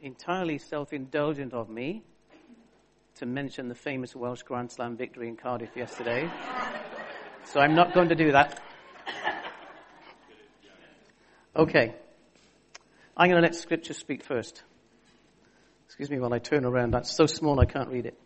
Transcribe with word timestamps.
entirely 0.00 0.58
self-indulgent 0.58 1.52
of 1.52 1.68
me 1.68 2.02
to 3.16 3.26
mention 3.26 3.68
the 3.68 3.74
famous 3.74 4.16
Welsh 4.16 4.42
Grand 4.42 4.70
Slam 4.70 4.96
victory 4.96 5.28
in 5.28 5.36
Cardiff 5.36 5.76
yesterday. 5.76 6.30
so 7.44 7.60
I'm 7.60 7.74
not 7.74 7.92
going 7.92 8.08
to 8.08 8.14
do 8.14 8.32
that. 8.32 8.60
Okay. 11.54 11.94
I'm 13.16 13.28
going 13.28 13.42
to 13.42 13.46
let 13.46 13.54
scripture 13.54 13.92
speak 13.92 14.24
first. 14.24 14.62
Excuse 15.86 16.08
me 16.08 16.18
while 16.18 16.32
I 16.32 16.38
turn 16.38 16.64
around. 16.64 16.92
That's 16.92 17.14
so 17.14 17.26
small 17.26 17.60
I 17.60 17.66
can't 17.66 17.88
read 17.88 18.06
it. 18.06 18.18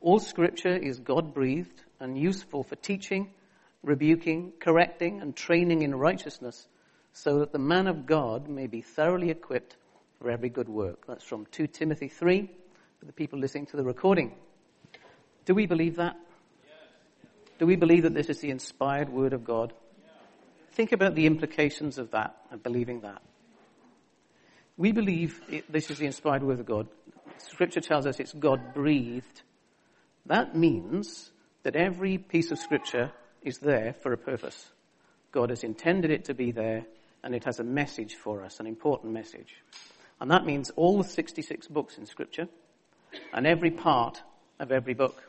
All 0.00 0.18
scripture 0.18 0.76
is 0.76 0.98
God 0.98 1.32
breathed 1.32 1.82
and 2.00 2.18
useful 2.18 2.64
for 2.64 2.74
teaching, 2.76 3.30
rebuking, 3.82 4.52
correcting, 4.58 5.20
and 5.20 5.36
training 5.36 5.82
in 5.82 5.94
righteousness 5.94 6.66
so 7.12 7.38
that 7.40 7.52
the 7.52 7.58
man 7.58 7.86
of 7.86 8.06
God 8.06 8.48
may 8.48 8.66
be 8.66 8.80
thoroughly 8.80 9.30
equipped 9.30 9.76
for 10.20 10.30
every 10.30 10.48
good 10.48 10.68
work. 10.68 11.06
That's 11.06 11.24
from 11.24 11.46
2 11.52 11.66
Timothy 11.68 12.08
3 12.08 12.50
for 12.98 13.06
the 13.06 13.12
people 13.12 13.38
listening 13.38 13.66
to 13.66 13.76
the 13.76 13.84
recording. 13.84 14.34
Do 15.44 15.54
we 15.54 15.66
believe 15.66 15.96
that? 15.96 16.16
Do 17.58 17.66
we 17.66 17.76
believe 17.76 18.02
that 18.02 18.14
this 18.14 18.28
is 18.28 18.40
the 18.40 18.50
inspired 18.50 19.08
word 19.08 19.32
of 19.32 19.44
God? 19.44 19.72
Think 20.72 20.92
about 20.92 21.14
the 21.14 21.26
implications 21.26 21.98
of 21.98 22.10
that 22.10 22.36
and 22.50 22.62
believing 22.62 23.02
that. 23.02 23.22
We 24.76 24.90
believe 24.90 25.40
it, 25.48 25.70
this 25.70 25.90
is 25.90 25.98
the 25.98 26.06
inspired 26.06 26.42
word 26.42 26.58
of 26.58 26.66
God. 26.66 26.88
Scripture 27.38 27.80
tells 27.80 28.06
us 28.06 28.18
it's 28.18 28.32
God 28.32 28.74
breathed. 28.74 29.42
That 30.26 30.56
means 30.56 31.30
that 31.62 31.76
every 31.76 32.18
piece 32.18 32.50
of 32.50 32.58
scripture 32.58 33.12
is 33.42 33.58
there 33.58 33.94
for 34.02 34.12
a 34.12 34.18
purpose. 34.18 34.70
God 35.30 35.50
has 35.50 35.62
intended 35.62 36.10
it 36.10 36.24
to 36.24 36.34
be 36.34 36.50
there 36.50 36.86
and 37.22 37.34
it 37.34 37.44
has 37.44 37.60
a 37.60 37.64
message 37.64 38.14
for 38.14 38.42
us, 38.42 38.60
an 38.60 38.66
important 38.66 39.12
message. 39.12 39.54
And 40.24 40.30
that 40.30 40.46
means 40.46 40.70
all 40.70 40.96
the 40.96 41.04
66 41.06 41.68
books 41.68 41.98
in 41.98 42.06
scripture 42.06 42.48
and 43.34 43.46
every 43.46 43.70
part 43.70 44.22
of 44.58 44.72
every 44.72 44.94
book. 44.94 45.22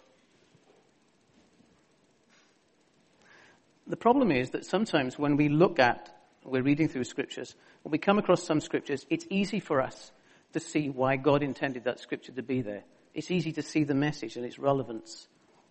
The 3.87 3.97
problem 3.97 4.31
is 4.31 4.51
that 4.51 4.63
sometimes 4.63 5.19
when 5.19 5.35
we 5.35 5.49
look 5.49 5.79
at, 5.79 6.17
we're 6.45 6.61
reading 6.61 6.87
through 6.87 7.03
scriptures, 7.03 7.55
when 7.83 7.91
we 7.91 7.97
come 7.97 8.19
across 8.19 8.45
some 8.45 8.61
scriptures, 8.61 9.05
it's 9.09 9.27
easy 9.29 9.59
for 9.59 9.81
us 9.81 10.13
to 10.53 10.61
see 10.61 10.87
why 10.87 11.17
God 11.17 11.43
intended 11.43 11.83
that 11.83 11.99
scripture 11.99 12.31
to 12.31 12.41
be 12.41 12.61
there. 12.61 12.85
It's 13.13 13.31
easy 13.31 13.51
to 13.51 13.61
see 13.61 13.83
the 13.83 13.93
message 13.93 14.37
and 14.37 14.45
its 14.45 14.57
relevance 14.57 15.27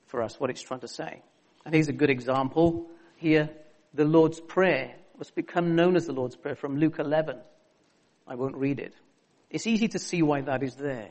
for 0.06 0.20
us, 0.20 0.38
what 0.38 0.50
it's 0.50 0.60
trying 0.60 0.80
to 0.80 0.88
say. 0.88 1.22
And 1.64 1.72
here's 1.72 1.88
a 1.88 1.94
good 1.94 2.10
example. 2.10 2.90
Here, 3.16 3.48
the 3.94 4.04
Lord's 4.04 4.40
Prayer 4.40 4.94
was 5.16 5.30
become 5.30 5.76
known 5.76 5.96
as 5.96 6.04
the 6.04 6.12
Lord's 6.12 6.36
Prayer 6.36 6.56
from 6.56 6.76
Luke 6.76 6.98
11. 6.98 7.38
I 8.28 8.34
won't 8.34 8.56
read 8.56 8.80
it. 8.80 8.94
It's 9.54 9.68
easy 9.68 9.86
to 9.86 10.00
see 10.00 10.20
why 10.20 10.40
that 10.40 10.64
is 10.64 10.74
there. 10.74 11.10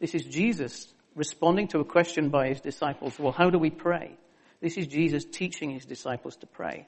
This 0.00 0.14
is 0.14 0.24
Jesus 0.24 0.88
responding 1.14 1.68
to 1.68 1.80
a 1.80 1.84
question 1.84 2.30
by 2.30 2.48
his 2.48 2.62
disciples. 2.62 3.18
Well, 3.18 3.32
how 3.32 3.50
do 3.50 3.58
we 3.58 3.68
pray? 3.68 4.16
This 4.62 4.78
is 4.78 4.86
Jesus 4.86 5.26
teaching 5.26 5.72
his 5.72 5.84
disciples 5.84 6.36
to 6.36 6.46
pray. 6.46 6.86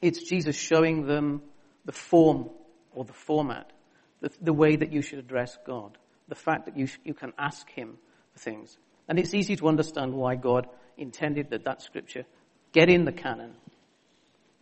It's 0.00 0.22
Jesus 0.22 0.54
showing 0.54 1.08
them 1.08 1.42
the 1.84 1.90
form 1.90 2.50
or 2.92 3.04
the 3.04 3.12
format, 3.12 3.72
the, 4.20 4.30
the 4.40 4.52
way 4.52 4.76
that 4.76 4.92
you 4.92 5.02
should 5.02 5.18
address 5.18 5.58
God, 5.66 5.98
the 6.28 6.36
fact 6.36 6.66
that 6.66 6.76
you, 6.76 6.86
sh- 6.86 7.00
you 7.02 7.14
can 7.14 7.32
ask 7.36 7.68
him 7.68 7.98
for 8.32 8.38
things. 8.38 8.78
And 9.08 9.18
it's 9.18 9.34
easy 9.34 9.56
to 9.56 9.66
understand 9.66 10.14
why 10.14 10.36
God 10.36 10.68
intended 10.96 11.50
that 11.50 11.64
that 11.64 11.82
scripture 11.82 12.26
get 12.70 12.88
in 12.88 13.06
the 13.06 13.12
canon. 13.12 13.54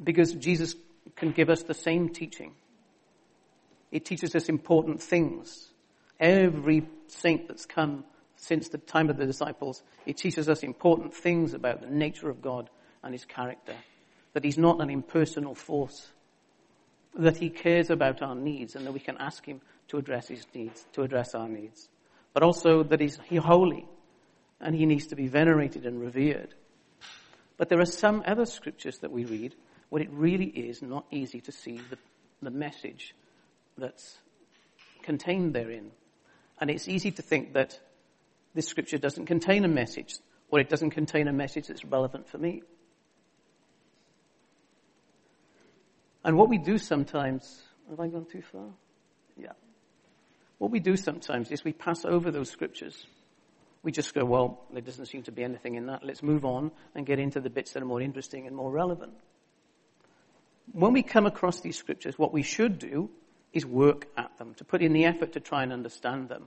Because 0.03 0.33
Jesus 0.33 0.75
can 1.17 1.33
give 1.33 1.51
us 1.51 1.65
the 1.65 1.75
same 1.75 2.09
teaching. 2.09 2.55
It 3.93 4.07
teaches 4.07 4.35
us 4.35 4.49
important 4.49 5.03
things. 5.03 5.69
Every 6.19 6.89
saint 7.07 7.47
that's 7.47 7.67
come 7.67 8.05
since 8.37 8.69
the 8.69 8.79
time 8.79 9.11
of 9.11 9.19
the 9.19 9.27
disciples, 9.27 9.83
it 10.07 10.17
teaches 10.17 10.49
us 10.49 10.63
important 10.63 11.15
things 11.15 11.55
about 11.55 11.83
the 11.83 11.91
nature 11.91 12.31
of 12.31 12.43
God 12.43 12.71
and 13.03 13.13
his 13.13 13.27
character. 13.27 13.75
That 14.33 14.45
he's 14.45 14.59
not 14.59 14.81
an 14.81 14.89
impersonal 14.89 15.55
force. 15.55 16.11
That 17.15 17.37
he 17.37 17.51
cares 17.51 17.91
about 17.91 18.23
our 18.23 18.35
needs 18.35 18.75
and 18.75 18.87
that 18.87 18.93
we 18.93 18.99
can 18.99 19.19
ask 19.19 19.45
him 19.45 19.61
to 19.89 19.99
address 19.99 20.29
his 20.29 20.47
needs, 20.55 20.87
to 20.95 21.03
address 21.03 21.35
our 21.35 21.49
needs. 21.49 21.89
But 22.33 22.43
also 22.43 22.83
that 22.85 23.01
he's 23.01 23.19
holy 23.39 23.87
and 24.59 24.75
he 24.75 24.87
needs 24.87 25.09
to 25.09 25.17
be 25.17 25.29
venerated 25.29 25.85
and 25.85 26.01
revered. 26.01 26.55
But 27.59 27.69
there 27.69 27.81
are 27.81 27.85
some 27.85 28.23
other 28.27 28.47
scriptures 28.47 28.99
that 29.01 29.13
we 29.13 29.27
read 29.27 29.55
where 29.91 30.03
it 30.03 30.11
really 30.11 30.47
is 30.47 30.81
not 30.81 31.05
easy 31.11 31.43
to 31.43 31.53
see 31.53 31.79
the, 31.91 31.99
the 32.41 32.51
message 32.51 33.15
that's 33.79 34.19
contained 35.03 35.55
therein. 35.55 35.91
And 36.61 36.71
it's 36.71 36.89
easy 36.89 37.11
to 37.13 37.23
think 37.23 37.55
that 37.55 37.79
this 38.55 38.69
scripture 38.69 38.99
doesn't 38.99 39.27
contain 39.27 39.65
a 39.65 39.69
message, 39.69 40.15
or 40.51 40.61
it 40.61 40.69
doesn't 40.69 40.91
contain 40.91 41.29
a 41.29 41.33
message 41.33 41.69
that's 41.69 41.85
relevant 41.85 42.29
for 42.29 42.39
me. 42.39 42.63
And 46.25 46.37
what 46.37 46.49
we 46.49 46.59
do 46.59 46.79
sometimes, 46.79 47.63
have 47.91 47.99
I 47.99 48.07
gone 48.07 48.27
too 48.27 48.43
far? 48.43 48.69
Yeah. 49.37 49.53
What 50.59 50.71
we 50.71 50.79
do 50.79 50.97
sometimes 50.97 51.51
is 51.51 51.65
we 51.65 51.73
pass 51.73 52.05
over 52.05 52.31
those 52.31 52.49
scriptures. 52.49 53.07
We 53.83 53.91
just 53.91 54.15
go, 54.15 54.25
well, 54.25 54.63
there 54.73 54.83
doesn't 54.83 55.07
seem 55.07 55.25
to 55.25 55.33
be 55.33 55.43
anything 55.43 55.75
in 55.75 55.87
that. 55.87 56.05
Let's 56.05 56.23
move 56.23 56.45
on 56.45 56.71
and 56.95 57.05
get 57.05 57.19
into 57.19 57.41
the 57.41 57.51
bits 57.51 57.73
that 57.73 57.83
are 57.83 57.87
more 57.87 58.01
interesting 58.01 58.47
and 58.47 58.55
more 58.55 58.71
relevant. 58.71 59.15
When 60.71 60.93
we 60.93 61.03
come 61.03 61.27
across 61.27 61.61
these 61.61 61.77
scriptures, 61.77 62.17
what 62.17 62.33
we 62.33 62.43
should 62.43 62.79
do 62.79 63.11
is 63.53 63.67
work 63.67 64.09
at 64.17 64.37
them, 64.39 64.55
to 64.55 64.65
put 64.65 64.83
in 64.83 64.93
the 64.93 65.05
effort 65.05 65.33
to 65.33 65.41
try 65.41 65.63
and 65.63 65.73
understand 65.73 66.29
them. 66.29 66.47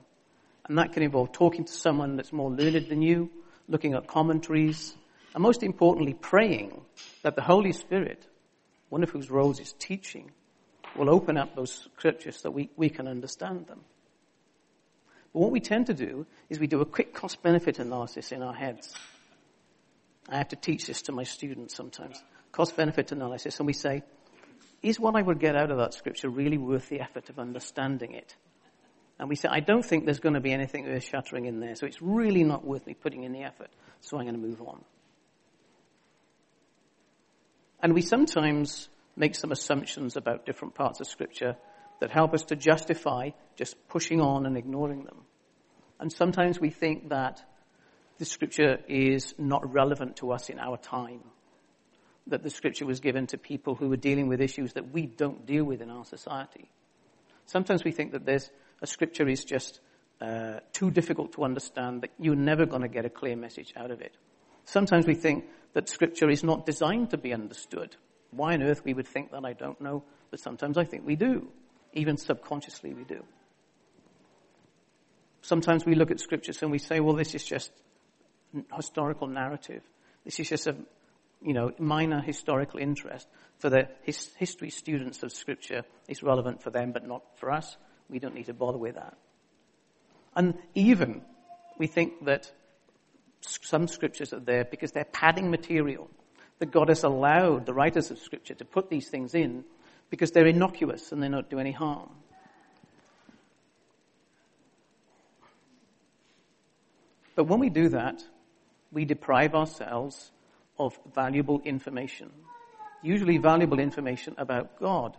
And 0.68 0.78
that 0.78 0.92
can 0.92 1.02
involve 1.02 1.32
talking 1.32 1.64
to 1.64 1.72
someone 1.72 2.16
that's 2.16 2.32
more 2.32 2.50
learned 2.50 2.88
than 2.88 3.02
you, 3.02 3.30
looking 3.68 3.94
at 3.94 4.06
commentaries, 4.06 4.96
and 5.34 5.42
most 5.42 5.62
importantly, 5.62 6.14
praying 6.14 6.80
that 7.22 7.36
the 7.36 7.42
Holy 7.42 7.72
Spirit, 7.72 8.26
one 8.88 9.02
of 9.02 9.10
whose 9.10 9.30
roles 9.30 9.60
is 9.60 9.74
teaching, 9.78 10.32
will 10.96 11.10
open 11.10 11.36
up 11.36 11.54
those 11.54 11.88
scriptures 11.94 12.38
so 12.40 12.50
we, 12.50 12.70
we 12.76 12.88
can 12.88 13.06
understand 13.06 13.66
them. 13.66 13.80
But 15.32 15.40
what 15.40 15.50
we 15.50 15.60
tend 15.60 15.86
to 15.88 15.94
do 15.94 16.26
is 16.48 16.58
we 16.58 16.66
do 16.66 16.80
a 16.80 16.86
quick 16.86 17.12
cost 17.12 17.42
benefit 17.42 17.78
analysis 17.78 18.32
in 18.32 18.42
our 18.42 18.54
heads. 18.54 18.94
I 20.28 20.38
have 20.38 20.48
to 20.48 20.56
teach 20.56 20.86
this 20.86 21.02
to 21.02 21.12
my 21.12 21.24
students 21.24 21.74
sometimes. 21.74 22.22
Cost 22.50 22.74
benefit 22.74 23.12
analysis, 23.12 23.58
and 23.58 23.66
we 23.66 23.74
say, 23.74 24.02
is 24.88 25.00
what 25.00 25.16
I 25.16 25.22
would 25.22 25.40
get 25.40 25.56
out 25.56 25.70
of 25.70 25.78
that 25.78 25.94
scripture 25.94 26.28
really 26.28 26.58
worth 26.58 26.88
the 26.88 27.00
effort 27.00 27.28
of 27.28 27.38
understanding 27.38 28.12
it? 28.12 28.36
And 29.18 29.28
we 29.28 29.34
say, 29.34 29.48
I 29.50 29.60
don't 29.60 29.84
think 29.84 30.04
there's 30.04 30.20
going 30.20 30.34
to 30.34 30.40
be 30.40 30.52
anything 30.52 30.86
earth 30.86 31.04
shattering 31.04 31.46
in 31.46 31.58
there, 31.58 31.74
so 31.74 31.86
it's 31.86 32.00
really 32.00 32.44
not 32.44 32.64
worth 32.64 32.86
me 32.86 32.94
putting 32.94 33.24
in 33.24 33.32
the 33.32 33.42
effort, 33.42 33.70
so 34.00 34.16
I'm 34.16 34.24
going 34.24 34.40
to 34.40 34.40
move 34.40 34.60
on. 34.62 34.84
And 37.82 37.94
we 37.94 38.02
sometimes 38.02 38.88
make 39.16 39.34
some 39.34 39.50
assumptions 39.50 40.16
about 40.16 40.46
different 40.46 40.74
parts 40.74 41.00
of 41.00 41.08
scripture 41.08 41.56
that 42.00 42.10
help 42.10 42.34
us 42.34 42.44
to 42.44 42.56
justify 42.56 43.30
just 43.56 43.74
pushing 43.88 44.20
on 44.20 44.46
and 44.46 44.56
ignoring 44.56 45.04
them. 45.04 45.22
And 45.98 46.12
sometimes 46.12 46.60
we 46.60 46.70
think 46.70 47.08
that 47.08 47.42
the 48.18 48.24
scripture 48.24 48.78
is 48.88 49.34
not 49.38 49.72
relevant 49.72 50.16
to 50.16 50.32
us 50.32 50.48
in 50.48 50.58
our 50.58 50.76
time. 50.76 51.22
That 52.28 52.42
the 52.42 52.50
scripture 52.50 52.86
was 52.86 53.00
given 53.00 53.26
to 53.28 53.38
people 53.38 53.76
who 53.76 53.88
were 53.88 53.96
dealing 53.96 54.28
with 54.28 54.40
issues 54.40 54.72
that 54.72 54.92
we 54.92 55.06
don't 55.06 55.46
deal 55.46 55.64
with 55.64 55.80
in 55.80 55.90
our 55.90 56.04
society. 56.04 56.68
Sometimes 57.46 57.84
we 57.84 57.92
think 57.92 58.12
that 58.12 58.26
there's 58.26 58.50
a 58.82 58.86
scripture 58.86 59.28
is 59.28 59.44
just 59.44 59.80
uh, 60.20 60.60
too 60.72 60.90
difficult 60.90 61.32
to 61.34 61.44
understand 61.44 62.02
that 62.02 62.10
you're 62.18 62.34
never 62.34 62.66
going 62.66 62.82
to 62.82 62.88
get 62.88 63.04
a 63.04 63.10
clear 63.10 63.36
message 63.36 63.72
out 63.76 63.90
of 63.90 64.00
it. 64.00 64.16
Sometimes 64.64 65.06
we 65.06 65.14
think 65.14 65.44
that 65.74 65.88
scripture 65.88 66.28
is 66.28 66.42
not 66.42 66.66
designed 66.66 67.10
to 67.10 67.18
be 67.18 67.32
understood. 67.32 67.94
Why 68.30 68.54
on 68.54 68.62
earth 68.62 68.82
we 68.84 68.94
would 68.94 69.06
think 69.06 69.30
that, 69.30 69.44
I 69.44 69.52
don't 69.52 69.80
know, 69.80 70.02
but 70.30 70.40
sometimes 70.40 70.76
I 70.76 70.84
think 70.84 71.06
we 71.06 71.16
do. 71.16 71.48
Even 71.92 72.16
subconsciously 72.16 72.92
we 72.92 73.04
do. 73.04 73.22
Sometimes 75.42 75.86
we 75.86 75.94
look 75.94 76.10
at 76.10 76.18
scriptures 76.18 76.60
and 76.62 76.72
we 76.72 76.78
say, 76.78 76.98
well, 76.98 77.14
this 77.14 77.34
is 77.34 77.44
just 77.44 77.70
historical 78.74 79.28
narrative. 79.28 79.82
This 80.24 80.40
is 80.40 80.48
just 80.48 80.66
a, 80.66 80.76
you 81.42 81.52
know, 81.52 81.72
minor 81.78 82.20
historical 82.20 82.80
interest 82.80 83.28
for 83.58 83.70
the 83.70 83.88
his, 84.02 84.30
history 84.36 84.70
students 84.70 85.22
of 85.22 85.32
scripture. 85.32 85.82
It's 86.08 86.22
relevant 86.22 86.62
for 86.62 86.70
them, 86.70 86.92
but 86.92 87.06
not 87.06 87.22
for 87.36 87.50
us. 87.50 87.76
We 88.08 88.18
don't 88.18 88.34
need 88.34 88.46
to 88.46 88.54
bother 88.54 88.78
with 88.78 88.94
that. 88.94 89.16
And 90.34 90.54
even 90.74 91.22
we 91.78 91.86
think 91.86 92.24
that 92.24 92.50
some 93.40 93.88
scriptures 93.88 94.32
are 94.32 94.40
there 94.40 94.64
because 94.64 94.92
they're 94.92 95.04
padding 95.04 95.50
material. 95.50 96.10
That 96.58 96.70
God 96.70 96.88
has 96.88 97.04
allowed 97.04 97.66
the 97.66 97.74
writers 97.74 98.10
of 98.10 98.18
scripture 98.18 98.54
to 98.54 98.64
put 98.64 98.88
these 98.88 99.08
things 99.08 99.34
in 99.34 99.64
because 100.08 100.30
they're 100.30 100.46
innocuous 100.46 101.12
and 101.12 101.22
they 101.22 101.28
don't 101.28 101.50
do 101.50 101.58
any 101.58 101.72
harm. 101.72 102.08
But 107.34 107.44
when 107.44 107.60
we 107.60 107.68
do 107.68 107.90
that, 107.90 108.24
we 108.90 109.04
deprive 109.04 109.54
ourselves 109.54 110.30
of 110.78 110.98
valuable 111.14 111.60
information. 111.64 112.30
Usually 113.02 113.38
valuable 113.38 113.78
information 113.78 114.34
about 114.38 114.78
God, 114.78 115.16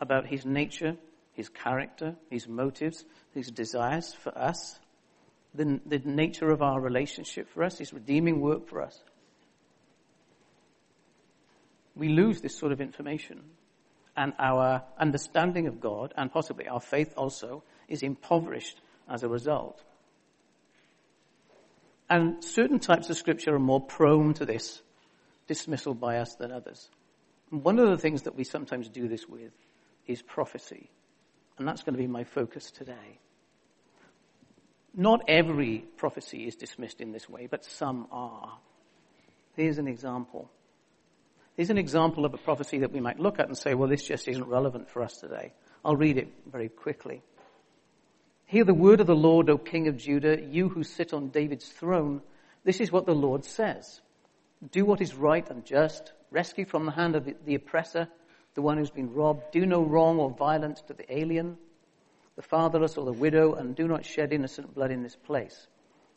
about 0.00 0.26
His 0.26 0.44
nature, 0.44 0.96
his 1.36 1.50
character, 1.50 2.16
his 2.30 2.48
motives, 2.48 3.04
his 3.34 3.50
desires 3.50 4.14
for 4.14 4.36
us, 4.36 4.80
the, 5.54 5.78
the 5.84 5.98
nature 5.98 6.50
of 6.50 6.62
our 6.62 6.80
relationship 6.80 7.46
for 7.50 7.62
us, 7.62 7.76
his 7.76 7.92
redeeming 7.92 8.40
work 8.40 8.66
for 8.66 8.80
us. 8.80 8.98
We 11.94 12.08
lose 12.08 12.40
this 12.40 12.58
sort 12.58 12.72
of 12.72 12.80
information 12.80 13.42
and 14.16 14.32
our 14.38 14.82
understanding 14.98 15.66
of 15.66 15.78
God 15.78 16.14
and 16.16 16.32
possibly 16.32 16.66
our 16.68 16.80
faith 16.80 17.12
also 17.18 17.62
is 17.86 18.02
impoverished 18.02 18.80
as 19.06 19.22
a 19.22 19.28
result. 19.28 19.82
And 22.08 22.42
certain 22.42 22.78
types 22.78 23.10
of 23.10 23.16
scripture 23.16 23.54
are 23.54 23.60
more 23.60 23.80
prone 23.80 24.34
to 24.34 24.46
this 24.46 24.82
dismissal 25.46 25.94
by 25.94 26.18
us 26.18 26.34
than 26.36 26.52
others. 26.52 26.88
And 27.50 27.64
one 27.64 27.78
of 27.78 27.88
the 27.88 27.98
things 27.98 28.22
that 28.22 28.36
we 28.36 28.44
sometimes 28.44 28.88
do 28.88 29.08
this 29.08 29.28
with 29.28 29.52
is 30.06 30.22
prophecy. 30.22 30.90
And 31.58 31.66
that's 31.66 31.82
going 31.82 31.94
to 31.94 32.00
be 32.00 32.06
my 32.06 32.24
focus 32.24 32.70
today. 32.70 33.18
Not 34.94 35.22
every 35.28 35.84
prophecy 35.96 36.46
is 36.46 36.56
dismissed 36.56 37.00
in 37.00 37.12
this 37.12 37.28
way, 37.28 37.46
but 37.46 37.64
some 37.64 38.06
are. 38.10 38.58
Here's 39.54 39.78
an 39.78 39.88
example. 39.88 40.50
Here's 41.56 41.70
an 41.70 41.78
example 41.78 42.24
of 42.24 42.34
a 42.34 42.38
prophecy 42.38 42.78
that 42.78 42.92
we 42.92 43.00
might 43.00 43.18
look 43.18 43.38
at 43.38 43.46
and 43.46 43.56
say, 43.56 43.74
well, 43.74 43.88
this 43.88 44.06
just 44.06 44.28
isn't 44.28 44.46
relevant 44.46 44.88
for 44.90 45.02
us 45.02 45.18
today. 45.18 45.52
I'll 45.84 45.96
read 45.96 46.18
it 46.18 46.28
very 46.50 46.68
quickly. 46.68 47.22
Hear 48.46 48.64
the 48.64 48.74
word 48.74 49.00
of 49.00 49.08
the 49.08 49.16
Lord, 49.16 49.50
O 49.50 49.58
King 49.58 49.88
of 49.88 49.96
Judah, 49.96 50.40
you 50.40 50.68
who 50.68 50.84
sit 50.84 51.12
on 51.12 51.30
David's 51.30 51.68
throne. 51.68 52.22
This 52.62 52.80
is 52.80 52.92
what 52.92 53.04
the 53.04 53.14
Lord 53.14 53.44
says. 53.44 54.00
Do 54.70 54.84
what 54.84 55.00
is 55.00 55.16
right 55.16 55.48
and 55.50 55.64
just. 55.64 56.12
Rescue 56.30 56.64
from 56.64 56.86
the 56.86 56.92
hand 56.92 57.16
of 57.16 57.28
the 57.44 57.54
oppressor 57.56 58.08
the 58.54 58.62
one 58.62 58.78
who's 58.78 58.90
been 58.90 59.12
robbed. 59.12 59.52
Do 59.52 59.66
no 59.66 59.82
wrong 59.82 60.18
or 60.18 60.30
violence 60.30 60.80
to 60.82 60.94
the 60.94 61.12
alien, 61.12 61.58
the 62.36 62.42
fatherless 62.42 62.96
or 62.96 63.04
the 63.04 63.12
widow, 63.12 63.54
and 63.54 63.76
do 63.76 63.86
not 63.86 64.04
shed 64.04 64.32
innocent 64.32 64.74
blood 64.74 64.90
in 64.90 65.02
this 65.02 65.14
place. 65.14 65.66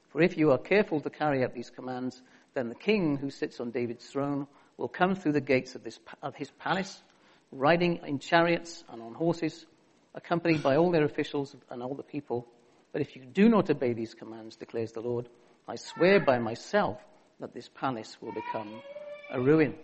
For 0.07 0.21
if 0.21 0.37
you 0.37 0.51
are 0.51 0.57
careful 0.57 1.01
to 1.01 1.09
carry 1.09 1.43
out 1.43 1.53
these 1.53 1.69
commands, 1.69 2.21
then 2.53 2.69
the 2.69 2.75
king 2.75 3.17
who 3.17 3.29
sits 3.29 3.59
on 3.59 3.71
David's 3.71 4.05
throne 4.07 4.47
will 4.77 4.87
come 4.87 5.15
through 5.15 5.33
the 5.33 5.41
gates 5.41 5.75
of, 5.75 5.83
this, 5.83 5.99
of 6.23 6.35
his 6.35 6.49
palace, 6.51 7.03
riding 7.51 7.99
in 8.05 8.19
chariots 8.19 8.83
and 8.89 9.01
on 9.01 9.13
horses, 9.13 9.65
accompanied 10.15 10.63
by 10.63 10.75
all 10.75 10.91
their 10.91 11.05
officials 11.05 11.55
and 11.69 11.83
all 11.83 11.95
the 11.95 12.03
people. 12.03 12.47
But 12.91 13.01
if 13.01 13.15
you 13.15 13.25
do 13.25 13.49
not 13.49 13.69
obey 13.69 13.93
these 13.93 14.13
commands, 14.13 14.55
declares 14.55 14.91
the 14.91 15.01
Lord, 15.01 15.29
I 15.67 15.75
swear 15.75 16.19
by 16.19 16.39
myself 16.39 16.99
that 17.39 17.53
this 17.53 17.69
palace 17.69 18.17
will 18.21 18.33
become 18.33 18.81
a 19.31 19.39
ruin 19.39 19.75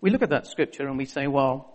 we 0.00 0.10
look 0.10 0.22
at 0.22 0.30
that 0.30 0.46
scripture 0.46 0.86
and 0.86 0.98
we 0.98 1.06
say, 1.06 1.26
well, 1.26 1.74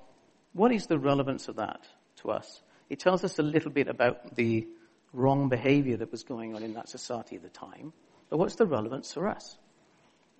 what 0.53 0.71
is 0.71 0.87
the 0.87 0.99
relevance 0.99 1.47
of 1.47 1.57
that 1.57 1.87
to 2.17 2.31
us? 2.31 2.61
It 2.89 2.99
tells 2.99 3.23
us 3.23 3.39
a 3.39 3.43
little 3.43 3.71
bit 3.71 3.87
about 3.87 4.35
the 4.35 4.67
wrong 5.13 5.49
behavior 5.49 5.97
that 5.97 6.11
was 6.11 6.23
going 6.23 6.55
on 6.55 6.63
in 6.63 6.73
that 6.75 6.89
society 6.89 7.35
at 7.35 7.41
the 7.41 7.49
time. 7.49 7.93
But 8.29 8.37
what's 8.37 8.55
the 8.55 8.65
relevance 8.65 9.11
for 9.11 9.27
us? 9.27 9.57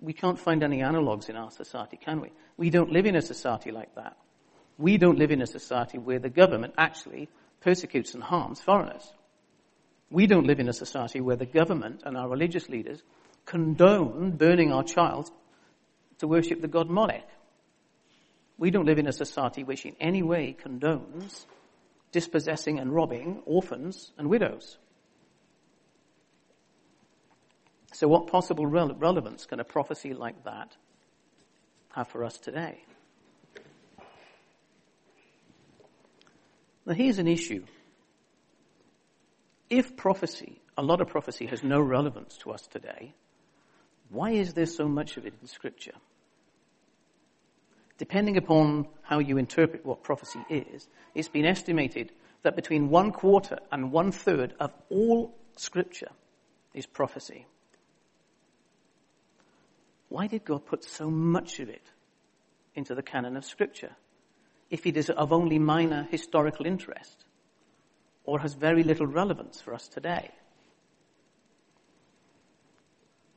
We 0.00 0.12
can't 0.12 0.38
find 0.38 0.62
any 0.62 0.82
analogues 0.82 1.28
in 1.28 1.36
our 1.36 1.50
society, 1.50 1.96
can 1.96 2.20
we? 2.20 2.32
We 2.56 2.70
don't 2.70 2.90
live 2.90 3.06
in 3.06 3.16
a 3.16 3.22
society 3.22 3.70
like 3.70 3.94
that. 3.96 4.16
We 4.78 4.98
don't 4.98 5.18
live 5.18 5.30
in 5.30 5.42
a 5.42 5.46
society 5.46 5.98
where 5.98 6.18
the 6.18 6.28
government 6.28 6.74
actually 6.76 7.28
persecutes 7.60 8.14
and 8.14 8.22
harms 8.22 8.60
foreigners. 8.60 9.12
We 10.10 10.26
don't 10.26 10.46
live 10.46 10.60
in 10.60 10.68
a 10.68 10.72
society 10.72 11.20
where 11.20 11.36
the 11.36 11.46
government 11.46 12.02
and 12.04 12.16
our 12.16 12.28
religious 12.28 12.68
leaders 12.68 13.02
condone 13.46 14.32
burning 14.36 14.72
our 14.72 14.84
child 14.84 15.30
to 16.18 16.28
worship 16.28 16.60
the 16.60 16.68
god 16.68 16.90
Molech. 16.90 17.28
We 18.58 18.70
don't 18.70 18.86
live 18.86 18.98
in 18.98 19.08
a 19.08 19.12
society 19.12 19.64
which 19.64 19.86
in 19.86 19.96
any 20.00 20.22
way 20.22 20.56
condones 20.62 21.46
dispossessing 22.12 22.78
and 22.78 22.94
robbing 22.94 23.42
orphans 23.46 24.12
and 24.18 24.28
widows. 24.28 24.78
So 27.92 28.08
what 28.08 28.26
possible 28.26 28.66
rele- 28.66 29.00
relevance 29.00 29.46
can 29.46 29.60
a 29.60 29.64
prophecy 29.64 30.14
like 30.14 30.44
that 30.44 30.76
have 31.94 32.08
for 32.08 32.24
us 32.24 32.38
today? 32.38 32.84
Now 36.86 36.94
here's 36.94 37.18
an 37.18 37.28
issue. 37.28 37.64
If 39.70 39.96
prophecy, 39.96 40.60
a 40.76 40.82
lot 40.82 41.00
of 41.00 41.08
prophecy 41.08 41.46
has 41.46 41.62
no 41.62 41.80
relevance 41.80 42.36
to 42.38 42.50
us 42.50 42.66
today, 42.66 43.14
why 44.10 44.32
is 44.32 44.52
there 44.54 44.66
so 44.66 44.86
much 44.88 45.16
of 45.16 45.26
it 45.26 45.34
in 45.40 45.48
scripture? 45.48 45.94
depending 48.02 48.36
upon 48.36 48.88
how 49.02 49.20
you 49.20 49.36
interpret 49.36 49.86
what 49.86 50.02
prophecy 50.02 50.40
is, 50.50 50.88
it's 51.14 51.28
been 51.28 51.44
estimated 51.44 52.10
that 52.42 52.56
between 52.56 52.90
one 52.90 53.12
quarter 53.12 53.60
and 53.70 53.92
one 53.92 54.10
third 54.10 54.52
of 54.58 54.72
all 54.90 55.32
scripture 55.56 56.10
is 56.74 56.84
prophecy. 56.84 57.46
Why 60.08 60.26
did 60.26 60.44
God 60.44 60.66
put 60.66 60.82
so 60.82 61.08
much 61.12 61.60
of 61.60 61.68
it 61.68 61.92
into 62.74 62.96
the 62.96 63.04
canon 63.04 63.36
of 63.36 63.44
scripture 63.44 63.92
if 64.72 64.86
it 64.86 64.96
is 64.96 65.10
of 65.10 65.32
only 65.32 65.58
minor 65.58 66.08
historical 66.10 66.64
interest 66.64 67.26
or 68.24 68.40
has 68.40 68.54
very 68.54 68.82
little 68.82 69.06
relevance 69.06 69.60
for 69.60 69.74
us 69.74 69.86
today? 69.86 70.30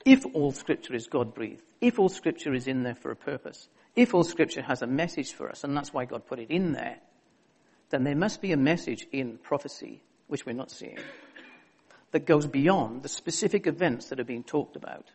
If 0.06 0.26
all 0.34 0.54
scripture 0.54 0.96
is 0.96 1.08
God 1.08 1.34
breathed, 1.34 1.62
if 1.82 2.00
all 2.00 2.08
scripture 2.08 2.54
is 2.54 2.68
in 2.68 2.84
there 2.84 2.96
for 2.96 3.12
a 3.12 3.18
purpose, 3.18 3.68
if 3.98 4.14
all 4.14 4.24
scripture 4.24 4.62
has 4.62 4.82
a 4.82 4.88
message 4.88 5.34
for 5.34 5.50
us, 5.50 5.66
and 5.66 5.76
that's 5.76 5.94
why 5.94 6.06
God 6.06 6.26
put 6.26 6.40
it 6.40 6.50
in 6.50 6.72
there, 6.72 6.98
then 7.90 8.06
there 8.06 8.16
must 8.16 8.42
be 8.42 8.54
a 8.54 8.58
message 8.58 9.06
in 9.12 9.38
prophecy, 9.38 10.02
which 10.28 10.46
we're 10.46 10.54
not 10.54 10.72
seeing, 10.72 11.00
that 12.12 12.26
goes 12.26 12.48
beyond 12.48 13.04
the 13.04 13.10
specific 13.10 13.68
events 13.68 14.08
that 14.08 14.22
are 14.22 14.26
being 14.26 14.44
talked 14.44 14.78
about. 14.78 15.12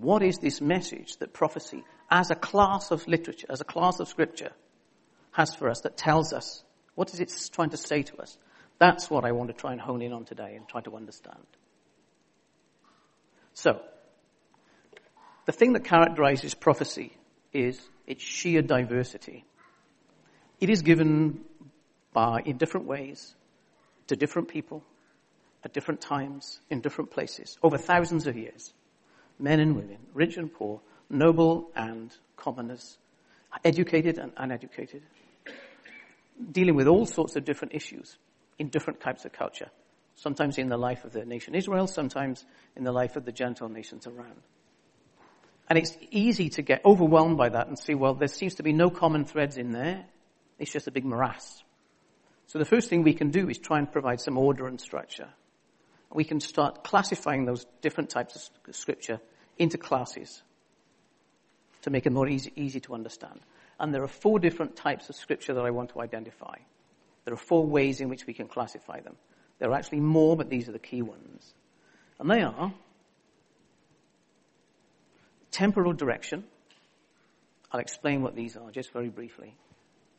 What 0.00 0.22
is 0.22 0.38
this 0.38 0.60
message 0.60 1.16
that 1.16 1.32
prophecy, 1.32 1.82
as 2.08 2.30
a 2.30 2.36
class 2.36 2.92
of 2.92 3.06
literature, 3.08 3.48
as 3.50 3.60
a 3.60 3.64
class 3.64 3.98
of 3.98 4.08
scripture, 4.08 4.52
has 5.32 5.54
for 5.54 5.68
us 5.68 5.80
that 5.80 5.96
tells 5.96 6.32
us, 6.32 6.62
what 6.94 7.12
is 7.12 7.20
it 7.20 7.32
trying 7.52 7.70
to 7.70 7.76
say 7.76 8.02
to 8.04 8.16
us? 8.18 8.38
That's 8.78 9.10
what 9.10 9.24
I 9.24 9.32
want 9.32 9.48
to 9.48 9.54
try 9.54 9.72
and 9.72 9.80
hone 9.80 10.02
in 10.02 10.12
on 10.12 10.24
today 10.24 10.54
and 10.54 10.68
try 10.68 10.80
to 10.82 10.96
understand. 10.96 11.44
So, 13.54 13.80
the 15.46 15.52
thing 15.52 15.72
that 15.72 15.84
characterizes 15.84 16.54
prophecy 16.54 17.12
is 17.52 17.80
its 18.06 18.22
sheer 18.22 18.62
diversity. 18.62 19.44
It 20.60 20.70
is 20.70 20.82
given 20.82 21.40
by, 22.12 22.42
in 22.44 22.56
different 22.56 22.86
ways, 22.86 23.34
to 24.06 24.14
different 24.14 24.48
people, 24.48 24.84
at 25.64 25.72
different 25.72 26.00
times, 26.00 26.60
in 26.70 26.82
different 26.82 27.10
places, 27.10 27.58
over 27.64 27.78
thousands 27.78 28.28
of 28.28 28.36
years. 28.36 28.72
Men 29.38 29.60
and 29.60 29.76
women, 29.76 29.98
rich 30.14 30.36
and 30.36 30.52
poor, 30.52 30.80
noble 31.10 31.70
and 31.74 32.14
commoners, 32.36 32.98
educated 33.64 34.18
and 34.18 34.32
uneducated, 34.36 35.02
dealing 36.52 36.74
with 36.74 36.86
all 36.86 37.06
sorts 37.06 37.36
of 37.36 37.44
different 37.44 37.74
issues 37.74 38.18
in 38.58 38.68
different 38.68 39.00
types 39.00 39.24
of 39.24 39.32
culture. 39.32 39.70
Sometimes 40.16 40.58
in 40.58 40.68
the 40.68 40.76
life 40.76 41.04
of 41.04 41.12
the 41.12 41.24
nation 41.24 41.54
Israel, 41.54 41.86
sometimes 41.86 42.44
in 42.76 42.82
the 42.84 42.92
life 42.92 43.16
of 43.16 43.24
the 43.24 43.32
Gentile 43.32 43.68
nations 43.68 44.06
around. 44.06 44.42
And 45.68 45.78
it's 45.78 45.96
easy 46.10 46.48
to 46.50 46.62
get 46.62 46.84
overwhelmed 46.84 47.36
by 47.36 47.50
that 47.50 47.68
and 47.68 47.78
see, 47.78 47.94
well, 47.94 48.14
there 48.14 48.28
seems 48.28 48.56
to 48.56 48.62
be 48.62 48.72
no 48.72 48.90
common 48.90 49.24
threads 49.24 49.58
in 49.58 49.70
there. 49.70 50.06
It's 50.58 50.72
just 50.72 50.88
a 50.88 50.90
big 50.90 51.04
morass. 51.04 51.62
So 52.46 52.58
the 52.58 52.64
first 52.64 52.88
thing 52.88 53.02
we 53.02 53.12
can 53.12 53.30
do 53.30 53.48
is 53.48 53.58
try 53.58 53.78
and 53.78 53.90
provide 53.90 54.20
some 54.20 54.38
order 54.38 54.66
and 54.66 54.80
structure. 54.80 55.28
We 56.12 56.24
can 56.24 56.40
start 56.40 56.84
classifying 56.84 57.44
those 57.44 57.66
different 57.82 58.10
types 58.10 58.50
of 58.66 58.74
scripture 58.74 59.20
into 59.58 59.78
classes 59.78 60.42
to 61.82 61.90
make 61.90 62.06
it 62.06 62.12
more 62.12 62.28
easy, 62.28 62.52
easy 62.56 62.80
to 62.80 62.94
understand. 62.94 63.40
And 63.78 63.94
there 63.94 64.02
are 64.02 64.08
four 64.08 64.38
different 64.38 64.76
types 64.76 65.08
of 65.08 65.16
scripture 65.16 65.54
that 65.54 65.64
I 65.64 65.70
want 65.70 65.90
to 65.90 66.00
identify. 66.00 66.56
There 67.24 67.34
are 67.34 67.36
four 67.36 67.66
ways 67.66 68.00
in 68.00 68.08
which 68.08 68.26
we 68.26 68.32
can 68.32 68.48
classify 68.48 69.00
them. 69.00 69.16
There 69.58 69.70
are 69.70 69.74
actually 69.74 70.00
more, 70.00 70.36
but 70.36 70.48
these 70.48 70.68
are 70.68 70.72
the 70.72 70.78
key 70.78 71.02
ones. 71.02 71.54
And 72.18 72.30
they 72.30 72.42
are 72.42 72.72
temporal 75.50 75.92
direction. 75.92 76.44
I'll 77.70 77.80
explain 77.80 78.22
what 78.22 78.34
these 78.34 78.56
are 78.56 78.70
just 78.70 78.92
very 78.92 79.08
briefly, 79.08 79.54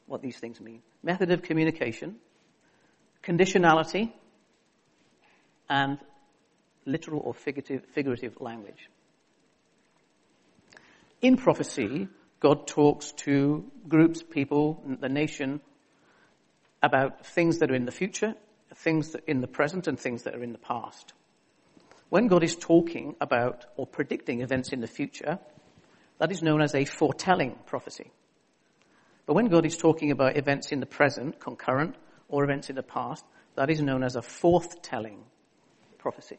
what 0.06 0.22
these 0.22 0.38
things 0.38 0.62
mean. 0.62 0.82
Method 1.02 1.32
of 1.32 1.42
communication, 1.42 2.18
conditionality, 3.24 4.12
and 5.70 6.00
literal 6.86 7.22
or 7.24 7.34
figurative, 7.34 7.86
figurative 7.94 8.40
language. 8.42 8.90
In 11.22 11.38
prophecy, 11.38 12.08
God 12.40 12.68
talks 12.68 13.12
to 13.24 13.70
groups, 13.88 14.24
people, 14.24 14.82
the 15.00 15.10
nation, 15.10 15.62
about 16.82 17.26
things 17.26 17.60
that 17.60 17.70
are 17.70 17.76
in 17.76 17.86
the 17.86 17.92
future, 17.92 18.36
things 18.74 19.12
that 19.12 19.24
are 19.24 19.32
in 19.32 19.42
the 19.42 19.48
present, 19.48 19.88
and 19.88 20.00
things 20.00 20.24
that 20.24 20.36
are 20.36 20.44
in 20.44 20.54
the 20.54 20.60
past. 20.60 21.14
When 22.10 22.28
God 22.28 22.44
is 22.44 22.56
talking 22.56 23.16
about 23.20 23.66
or 23.76 23.86
predicting 23.86 24.42
events 24.42 24.72
in 24.72 24.80
the 24.80 24.88
future, 24.88 25.40
that 26.20 26.32
is 26.32 26.42
known 26.42 26.62
as 26.62 26.74
a 26.74 26.86
foretelling 26.86 27.56
prophecy. 27.66 28.12
But 29.26 29.34
when 29.34 29.48
God 29.48 29.66
is 29.66 29.78
talking 29.78 30.12
about 30.12 30.38
events 30.38 30.72
in 30.72 30.80
the 30.80 30.86
present, 30.86 31.40
concurrent, 31.40 31.96
or 32.30 32.44
events 32.44 32.70
in 32.70 32.76
the 32.76 32.84
past, 32.84 33.24
that 33.56 33.70
is 33.70 33.82
known 33.82 34.04
as 34.04 34.16
a 34.16 34.22
forthtelling 34.22 35.20
prophecy. 36.00 36.38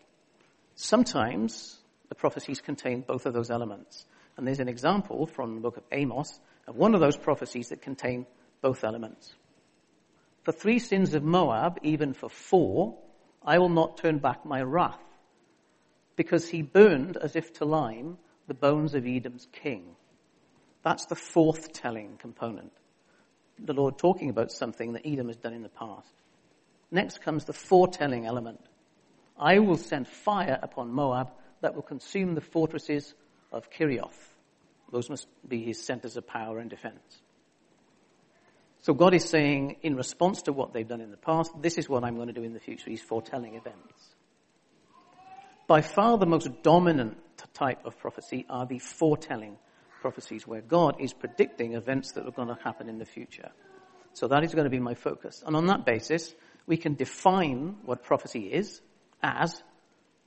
Sometimes 0.75 1.79
the 2.09 2.15
prophecies 2.15 2.61
contain 2.61 3.03
both 3.03 3.27
of 3.27 3.35
those 3.35 3.51
elements. 3.51 4.05
And 4.37 4.47
there's 4.47 4.61
an 4.61 4.69
example 4.69 5.27
from 5.27 5.55
the 5.55 5.61
book 5.61 5.77
of 5.77 5.85
Amos 5.93 6.41
of 6.67 6.77
one 6.77 6.95
of 6.95 7.01
those 7.01 7.17
prophecies 7.17 7.69
that 7.69 7.83
contain 7.83 8.27
both 8.63 8.85
elements. 8.85 9.33
For 10.43 10.53
three 10.53 10.79
sins 10.79 11.15
of 11.15 11.23
Moab, 11.23 11.79
even 11.83 12.15
for 12.15 12.29
four, 12.29 12.99
I 13.45 13.59
will 13.59 13.69
not 13.69 13.99
turn 13.99 14.19
back 14.19 14.45
my 14.45 14.63
wrath, 14.63 15.01
because 16.17 16.49
he 16.49 16.63
burned 16.63 17.17
as 17.17 17.37
if 17.37 17.53
to 17.55 17.65
lime 17.65 18.19
the 18.47 18.55
bones 18.55 18.95
of 18.95 19.07
Edom's 19.07 19.47
king. 19.53 19.85
That's 20.83 21.07
the 21.07 21.15
forthtelling 21.15 22.19
component. 22.19 22.73
The 23.59 23.75
Lord 23.75 23.99
talking 23.99 24.31
about 24.31 24.51
something 24.51 24.95
that 24.95 25.07
Edom 25.07 25.29
has 25.29 25.37
done 25.37 25.53
in 25.53 25.63
the 25.63 25.69
past. 25.69 26.13
Next 26.91 27.23
comes 27.23 27.45
the 27.45 27.53
foretelling 27.53 28.27
element. 28.27 28.61
I 29.41 29.59
will 29.59 29.79
send 29.79 30.07
fire 30.07 30.59
upon 30.63 30.93
Moab 30.93 31.33
that 31.63 31.75
will 31.75 31.83
consume 31.83 32.35
the 32.35 32.43
fortresses 32.43 33.15
of 33.51 33.71
Kerioth. 33.71 34.37
Those 34.93 35.09
must 35.09 35.27
be 35.49 35.65
his 35.65 35.83
centers 35.83 36.17
of 36.17 36.27
power 36.27 36.59
and 36.59 36.69
defense. 36.69 37.23
So 38.83 38.93
God 38.95 39.15
is 39.15 39.25
saying, 39.29 39.77
in 39.83 39.97
response 39.97 40.43
to 40.43 40.53
what 40.53 40.73
they've 40.73 40.87
done 40.87 41.01
in 41.01 41.11
the 41.11 41.17
past, 41.17 41.53
this 41.61 41.79
is 41.79 41.89
what 41.89 42.05
I'm 42.05 42.17
going 42.17 42.29
to 42.29 42.35
do 42.35 42.43
in 42.43 42.53
the 42.53 42.61
future. 42.61 42.91
He's 42.91 43.03
foretelling 43.03 43.55
events. 43.55 44.15
By 45.67 45.81
far 45.83 46.19
the 46.19 46.27
most 46.27 46.63
dominant 46.63 47.19
type 47.55 47.85
of 47.85 47.99
prophecy 47.99 48.47
are 48.49 48.67
the 48.67 48.79
foretelling 48.79 49.57
prophecies, 50.01 50.47
where 50.47 50.63
God 50.63 50.97
is 50.99 51.13
predicting 51.13 51.75
events 51.75 52.13
that 52.13 52.27
are 52.27 52.31
going 52.31 52.49
to 52.49 52.59
happen 52.63 52.89
in 52.89 52.99
the 52.99 53.05
future. 53.05 53.51
So 54.15 54.29
that 54.29 54.45
is 54.45 54.55
going 54.55 54.65
to 54.65 54.71
be 54.71 54.81
my 54.81 54.95
focus. 54.95 55.43
And 55.47 55.55
on 55.55 55.67
that 55.67 55.85
basis, 55.85 56.35
we 56.67 56.77
can 56.77 56.95
define 56.95 57.77
what 57.85 58.03
prophecy 58.03 58.53
is 58.53 58.81
as 59.23 59.63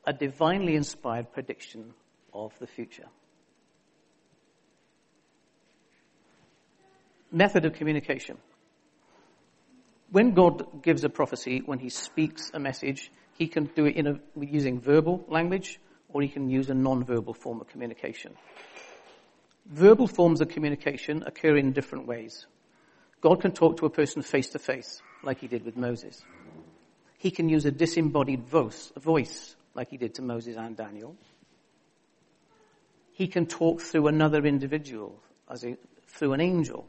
a 0.06 0.14
divinely 0.14 0.76
inspired 0.76 1.32
prediction 1.32 1.94
of 2.34 2.58
the 2.60 2.68
future. 2.68 3.08
Method 7.32 7.66
of 7.66 7.74
communication. 7.74 8.38
When 10.12 10.34
God 10.34 10.84
gives 10.84 11.04
a 11.04 11.10
prophecy, 11.10 11.64
when 11.66 11.80
he 11.80 11.90
speaks 11.90 12.52
a 12.54 12.60
message, 12.60 13.12
he 13.38 13.48
can 13.48 13.66
do 13.76 13.86
it 13.86 14.06
a, 14.06 14.20
using 14.40 14.80
verbal 14.80 15.26
language 15.28 15.80
or 16.10 16.22
he 16.22 16.28
can 16.28 16.50
use 16.50 16.70
a 16.70 16.76
non-verbal 16.76 17.34
form 17.34 17.60
of 17.60 17.68
communication. 17.68 18.34
Verbal 19.66 20.08
forms 20.08 20.42
of 20.42 20.50
communication 20.50 21.24
occur 21.26 21.58
in 21.58 21.72
different 21.72 22.06
ways. 22.06 22.46
God 23.22 23.42
can 23.42 23.54
talk 23.54 23.78
to 23.78 23.86
a 23.86 23.90
person 23.90 24.22
face 24.22 24.50
to 24.50 24.60
face, 24.60 25.02
like 25.24 25.40
he 25.40 25.48
did 25.48 25.66
with 25.66 25.78
Moses. 25.78 26.22
He 27.24 27.32
can 27.32 27.48
use 27.48 27.64
a 27.64 27.72
disembodied 27.72 28.50
voice, 28.50 28.92
a 28.98 29.00
voice, 29.00 29.56
like 29.76 29.90
he 29.90 29.96
did 29.96 30.16
to 30.16 30.22
Moses 30.22 30.58
and 30.58 30.76
Daniel. 30.76 31.16
He 33.14 33.28
can 33.30 33.46
talk 33.46 33.80
through 33.80 34.08
another 34.08 34.46
individual, 34.46 35.22
as 35.50 35.64
a, 35.64 35.78
through 36.06 36.34
an 36.34 36.42
angel 36.42 36.86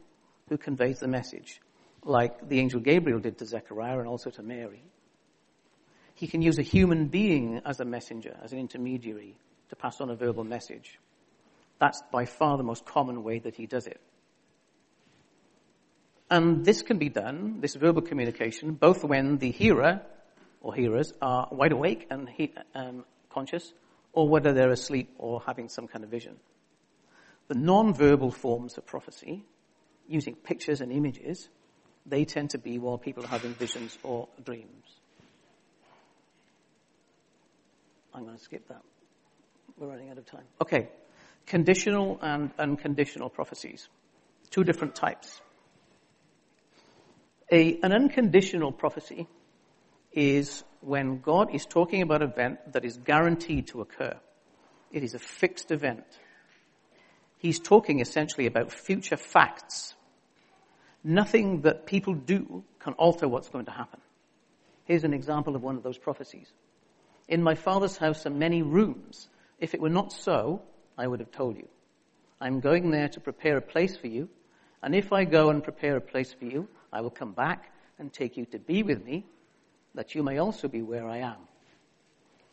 who 0.49 0.57
conveys 0.57 0.99
the 0.99 1.07
message, 1.07 1.61
like 2.03 2.49
the 2.49 2.59
angel 2.59 2.81
Gabriel 2.81 3.19
did 3.19 3.37
to 3.37 3.45
Zechariah 3.45 3.99
and 3.99 4.09
also 4.09 4.29
to 4.29 4.43
Mary. 4.43 4.83
He 6.15 6.27
can 6.27 6.41
use 6.41 6.59
a 6.59 6.63
human 6.63 7.07
being 7.07 7.61
as 7.65 7.79
a 7.79 7.85
messenger, 7.85 8.35
as 8.43 8.51
an 8.51 8.59
intermediary, 8.59 9.37
to 9.69 9.77
pass 9.77 10.01
on 10.01 10.09
a 10.09 10.17
verbal 10.17 10.43
message. 10.43 10.99
That's 11.79 12.01
by 12.11 12.25
far 12.25 12.57
the 12.57 12.63
most 12.63 12.85
common 12.85 13.23
way 13.23 13.39
that 13.39 13.55
he 13.55 13.67
does 13.67 13.87
it. 13.87 14.01
And 16.29 16.65
this 16.65 16.81
can 16.81 16.97
be 16.97 17.07
done, 17.07 17.61
this 17.61 17.75
verbal 17.75 18.01
communication, 18.01 18.73
both 18.73 19.05
when 19.05 19.37
the 19.37 19.51
hearer 19.51 20.01
or 20.65 20.73
hearers 20.73 21.13
are 21.21 21.47
wide 21.51 21.71
awake 21.71 22.07
and 22.09 22.27
he, 22.27 22.51
um, 22.73 23.05
conscious, 23.29 23.71
or 24.13 24.27
whether 24.27 24.51
they're 24.51 24.71
asleep 24.71 25.13
or 25.19 25.39
having 25.45 25.69
some 25.69 25.87
kind 25.87 26.03
of 26.03 26.09
vision. 26.09 26.37
The 27.49 27.53
non-verbal 27.53 28.31
forms 28.31 28.75
of 28.79 28.85
prophecy, 28.87 29.45
using 30.07 30.33
pictures 30.33 30.81
and 30.81 30.91
images, 30.91 31.49
they 32.07 32.25
tend 32.25 32.49
to 32.49 32.57
be 32.57 32.79
while 32.79 32.97
people 32.97 33.23
are 33.23 33.27
having 33.27 33.53
visions 33.53 33.95
or 34.01 34.27
dreams. 34.43 34.87
I'm 38.11 38.23
going 38.23 38.35
to 38.35 38.43
skip 38.43 38.67
that. 38.69 38.81
We're 39.77 39.89
running 39.89 40.09
out 40.09 40.17
of 40.17 40.25
time. 40.25 40.45
Okay. 40.59 40.89
Conditional 41.45 42.17
and 42.23 42.49
unconditional 42.57 43.29
prophecies. 43.29 43.87
Two 44.49 44.63
different 44.63 44.95
types. 44.95 45.41
A, 47.51 47.79
an 47.81 47.93
unconditional 47.93 48.71
prophecy 48.71 49.27
is 50.15 50.63
when 50.81 51.19
God 51.19 51.53
is 51.53 51.65
talking 51.65 52.01
about 52.01 52.21
an 52.23 52.31
event 52.31 52.73
that 52.73 52.85
is 52.85 52.97
guaranteed 52.97 53.67
to 53.67 53.81
occur. 53.81 54.15
It 54.91 55.03
is 55.03 55.13
a 55.13 55.19
fixed 55.19 55.71
event. 55.71 56.05
He's 57.37 57.59
talking 57.59 57.99
essentially 57.99 58.47
about 58.47 58.71
future 58.71 59.17
facts. 59.17 59.93
Nothing 61.03 61.61
that 61.61 61.85
people 61.85 62.13
do 62.13 62.63
can 62.79 62.93
alter 62.93 63.27
what's 63.27 63.49
going 63.49 63.65
to 63.65 63.71
happen. 63.71 63.99
Here's 64.85 65.03
an 65.03 65.13
example 65.13 65.55
of 65.55 65.61
one 65.61 65.75
of 65.75 65.83
those 65.83 65.97
prophecies. 65.97 66.51
In 67.27 67.43
my 67.43 67.55
father's 67.55 67.97
house 67.97 68.25
are 68.25 68.31
many 68.31 68.61
rooms. 68.61 69.27
If 69.59 69.73
it 69.73 69.81
were 69.81 69.89
not 69.89 70.13
so, 70.13 70.61
I 70.97 71.07
would 71.07 71.19
have 71.19 71.31
told 71.31 71.57
you. 71.57 71.67
I'm 72.39 72.59
going 72.59 72.91
there 72.91 73.09
to 73.09 73.19
prepare 73.19 73.57
a 73.57 73.61
place 73.61 73.97
for 73.97 74.07
you, 74.07 74.29
and 74.83 74.95
if 74.95 75.11
I 75.11 75.25
go 75.25 75.49
and 75.49 75.63
prepare 75.63 75.97
a 75.97 76.01
place 76.01 76.33
for 76.33 76.45
you, 76.45 76.67
I 76.93 77.01
will 77.01 77.09
come 77.09 77.31
back 77.33 77.71
and 77.97 78.13
take 78.13 78.37
you 78.37 78.45
to 78.47 78.59
be 78.59 78.83
with 78.83 79.03
me, 79.03 79.25
that 79.95 80.15
you 80.15 80.23
may 80.23 80.37
also 80.37 80.67
be 80.67 80.81
where 80.81 81.07
I 81.07 81.17
am. 81.17 81.37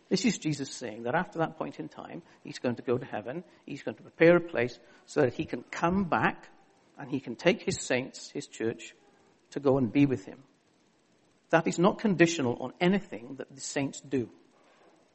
This 0.08 0.24
is 0.24 0.38
Jesus 0.38 0.70
saying 0.70 1.04
that 1.04 1.14
after 1.14 1.38
that 1.38 1.56
point 1.56 1.80
in 1.80 1.88
time, 1.88 2.22
he's 2.44 2.58
going 2.58 2.76
to 2.76 2.82
go 2.82 2.98
to 2.98 3.04
heaven, 3.06 3.44
he's 3.64 3.82
going 3.82 3.96
to 3.96 4.02
prepare 4.02 4.36
a 4.36 4.40
place 4.40 4.78
so 5.06 5.22
that 5.22 5.34
he 5.34 5.44
can 5.44 5.64
come 5.70 6.04
back 6.04 6.48
and 6.98 7.10
he 7.10 7.18
can 7.18 7.34
take 7.34 7.62
his 7.62 7.80
saints, 7.80 8.30
his 8.30 8.46
church, 8.46 8.94
to 9.52 9.60
go 9.60 9.78
and 9.78 9.92
be 9.92 10.06
with 10.06 10.24
him. 10.24 10.38
That 11.50 11.66
is 11.66 11.78
not 11.78 11.98
conditional 11.98 12.56
on 12.60 12.72
anything 12.80 13.36
that 13.36 13.54
the 13.54 13.60
saints 13.60 14.00
do. 14.00 14.28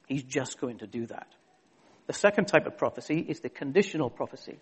He's 0.07 0.24
just 0.24 0.60
going 0.60 0.79
to 0.79 0.88
do 0.88 1.05
that. 1.07 1.27
The 2.07 2.13
second 2.13 2.46
type 2.46 2.65
of 2.65 2.77
prophecy 2.77 3.19
is 3.19 3.41
the 3.41 3.50
conditional 3.50 4.10
prophecy, 4.10 4.60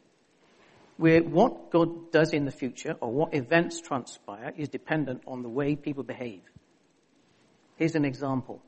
where 0.98 1.22
what 1.22 1.72
God 1.72 2.12
does 2.12 2.34
in 2.34 2.46
the 2.46 2.52
future 2.52 2.96
or 3.00 3.12
what 3.12 3.34
events 3.34 3.80
transpire 3.80 4.54
is 4.58 4.70
dependent 4.70 5.22
on 5.28 5.44
the 5.44 5.50
way 5.50 5.76
people 5.76 6.04
behave. 6.04 6.42
Here's 7.78 7.96
an 7.96 8.06
example. 8.06 8.62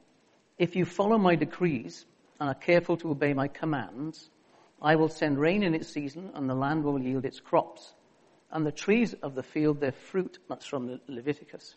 If 0.58 0.76
you 0.76 0.86
follow 0.86 1.18
my 1.18 1.36
decrees 1.36 2.06
and 2.40 2.50
are 2.50 2.56
careful 2.56 2.98
to 2.98 3.12
obey 3.12 3.34
my 3.34 3.48
commands, 3.48 4.30
I 4.82 4.96
will 4.96 5.10
send 5.10 5.40
rain 5.40 5.64
in 5.64 5.74
its 5.74 5.88
season 5.88 6.32
and 6.34 6.50
the 6.50 6.56
land 6.56 6.84
will 6.84 7.00
yield 7.00 7.26
its 7.26 7.40
crops. 7.40 7.94
And 8.52 8.66
the 8.66 8.72
trees 8.72 9.14
of 9.22 9.36
the 9.36 9.44
field 9.44 9.80
their 9.80 9.92
fruit. 9.92 10.40
That's 10.48 10.66
from 10.66 11.00
Leviticus. 11.08 11.76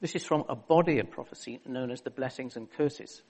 This 0.00 0.16
is 0.16 0.24
from 0.24 0.44
a 0.48 0.56
body 0.56 0.98
of 0.98 1.10
prophecy 1.10 1.60
known 1.66 1.90
as 1.90 2.00
the 2.00 2.10
blessings 2.10 2.56
and 2.56 2.70
curses. 2.70 3.22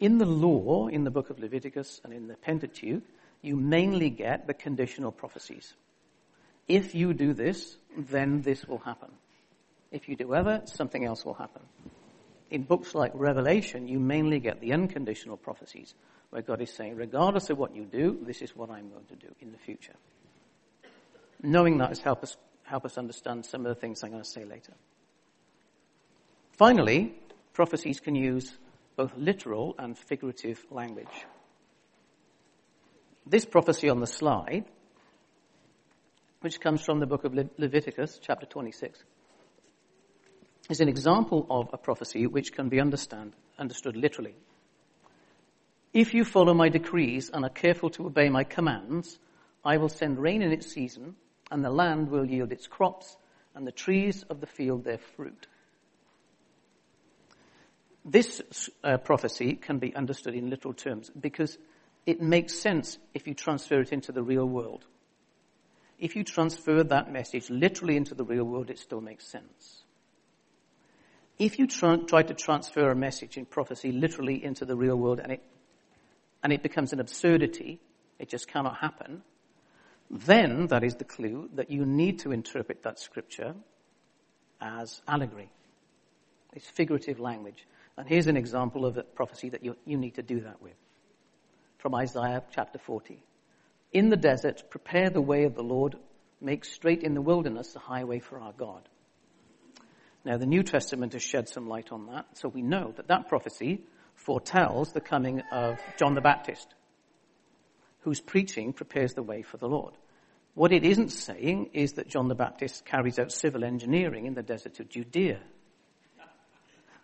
In 0.00 0.18
the 0.18 0.26
law, 0.26 0.88
in 0.88 1.04
the 1.04 1.10
book 1.10 1.30
of 1.30 1.38
Leviticus 1.38 2.00
and 2.04 2.12
in 2.12 2.26
the 2.26 2.34
Pentateuch, 2.34 3.02
you 3.40 3.56
mainly 3.56 4.10
get 4.10 4.46
the 4.46 4.54
conditional 4.54 5.12
prophecies. 5.12 5.74
If 6.68 6.94
you 6.94 7.14
do 7.14 7.32
this, 7.32 7.76
then 7.96 8.42
this 8.42 8.64
will 8.66 8.78
happen. 8.78 9.10
If 9.90 10.08
you 10.08 10.16
do 10.16 10.34
ever, 10.34 10.62
something 10.64 11.04
else 11.04 11.24
will 11.24 11.34
happen. 11.34 11.62
In 12.50 12.62
books 12.62 12.94
like 12.94 13.12
Revelation, 13.14 13.88
you 13.88 13.98
mainly 13.98 14.38
get 14.38 14.60
the 14.60 14.72
unconditional 14.72 15.36
prophecies, 15.36 15.94
where 16.30 16.42
God 16.42 16.60
is 16.60 16.72
saying, 16.72 16.96
regardless 16.96 17.50
of 17.50 17.58
what 17.58 17.74
you 17.74 17.84
do, 17.84 18.18
this 18.22 18.42
is 18.42 18.54
what 18.54 18.70
I'm 18.70 18.90
going 18.90 19.06
to 19.06 19.16
do 19.16 19.34
in 19.40 19.52
the 19.52 19.58
future. 19.58 19.94
Knowing 21.42 21.78
that 21.78 21.88
has 21.88 22.00
helped 22.00 22.22
us, 22.22 22.36
help 22.64 22.84
us 22.84 22.98
understand 22.98 23.44
some 23.46 23.66
of 23.66 23.74
the 23.74 23.80
things 23.80 24.02
I'm 24.02 24.10
going 24.10 24.22
to 24.22 24.28
say 24.28 24.44
later. 24.44 24.74
Finally, 26.52 27.14
prophecies 27.52 28.00
can 28.00 28.14
use 28.14 28.56
both 28.96 29.12
literal 29.16 29.74
and 29.78 29.96
figurative 29.96 30.64
language. 30.70 31.26
This 33.26 33.44
prophecy 33.44 33.88
on 33.88 34.00
the 34.00 34.06
slide, 34.06 34.64
which 36.40 36.60
comes 36.60 36.82
from 36.82 37.00
the 37.00 37.06
book 37.06 37.24
of 37.24 37.34
Le- 37.34 37.50
Leviticus, 37.58 38.20
chapter 38.22 38.46
26, 38.46 39.02
is 40.68 40.80
an 40.80 40.88
example 40.88 41.46
of 41.48 41.70
a 41.72 41.78
prophecy 41.78 42.26
which 42.26 42.52
can 42.52 42.68
be 42.68 42.80
understand, 42.80 43.34
understood 43.58 43.96
literally. 43.96 44.34
If 45.92 46.12
you 46.14 46.24
follow 46.24 46.54
my 46.54 46.68
decrees 46.68 47.30
and 47.32 47.44
are 47.44 47.50
careful 47.50 47.90
to 47.90 48.06
obey 48.06 48.28
my 48.28 48.44
commands, 48.44 49.18
I 49.64 49.78
will 49.78 49.88
send 49.88 50.18
rain 50.18 50.42
in 50.42 50.52
its 50.52 50.72
season, 50.72 51.16
and 51.50 51.64
the 51.64 51.70
land 51.70 52.10
will 52.10 52.24
yield 52.24 52.52
its 52.52 52.66
crops, 52.66 53.16
and 53.54 53.66
the 53.66 53.72
trees 53.72 54.24
of 54.28 54.40
the 54.40 54.46
field 54.46 54.84
their 54.84 54.98
fruit. 54.98 55.46
This 58.04 58.70
uh, 58.84 58.98
prophecy 58.98 59.54
can 59.54 59.78
be 59.78 59.94
understood 59.94 60.34
in 60.34 60.50
literal 60.50 60.74
terms 60.74 61.10
because 61.18 61.58
it 62.04 62.20
makes 62.20 62.54
sense 62.54 62.98
if 63.14 63.26
you 63.26 63.34
transfer 63.34 63.80
it 63.80 63.92
into 63.92 64.12
the 64.12 64.22
real 64.22 64.46
world. 64.46 64.84
if 65.98 66.16
you 66.16 66.24
transfer 66.24 66.84
that 66.84 67.12
message 67.12 67.50
literally 67.50 67.96
into 67.96 68.14
the 68.14 68.24
real 68.24 68.44
world, 68.44 68.70
it 68.70 68.78
still 68.78 69.00
makes 69.00 69.26
sense. 69.26 69.82
If 71.38 71.58
you 71.58 71.66
try, 71.66 71.96
try 71.96 72.22
to 72.22 72.34
transfer 72.34 72.90
a 72.90 72.96
message 72.96 73.36
in 73.36 73.44
prophecy 73.44 73.92
literally 73.92 74.42
into 74.42 74.64
the 74.64 74.76
real 74.76 74.96
world 74.96 75.20
and 75.20 75.32
it, 75.32 75.42
and 76.42 76.52
it 76.52 76.62
becomes 76.62 76.92
an 76.92 77.00
absurdity, 77.00 77.80
it 78.18 78.28
just 78.28 78.48
cannot 78.48 78.78
happen, 78.78 79.22
then 80.10 80.68
that 80.68 80.84
is 80.84 80.94
the 80.94 81.04
clue 81.04 81.50
that 81.54 81.70
you 81.70 81.84
need 81.84 82.20
to 82.20 82.32
interpret 82.32 82.82
that 82.84 82.98
scripture 82.98 83.54
as 84.60 85.02
allegory. 85.06 85.50
It's 86.54 86.68
figurative 86.68 87.20
language. 87.20 87.66
And 87.96 88.08
here's 88.08 88.26
an 88.26 88.36
example 88.36 88.86
of 88.86 88.96
a 88.96 89.02
prophecy 89.02 89.50
that 89.50 89.64
you, 89.64 89.76
you 89.84 89.98
need 89.98 90.14
to 90.14 90.22
do 90.22 90.40
that 90.40 90.62
with. 90.62 90.76
From 91.78 91.94
Isaiah 91.94 92.42
chapter 92.54 92.78
40. 92.78 93.22
In 93.92 94.08
the 94.08 94.16
desert, 94.16 94.64
prepare 94.70 95.10
the 95.10 95.20
way 95.20 95.44
of 95.44 95.54
the 95.54 95.62
Lord, 95.62 95.96
make 96.40 96.64
straight 96.64 97.02
in 97.02 97.14
the 97.14 97.20
wilderness 97.20 97.72
the 97.72 97.78
highway 97.78 98.20
for 98.20 98.40
our 98.40 98.52
God. 98.52 98.88
Now, 100.26 100.38
the 100.38 100.44
New 100.44 100.64
Testament 100.64 101.12
has 101.12 101.22
shed 101.22 101.48
some 101.48 101.68
light 101.68 101.92
on 101.92 102.06
that, 102.06 102.26
so 102.32 102.48
we 102.48 102.60
know 102.60 102.92
that 102.96 103.06
that 103.06 103.28
prophecy 103.28 103.82
foretells 104.16 104.92
the 104.92 105.00
coming 105.00 105.40
of 105.52 105.78
John 105.98 106.16
the 106.16 106.20
Baptist, 106.20 106.66
whose 108.00 108.20
preaching 108.20 108.72
prepares 108.72 109.14
the 109.14 109.22
way 109.22 109.42
for 109.42 109.56
the 109.56 109.68
Lord. 109.68 109.94
What 110.54 110.72
it 110.72 110.84
isn't 110.84 111.10
saying 111.10 111.70
is 111.74 111.92
that 111.92 112.08
John 112.08 112.26
the 112.26 112.34
Baptist 112.34 112.84
carries 112.84 113.20
out 113.20 113.30
civil 113.30 113.62
engineering 113.62 114.26
in 114.26 114.34
the 114.34 114.42
desert 114.42 114.80
of 114.80 114.88
Judea. 114.88 115.38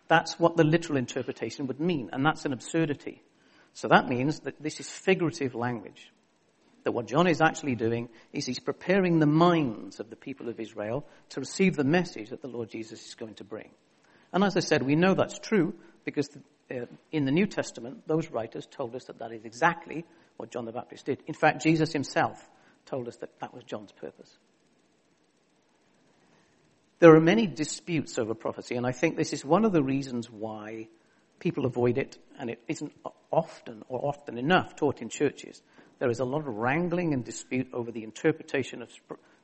That's 0.08 0.40
what 0.40 0.56
the 0.56 0.64
literal 0.64 0.98
interpretation 0.98 1.68
would 1.68 1.78
mean, 1.78 2.10
and 2.12 2.26
that's 2.26 2.44
an 2.44 2.52
absurdity. 2.52 3.22
So 3.72 3.86
that 3.86 4.08
means 4.08 4.40
that 4.40 4.60
this 4.60 4.80
is 4.80 4.90
figurative 4.90 5.54
language. 5.54 6.10
That 6.84 6.92
what 6.92 7.06
John 7.06 7.26
is 7.26 7.40
actually 7.40 7.76
doing 7.76 8.08
is 8.32 8.44
he's 8.44 8.58
preparing 8.58 9.18
the 9.18 9.26
minds 9.26 10.00
of 10.00 10.10
the 10.10 10.16
people 10.16 10.48
of 10.48 10.58
Israel 10.58 11.06
to 11.30 11.40
receive 11.40 11.76
the 11.76 11.84
message 11.84 12.30
that 12.30 12.42
the 12.42 12.48
Lord 12.48 12.70
Jesus 12.70 13.06
is 13.06 13.14
going 13.14 13.34
to 13.34 13.44
bring. 13.44 13.70
And 14.32 14.42
as 14.42 14.56
I 14.56 14.60
said, 14.60 14.82
we 14.82 14.96
know 14.96 15.14
that's 15.14 15.38
true 15.38 15.74
because 16.04 16.28
uh, 16.70 16.86
in 17.10 17.24
the 17.24 17.30
New 17.30 17.46
Testament, 17.46 18.06
those 18.06 18.30
writers 18.30 18.66
told 18.66 18.94
us 18.96 19.04
that 19.04 19.18
that 19.18 19.32
is 19.32 19.44
exactly 19.44 20.04
what 20.36 20.50
John 20.50 20.64
the 20.64 20.72
Baptist 20.72 21.06
did. 21.06 21.22
In 21.26 21.34
fact, 21.34 21.62
Jesus 21.62 21.92
himself 21.92 22.48
told 22.86 23.08
us 23.08 23.16
that 23.16 23.38
that 23.40 23.54
was 23.54 23.64
John's 23.64 23.92
purpose. 23.92 24.38
There 26.98 27.14
are 27.14 27.20
many 27.20 27.46
disputes 27.46 28.18
over 28.18 28.34
prophecy, 28.34 28.76
and 28.76 28.86
I 28.86 28.92
think 28.92 29.16
this 29.16 29.32
is 29.32 29.44
one 29.44 29.64
of 29.64 29.72
the 29.72 29.82
reasons 29.82 30.30
why 30.30 30.88
people 31.40 31.66
avoid 31.66 31.98
it, 31.98 32.16
and 32.38 32.48
it 32.48 32.60
isn't 32.68 32.92
often 33.32 33.82
or 33.88 34.06
often 34.06 34.38
enough 34.38 34.76
taught 34.76 35.02
in 35.02 35.08
churches. 35.08 35.60
There 36.02 36.10
is 36.10 36.18
a 36.18 36.24
lot 36.24 36.48
of 36.48 36.48
wrangling 36.48 37.14
and 37.14 37.24
dispute 37.24 37.68
over 37.72 37.92
the 37.92 38.02
interpretation 38.02 38.82
of 38.82 38.90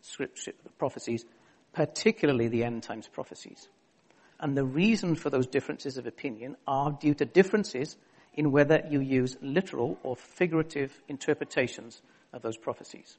scripture 0.01 0.55
prophecies, 0.77 1.25
particularly 1.73 2.49
the 2.49 2.65
end 2.65 2.83
times 2.83 3.07
prophecies. 3.07 3.69
And 4.41 4.57
the 4.57 4.65
reason 4.65 5.15
for 5.15 5.31
those 5.31 5.47
differences 5.47 5.99
of 5.99 6.09
opinion 6.09 6.57
are 6.67 6.91
due 6.91 7.15
to 7.15 7.25
differences 7.25 7.97
in 8.35 8.51
whether 8.51 8.83
you 8.91 8.99
use 8.99 9.37
literal 9.41 10.01
or 10.03 10.17
figurative 10.17 11.01
interpretations 11.07 12.03
of 12.33 12.43
those 12.43 12.57
prophecies. 12.57 13.19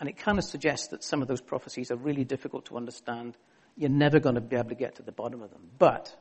And 0.00 0.08
it 0.08 0.16
kind 0.16 0.38
of 0.38 0.44
suggests 0.44 0.88
that 0.88 1.04
some 1.04 1.20
of 1.20 1.28
those 1.28 1.42
prophecies 1.42 1.90
are 1.90 1.96
really 1.96 2.24
difficult 2.24 2.64
to 2.68 2.78
understand. 2.78 3.36
You're 3.76 3.90
never 3.90 4.18
going 4.18 4.36
to 4.36 4.40
be 4.40 4.56
able 4.56 4.70
to 4.70 4.74
get 4.74 4.94
to 4.94 5.02
the 5.02 5.12
bottom 5.12 5.42
of 5.42 5.50
them. 5.50 5.68
But 5.78 6.16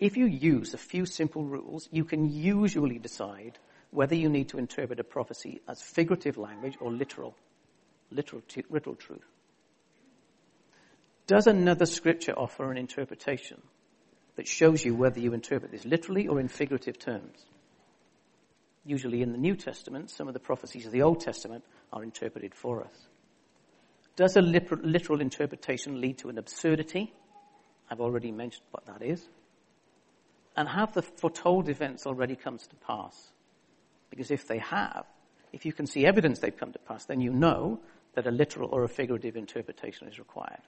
if 0.00 0.16
you 0.16 0.26
use 0.26 0.74
a 0.74 0.78
few 0.78 1.06
simple 1.06 1.44
rules, 1.44 1.88
you 1.92 2.04
can 2.04 2.28
usually 2.28 2.98
decide 2.98 3.60
whether 3.90 4.14
you 4.14 4.28
need 4.28 4.48
to 4.50 4.58
interpret 4.58 5.00
a 5.00 5.04
prophecy 5.04 5.60
as 5.68 5.82
figurative 5.82 6.38
language 6.38 6.76
or 6.80 6.92
literal, 6.92 7.36
literal, 8.10 8.42
literal 8.70 8.94
truth. 8.94 9.24
Does 11.26 11.46
another 11.46 11.86
scripture 11.86 12.32
offer 12.32 12.70
an 12.70 12.76
interpretation 12.76 13.60
that 14.36 14.48
shows 14.48 14.84
you 14.84 14.94
whether 14.94 15.20
you 15.20 15.32
interpret 15.32 15.70
this 15.70 15.84
literally 15.84 16.28
or 16.28 16.40
in 16.40 16.48
figurative 16.48 16.98
terms? 16.98 17.44
Usually 18.84 19.22
in 19.22 19.32
the 19.32 19.38
New 19.38 19.56
Testament, 19.56 20.10
some 20.10 20.28
of 20.28 20.34
the 20.34 20.40
prophecies 20.40 20.86
of 20.86 20.92
the 20.92 21.02
Old 21.02 21.20
Testament 21.20 21.64
are 21.92 22.02
interpreted 22.02 22.54
for 22.54 22.82
us. 22.82 22.94
Does 24.16 24.36
a 24.36 24.42
literal 24.42 25.20
interpretation 25.20 26.00
lead 26.00 26.18
to 26.18 26.28
an 26.28 26.38
absurdity? 26.38 27.12
I've 27.90 28.00
already 28.00 28.32
mentioned 28.32 28.64
what 28.70 28.86
that 28.86 29.02
is. 29.02 29.26
And 30.56 30.68
have 30.68 30.92
the 30.94 31.02
foretold 31.02 31.68
events 31.68 32.06
already 32.06 32.36
come 32.36 32.58
to 32.58 32.76
pass? 32.86 33.14
Because 34.10 34.30
if 34.30 34.46
they 34.46 34.58
have, 34.58 35.06
if 35.52 35.64
you 35.64 35.72
can 35.72 35.86
see 35.86 36.04
evidence 36.04 36.38
they've 36.38 36.56
come 36.56 36.72
to 36.72 36.78
pass, 36.80 37.06
then 37.06 37.20
you 37.20 37.32
know 37.32 37.80
that 38.14 38.26
a 38.26 38.30
literal 38.30 38.68
or 38.72 38.84
a 38.84 38.88
figurative 38.88 39.36
interpretation 39.36 40.08
is 40.08 40.18
required. 40.18 40.62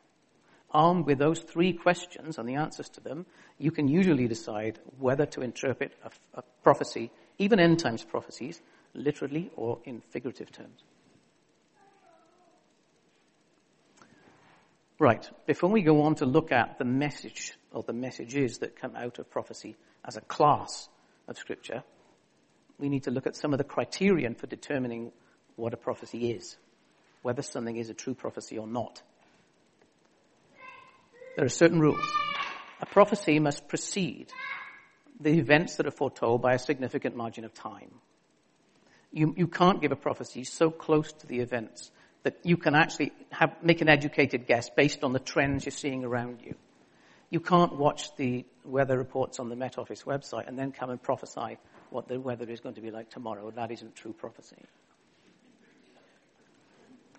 Armed 0.71 1.07
with 1.07 1.19
those 1.19 1.41
three 1.41 1.73
questions 1.73 2.39
and 2.39 2.49
the 2.49 2.55
answers 2.55 2.89
to 2.91 3.01
them, 3.01 3.27
you 3.59 3.71
can 3.71 3.89
usually 3.89 4.27
decide 4.27 4.79
whether 4.99 5.27
to 5.27 5.43
interpret 5.43 5.93
a, 6.03 6.11
a 6.39 6.43
prophecy, 6.63 7.11
even 7.39 7.61
end 7.61 7.79
times 7.79 8.05
prophecies, 8.05 8.63
literally 8.95 9.51
or 9.57 9.81
in 9.85 10.01
figurative 10.11 10.51
terms. 10.51 10.85
Right. 14.99 15.29
Before 15.47 15.69
we 15.69 15.83
go 15.83 16.03
on 16.03 16.15
to 16.17 16.27
look 16.27 16.53
at 16.53 16.79
the 16.79 16.85
message 16.85 17.55
or 17.73 17.83
the 17.83 17.93
messages 17.93 18.59
that 18.59 18.77
come 18.77 18.95
out 18.95 19.19
of 19.19 19.29
prophecy 19.31 19.77
as 20.05 20.17
a 20.17 20.21
class 20.21 20.89
of 21.27 21.37
scripture, 21.37 21.83
we 22.83 22.89
need 22.89 23.05
to 23.05 23.13
look 23.13 23.29
at 23.29 23.37
some 23.37 23.55
of 23.55 23.59
the 23.59 23.65
criterion 23.65 24.35
for 24.35 24.49
determining 24.49 25.13
what 25.55 25.73
a 25.73 25.77
prophecy 25.77 26.33
is, 26.33 26.57
whether 27.23 27.41
something 27.41 27.77
is 27.77 27.91
a 27.91 27.95
true 27.95 28.13
prophecy 28.13 28.59
or 28.59 28.67
not. 28.67 29.01
There 31.37 31.45
are 31.45 31.49
certain 31.49 31.79
rules. 31.79 32.05
A 32.81 32.87
prophecy 32.87 33.39
must 33.39 33.69
precede 33.69 34.33
the 35.21 35.39
events 35.39 35.77
that 35.77 35.87
are 35.87 35.93
foretold 35.93 36.43
by 36.43 36.55
a 36.55 36.59
significant 36.59 37.15
margin 37.15 37.45
of 37.45 37.55
time. 37.55 37.93
You, 39.13 39.33
you 39.37 39.47
can't 39.47 39.81
give 39.81 39.93
a 39.93 39.97
prophecy 39.97 40.43
so 40.43 40.73
close 40.73 41.13
to 41.13 41.27
the 41.29 41.39
events 41.39 41.93
that 42.25 42.41
you 42.43 42.57
can 42.57 42.75
actually 42.75 43.13
have, 43.31 43.63
make 43.63 43.81
an 43.81 43.89
educated 43.89 44.49
guess 44.49 44.71
based 44.71 45.05
on 45.05 45.13
the 45.13 45.21
trends 45.21 45.65
you're 45.65 45.71
seeing 45.71 46.05
around 46.05 46.41
you. 46.43 46.57
You 47.33 47.41
can't 47.41 47.77
watch 47.77 48.15
the 48.17 48.45
weather 48.63 48.99
reports 48.99 49.41
on 49.41 49.49
the 49.49 49.57
Met 49.57 49.79
Office 49.79 50.03
website 50.03 50.49
and 50.49 50.59
then 50.59 50.71
come 50.71 50.91
and 50.91 51.03
prophesy 51.03 51.57
what 51.89 52.07
the 52.07 52.21
weather 52.21 52.45
is 52.51 52.61
going 52.61 52.75
to 52.75 52.83
be 52.83 52.91
like 52.91 53.09
tomorrow. 53.09 53.51
That 53.51 53.71
isn't 53.71 53.97
true 53.97 54.13
prophecy. 54.13 54.59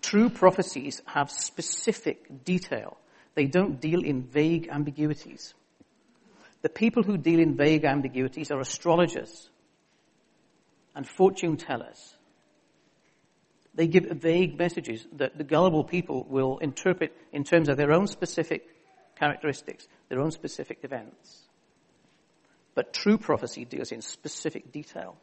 True 0.00 0.30
prophecies 0.30 1.02
have 1.06 1.32
specific 1.32 2.44
detail. 2.44 2.96
They 3.34 3.46
don't 3.46 3.80
deal 3.80 4.04
in 4.04 4.22
vague 4.22 4.68
ambiguities. 4.70 5.52
The 6.62 6.68
people 6.68 7.02
who 7.02 7.18
deal 7.18 7.40
in 7.40 7.56
vague 7.56 7.84
ambiguities 7.84 8.52
are 8.52 8.60
astrologers 8.60 9.50
and 10.94 11.08
fortune 11.08 11.56
tellers 11.56 12.14
they 13.74 13.88
give 13.88 14.04
vague 14.04 14.56
messages 14.56 15.06
that 15.16 15.36
the 15.36 15.44
gullible 15.44 15.84
people 15.84 16.24
will 16.28 16.58
interpret 16.58 17.12
in 17.32 17.42
terms 17.42 17.68
of 17.68 17.76
their 17.76 17.92
own 17.92 18.06
specific 18.06 18.73
characteristics, 19.16 19.86
their 20.08 20.20
own 20.20 20.30
specific 20.30 20.80
events. 20.82 21.42
But 22.74 22.92
true 22.92 23.18
prophecy 23.18 23.64
deals 23.64 23.92
in 23.92 24.00
specific 24.02 24.72
detail. 24.72 25.16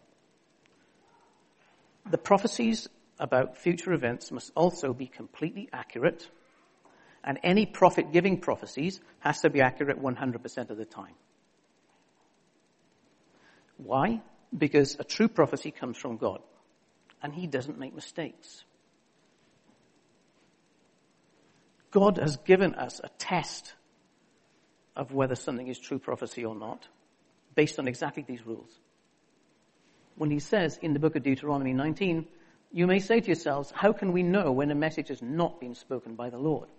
The 2.10 2.18
prophecies 2.18 2.88
about 3.20 3.58
future 3.58 3.94
events 3.94 4.32
must 4.32 4.52
also 4.56 4.94
be 4.94 5.08
completely 5.08 5.70
accurate, 5.72 6.28
and 7.24 7.40
any 7.44 7.66
prophet 7.66 8.12
giving 8.12 8.40
prophecies 8.40 9.00
has 9.20 9.42
to 9.42 9.50
be 9.50 9.62
accurate 9.62 10.02
100% 10.02 10.70
of 10.70 10.78
the 10.78 10.86
time. 10.86 11.14
Why? 13.78 14.22
Because 14.58 14.98
a 15.00 15.04
true 15.04 15.28
prophecy 15.28 15.72
comes 15.72 15.98
from 15.98 16.18
God 16.18 16.42
and 17.22 17.34
he 17.34 17.48
doesn't 17.48 17.80
make 17.80 17.94
mistakes. 17.94 18.64
God 21.92 22.18
has 22.18 22.38
given 22.38 22.74
us 22.76 23.02
a 23.04 23.10
test 23.18 23.74
of 24.96 25.14
whether 25.14 25.36
something 25.36 25.68
is 25.68 25.80
true 25.80 26.00
prophecy 26.00 26.46
or 26.46 26.56
not 26.56 26.88
based 27.56 27.80
on 27.80 27.88
exactly 27.88 28.24
these 28.28 28.46
rules. 28.46 28.80
When 30.16 30.32
he 30.32 30.40
says 30.40 30.78
in 30.82 30.94
the 30.94 31.00
book 31.00 31.16
of 31.16 31.24
Deuteronomy 31.24 31.74
19, 31.74 32.28
you 32.72 32.88
may 32.88 33.00
say 33.00 33.20
to 33.20 33.28
yourselves, 33.28 33.72
how 33.72 33.92
can 33.92 34.12
we 34.12 34.24
know 34.24 34.52
when 34.52 34.72
a 34.72 34.76
message 34.76 35.10
has 35.10 35.22
not 35.22 35.60
been 35.60 35.76
spoken 35.76 36.16
by 36.16 36.30
the 36.30 36.38
Lord? 36.38 36.70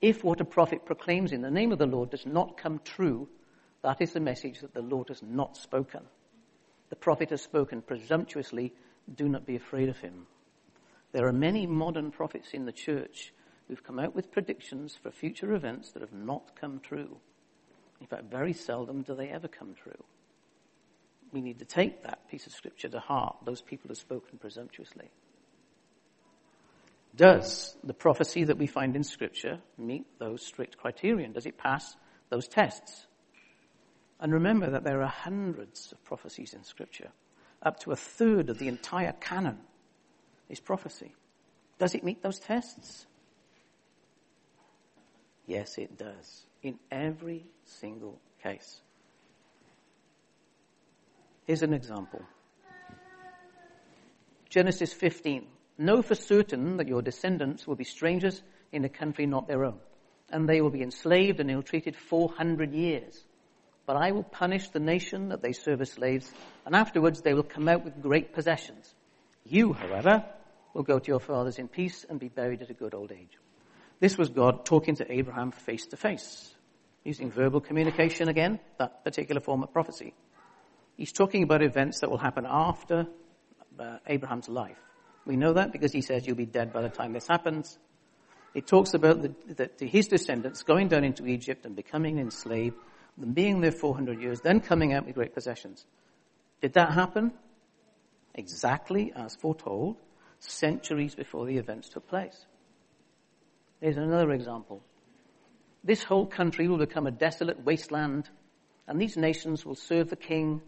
If 0.00 0.22
what 0.22 0.40
a 0.40 0.44
prophet 0.44 0.86
proclaims 0.86 1.32
in 1.32 1.42
the 1.42 1.50
name 1.50 1.72
of 1.72 1.78
the 1.78 1.86
Lord 1.86 2.10
does 2.10 2.26
not 2.26 2.56
come 2.56 2.80
true, 2.84 3.28
that 3.82 4.00
is 4.00 4.12
the 4.12 4.20
message 4.20 4.60
that 4.60 4.74
the 4.74 4.82
Lord 4.82 5.08
has 5.08 5.22
not 5.22 5.56
spoken. 5.56 6.02
The 6.90 6.96
prophet 6.96 7.30
has 7.30 7.42
spoken 7.42 7.82
presumptuously 7.82 8.72
do 9.12 9.28
not 9.28 9.46
be 9.46 9.56
afraid 9.56 9.88
of 9.88 9.98
him. 9.98 10.26
There 11.12 11.26
are 11.26 11.32
many 11.32 11.66
modern 11.66 12.10
prophets 12.10 12.50
in 12.52 12.64
the 12.64 12.72
church 12.72 13.32
who've 13.68 13.84
come 13.84 13.98
out 13.98 14.14
with 14.14 14.32
predictions 14.32 14.96
for 15.00 15.10
future 15.10 15.52
events 15.52 15.92
that 15.92 16.02
have 16.02 16.12
not 16.12 16.56
come 16.58 16.80
true. 16.80 17.18
In 18.00 18.06
fact, 18.06 18.24
very 18.30 18.52
seldom 18.52 19.02
do 19.02 19.14
they 19.14 19.28
ever 19.28 19.48
come 19.48 19.74
true. 19.74 20.04
We 21.32 21.42
need 21.42 21.58
to 21.58 21.64
take 21.64 22.02
that 22.04 22.28
piece 22.30 22.46
of 22.46 22.52
scripture 22.52 22.88
to 22.88 23.00
heart. 23.00 23.36
Those 23.44 23.60
people 23.60 23.88
have 23.88 23.98
spoken 23.98 24.38
presumptuously. 24.38 25.10
Does 27.18 27.76
the 27.82 27.94
prophecy 27.94 28.44
that 28.44 28.58
we 28.58 28.68
find 28.68 28.94
in 28.94 29.02
Scripture 29.02 29.58
meet 29.76 30.06
those 30.18 30.40
strict 30.40 30.76
criterion? 30.76 31.32
Does 31.32 31.46
it 31.46 31.58
pass 31.58 31.96
those 32.30 32.46
tests? 32.46 33.06
And 34.20 34.32
remember 34.32 34.70
that 34.70 34.84
there 34.84 35.02
are 35.02 35.08
hundreds 35.08 35.90
of 35.90 36.04
prophecies 36.04 36.54
in 36.54 36.62
Scripture. 36.62 37.10
Up 37.60 37.80
to 37.80 37.90
a 37.90 37.96
third 37.96 38.50
of 38.50 38.58
the 38.58 38.68
entire 38.68 39.12
canon 39.20 39.58
is 40.48 40.60
prophecy. 40.60 41.12
Does 41.78 41.96
it 41.96 42.04
meet 42.04 42.22
those 42.22 42.38
tests? 42.38 43.06
Yes, 45.48 45.78
it 45.78 45.96
does. 45.96 46.42
In 46.62 46.78
every 46.90 47.46
single 47.64 48.20
case. 48.42 48.82
Here's 51.46 51.62
an 51.62 51.72
example. 51.72 52.20
Genesis 54.50 54.92
15. 54.92 55.46
Know 55.78 56.02
for 56.02 56.14
certain 56.14 56.76
that 56.76 56.86
your 56.86 57.00
descendants 57.00 57.66
will 57.66 57.76
be 57.76 57.84
strangers 57.84 58.42
in 58.72 58.84
a 58.84 58.90
country 58.90 59.24
not 59.24 59.48
their 59.48 59.64
own, 59.64 59.78
and 60.30 60.46
they 60.46 60.60
will 60.60 60.70
be 60.70 60.82
enslaved 60.82 61.40
and 61.40 61.50
ill-treated 61.50 61.96
400 61.96 62.74
years. 62.74 63.24
But 63.86 63.96
I 63.96 64.10
will 64.10 64.24
punish 64.24 64.68
the 64.68 64.80
nation 64.80 65.30
that 65.30 65.40
they 65.40 65.52
serve 65.52 65.80
as 65.80 65.92
slaves, 65.92 66.30
and 66.66 66.76
afterwards 66.76 67.22
they 67.22 67.32
will 67.32 67.42
come 67.42 67.68
out 67.68 67.86
with 67.86 68.02
great 68.02 68.34
possessions. 68.34 68.94
You, 69.44 69.72
however, 69.72 70.26
will 70.74 70.82
go 70.82 70.98
to 70.98 71.08
your 71.08 71.20
fathers 71.20 71.58
in 71.58 71.68
peace 71.68 72.04
and 72.06 72.20
be 72.20 72.28
buried 72.28 72.60
at 72.60 72.68
a 72.68 72.74
good 72.74 72.92
old 72.92 73.12
age. 73.12 73.38
This 74.00 74.16
was 74.16 74.30
God 74.30 74.64
talking 74.64 74.94
to 74.96 75.12
Abraham 75.12 75.50
face 75.50 75.86
to 75.86 75.96
face, 75.96 76.54
using 77.04 77.30
verbal 77.30 77.60
communication 77.60 78.28
again, 78.28 78.60
that 78.78 79.04
particular 79.04 79.40
form 79.40 79.62
of 79.62 79.72
prophecy. 79.72 80.14
He's 80.96 81.12
talking 81.12 81.42
about 81.42 81.62
events 81.62 82.00
that 82.00 82.10
will 82.10 82.18
happen 82.18 82.46
after 82.48 83.06
uh, 83.78 83.98
Abraham's 84.06 84.48
life. 84.48 84.78
We 85.26 85.36
know 85.36 85.52
that 85.52 85.72
because 85.72 85.92
he 85.92 86.00
says 86.00 86.26
you'll 86.26 86.36
be 86.36 86.46
dead 86.46 86.72
by 86.72 86.82
the 86.82 86.88
time 86.88 87.12
this 87.12 87.26
happens. 87.26 87.78
It 88.54 88.66
talks 88.66 88.94
about 88.94 89.20
the, 89.20 89.70
the, 89.78 89.86
his 89.86 90.08
descendants 90.08 90.62
going 90.62 90.88
down 90.88 91.04
into 91.04 91.26
Egypt 91.26 91.66
and 91.66 91.76
becoming 91.76 92.18
enslaved, 92.18 92.76
them 93.16 93.32
being 93.32 93.60
there 93.60 93.72
400 93.72 94.20
years, 94.20 94.40
then 94.40 94.60
coming 94.60 94.92
out 94.94 95.06
with 95.06 95.14
great 95.14 95.34
possessions. 95.34 95.84
Did 96.60 96.72
that 96.74 96.92
happen? 96.92 97.32
Exactly 98.34 99.12
as 99.14 99.36
foretold, 99.36 99.96
centuries 100.38 101.14
before 101.14 101.46
the 101.46 101.58
events 101.58 101.88
took 101.88 102.08
place. 102.08 102.46
There's 103.80 103.96
another 103.96 104.32
example. 104.32 104.82
This 105.84 106.02
whole 106.02 106.26
country 106.26 106.68
will 106.68 106.78
become 106.78 107.06
a 107.06 107.12
desolate 107.12 107.64
wasteland, 107.64 108.28
and 108.86 109.00
these 109.00 109.16
nations 109.16 109.64
will 109.64 109.76
serve 109.76 110.10
the 110.10 110.16
king 110.16 110.60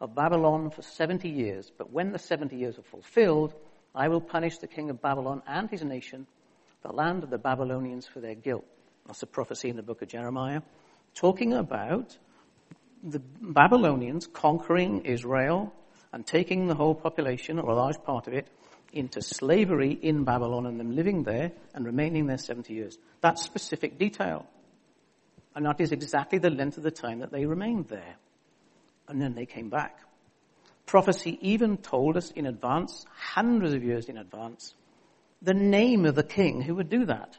of 0.00 0.14
Babylon 0.14 0.70
for 0.70 0.82
70 0.82 1.28
years. 1.28 1.72
But 1.76 1.90
when 1.90 2.12
the 2.12 2.18
70 2.18 2.56
years 2.56 2.78
are 2.78 2.82
fulfilled, 2.82 3.54
I 3.94 4.08
will 4.08 4.20
punish 4.20 4.58
the 4.58 4.66
king 4.66 4.90
of 4.90 5.00
Babylon 5.00 5.42
and 5.46 5.70
his 5.70 5.82
nation, 5.82 6.26
the 6.82 6.92
land 6.92 7.24
of 7.24 7.30
the 7.30 7.38
Babylonians, 7.38 8.06
for 8.06 8.20
their 8.20 8.34
guilt. 8.34 8.64
That's 9.06 9.22
a 9.22 9.26
prophecy 9.26 9.70
in 9.70 9.76
the 9.76 9.82
book 9.82 10.02
of 10.02 10.08
Jeremiah, 10.08 10.62
talking 11.14 11.54
about 11.54 12.18
the 13.02 13.20
Babylonians 13.40 14.26
conquering 14.26 15.04
Israel 15.04 15.72
and 16.12 16.26
taking 16.26 16.66
the 16.66 16.74
whole 16.74 16.94
population, 16.94 17.58
or 17.58 17.70
a 17.70 17.74
large 17.74 18.02
part 18.02 18.26
of 18.26 18.34
it, 18.34 18.48
into 18.94 19.20
slavery 19.20 19.92
in 19.92 20.24
Babylon 20.24 20.66
and 20.66 20.78
them 20.78 20.94
living 20.94 21.24
there 21.24 21.52
and 21.74 21.84
remaining 21.84 22.26
there 22.26 22.38
70 22.38 22.72
years. 22.72 22.98
That 23.20 23.38
specific 23.38 23.98
detail. 23.98 24.46
And 25.54 25.66
that 25.66 25.80
is 25.80 25.92
exactly 25.92 26.38
the 26.38 26.50
length 26.50 26.76
of 26.76 26.82
the 26.82 26.90
time 26.90 27.20
that 27.20 27.30
they 27.30 27.46
remained 27.46 27.88
there. 27.88 28.16
And 29.08 29.20
then 29.20 29.34
they 29.34 29.46
came 29.46 29.68
back. 29.68 29.98
Prophecy 30.86 31.38
even 31.40 31.76
told 31.78 32.16
us 32.16 32.30
in 32.30 32.46
advance, 32.46 33.04
hundreds 33.14 33.74
of 33.74 33.82
years 33.82 34.08
in 34.08 34.18
advance, 34.18 34.74
the 35.42 35.54
name 35.54 36.04
of 36.04 36.14
the 36.14 36.22
king 36.22 36.60
who 36.60 36.74
would 36.74 36.88
do 36.88 37.06
that. 37.06 37.36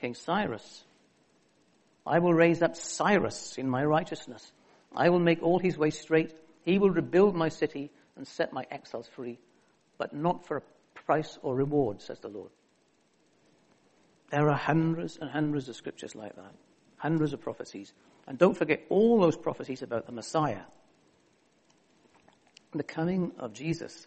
King 0.00 0.14
Cyrus. 0.14 0.84
I 2.06 2.18
will 2.18 2.34
raise 2.34 2.62
up 2.62 2.76
Cyrus 2.76 3.58
in 3.58 3.68
my 3.68 3.84
righteousness. 3.84 4.52
I 4.94 5.08
will 5.08 5.18
make 5.18 5.42
all 5.42 5.58
his 5.58 5.76
ways 5.76 5.98
straight. 5.98 6.32
He 6.64 6.78
will 6.78 6.90
rebuild 6.90 7.34
my 7.34 7.48
city 7.48 7.90
and 8.16 8.26
set 8.26 8.52
my 8.52 8.66
exiles 8.70 9.08
free, 9.14 9.38
but 9.98 10.14
not 10.14 10.46
for 10.46 10.58
a 10.58 10.62
price 10.94 11.38
or 11.42 11.54
reward, 11.54 12.02
says 12.02 12.18
the 12.20 12.28
Lord. 12.28 12.50
There 14.30 14.48
are 14.48 14.56
hundreds 14.56 15.18
and 15.20 15.30
hundreds 15.30 15.68
of 15.68 15.76
scriptures 15.76 16.14
like 16.14 16.34
that. 16.36 16.52
Hundreds 16.96 17.32
of 17.32 17.40
prophecies. 17.40 17.92
And 18.26 18.38
don't 18.38 18.56
forget 18.56 18.84
all 18.88 19.20
those 19.20 19.36
prophecies 19.36 19.82
about 19.82 20.06
the 20.06 20.12
Messiah. 20.12 20.62
The 22.72 22.82
coming 22.82 23.32
of 23.38 23.52
Jesus 23.52 24.06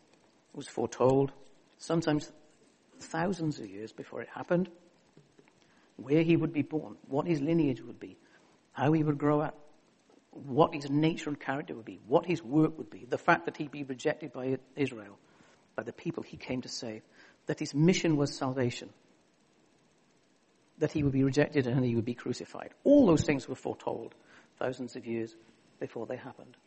was 0.53 0.67
foretold 0.67 1.31
sometimes 1.77 2.31
thousands 2.99 3.59
of 3.59 3.69
years 3.69 3.93
before 3.93 4.21
it 4.21 4.27
happened. 4.33 4.69
Where 5.95 6.23
he 6.23 6.35
would 6.35 6.53
be 6.53 6.61
born, 6.61 6.95
what 7.07 7.27
his 7.27 7.41
lineage 7.41 7.81
would 7.81 7.99
be, 7.99 8.17
how 8.71 8.93
he 8.93 9.03
would 9.03 9.17
grow 9.17 9.41
up, 9.41 9.57
what 10.31 10.73
his 10.73 10.89
nature 10.89 11.29
and 11.29 11.39
character 11.39 11.75
would 11.75 11.85
be, 11.85 11.99
what 12.07 12.25
his 12.25 12.41
work 12.43 12.77
would 12.77 12.89
be, 12.89 13.05
the 13.09 13.17
fact 13.17 13.45
that 13.45 13.57
he'd 13.57 13.71
be 13.71 13.83
rejected 13.83 14.31
by 14.31 14.57
Israel, 14.75 15.17
by 15.79 15.83
the 15.83 15.93
people 15.93 16.21
he 16.21 16.35
came 16.35 16.61
to 16.61 16.67
save, 16.67 17.01
that 17.45 17.57
his 17.57 17.73
mission 17.73 18.17
was 18.17 18.35
salvation, 18.35 18.89
that 20.79 20.91
he 20.91 21.03
would 21.03 21.13
be 21.13 21.23
rejected 21.23 21.67
and 21.67 21.85
he 21.85 21.95
would 21.95 22.03
be 22.03 22.13
crucified. 22.13 22.71
All 22.83 23.07
those 23.07 23.23
things 23.23 23.47
were 23.47 23.55
foretold 23.55 24.13
thousands 24.57 24.97
of 24.97 25.07
years 25.07 25.37
before 25.79 26.05
they 26.05 26.17
happened. 26.17 26.57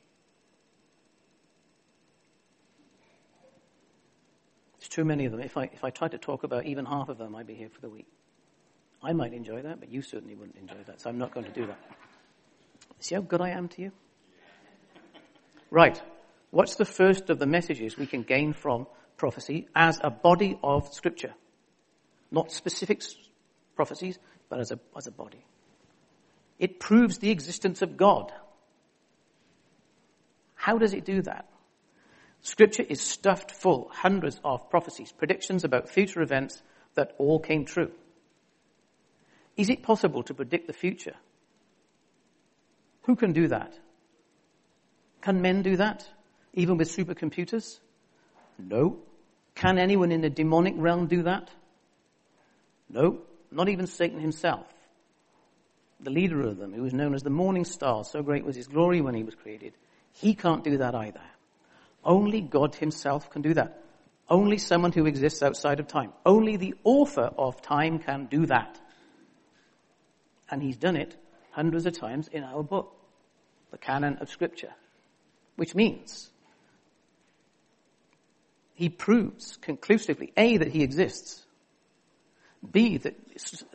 There's 4.81 4.89
too 4.89 5.05
many 5.05 5.27
of 5.27 5.33
them. 5.33 5.43
If 5.43 5.59
I, 5.59 5.65
if 5.65 5.85
I 5.85 5.91
tried 5.91 6.13
to 6.13 6.19
talk 6.19 6.43
about 6.43 6.65
even 6.65 6.87
half 6.87 7.11
of 7.11 7.19
them, 7.19 7.37
I'd 7.37 7.47
be 7.47 7.55
here 7.55 7.69
for 7.69 7.83
the 7.83 7.91
week. 7.91 8.07
I 9.03 9.13
might 9.13 9.35
enjoy 9.35 9.61
that, 9.61 9.79
but 9.79 9.91
you 9.91 10.01
certainly 10.01 10.37
wouldn't 10.37 10.57
enjoy 10.57 10.83
that, 10.87 11.03
so 11.03 11.11
I'm 11.11 11.19
not 11.19 11.35
going 11.35 11.45
to 11.45 11.53
do 11.53 11.67
that. 11.67 11.79
See 13.01 13.15
how 13.15 13.21
good 13.21 13.43
I 13.43 13.51
am 13.51 13.69
to 13.69 13.83
you? 13.83 13.93
Right. 15.71 16.01
What's 16.53 16.75
the 16.75 16.85
first 16.85 17.31
of 17.31 17.39
the 17.39 17.47
messages 17.47 17.97
we 17.97 18.07
can 18.07 18.23
gain 18.23 18.53
from 18.53 18.87
prophecy 19.17 19.69
as 19.75 20.01
a 20.03 20.11
body 20.11 20.59
of 20.63 20.93
scripture? 20.93 21.35
Not 22.31 22.51
specific 22.51 23.03
prophecies, 23.77 24.19
but 24.49 24.61
as 24.61 24.71
a, 24.71 24.79
as 24.97 25.07
a 25.07 25.11
body. 25.11 25.45
It 26.59 26.79
proves 26.79 27.19
the 27.19 27.31
existence 27.31 27.83
of 27.83 27.97
God. 27.97 28.33
How 30.55 30.79
does 30.79 30.95
it 30.95 31.05
do 31.05 31.23
that? 31.23 31.49
Scripture 32.41 32.85
is 32.89 33.01
stuffed 33.01 33.51
full, 33.51 33.91
hundreds 33.93 34.41
of 34.45 34.69
prophecies, 34.71 35.13
predictions 35.13 35.65
about 35.65 35.89
future 35.89 36.23
events 36.23 36.63
that 36.95 37.15
all 37.19 37.39
came 37.39 37.65
true. 37.65 37.91
Is 39.57 39.69
it 39.69 39.83
possible 39.83 40.23
to 40.25 40.35
predict 40.35 40.67
the 40.67 40.73
future? 40.73 41.15
Who 43.03 43.17
can 43.17 43.33
do 43.33 43.49
that? 43.49 43.73
Can 45.21 45.43
men 45.43 45.63
do 45.63 45.77
that? 45.77 46.09
Even 46.55 46.77
with 46.77 46.95
supercomputers? 46.95 47.79
No. 48.69 48.99
Can 49.55 49.79
anyone 49.79 50.13
in 50.13 50.21
the 50.21 50.31
demonic 50.31 50.75
realm 50.77 51.07
do 51.07 51.23
that? 51.25 51.51
No. 52.89 53.19
Not 53.51 53.69
even 53.69 53.87
Satan 53.87 54.21
himself. 54.21 54.67
The 56.01 56.11
leader 56.11 56.41
of 56.41 56.57
them, 56.57 56.73
who 56.73 56.83
was 56.83 56.95
known 56.95 57.15
as 57.15 57.23
the 57.23 57.31
morning 57.31 57.65
star, 57.65 58.05
so 58.05 58.23
great 58.23 58.45
was 58.45 58.57
his 58.57 58.67
glory 58.67 59.01
when 59.01 59.15
he 59.15 59.23
was 59.23 59.35
created. 59.35 59.75
He 60.13 60.35
can't 60.35 60.65
do 60.65 60.79
that 60.79 60.95
either. 60.95 61.21
Only 62.05 62.41
God 62.41 62.75
himself 62.75 63.31
can 63.31 63.43
do 63.43 63.55
that. 63.55 63.83
Only 64.29 64.59
someone 64.59 64.93
who 64.93 65.07
exists 65.07 65.43
outside 65.43 65.79
of 65.79 65.87
time. 65.87 66.13
Only 66.25 66.57
the 66.57 66.75
author 66.85 67.31
of 67.37 67.63
time 67.63 67.99
can 67.99 68.27
do 68.27 68.47
that. 68.47 68.81
And 70.51 70.63
he's 70.63 70.77
done 70.77 70.97
it 70.97 71.17
hundreds 71.53 71.87
of 71.87 71.99
times 71.99 72.29
in 72.29 72.43
our 72.43 72.63
book, 72.63 72.95
the 73.71 73.79
canon 73.79 74.19
of 74.19 74.31
scripture. 74.31 74.73
Which 75.57 75.75
means 75.75 76.31
he 78.83 78.89
proves 78.89 79.59
conclusively, 79.59 80.33
A, 80.37 80.57
that 80.57 80.67
he 80.67 80.83
exists, 80.83 81.47
B, 82.69 82.97
that 82.97 83.15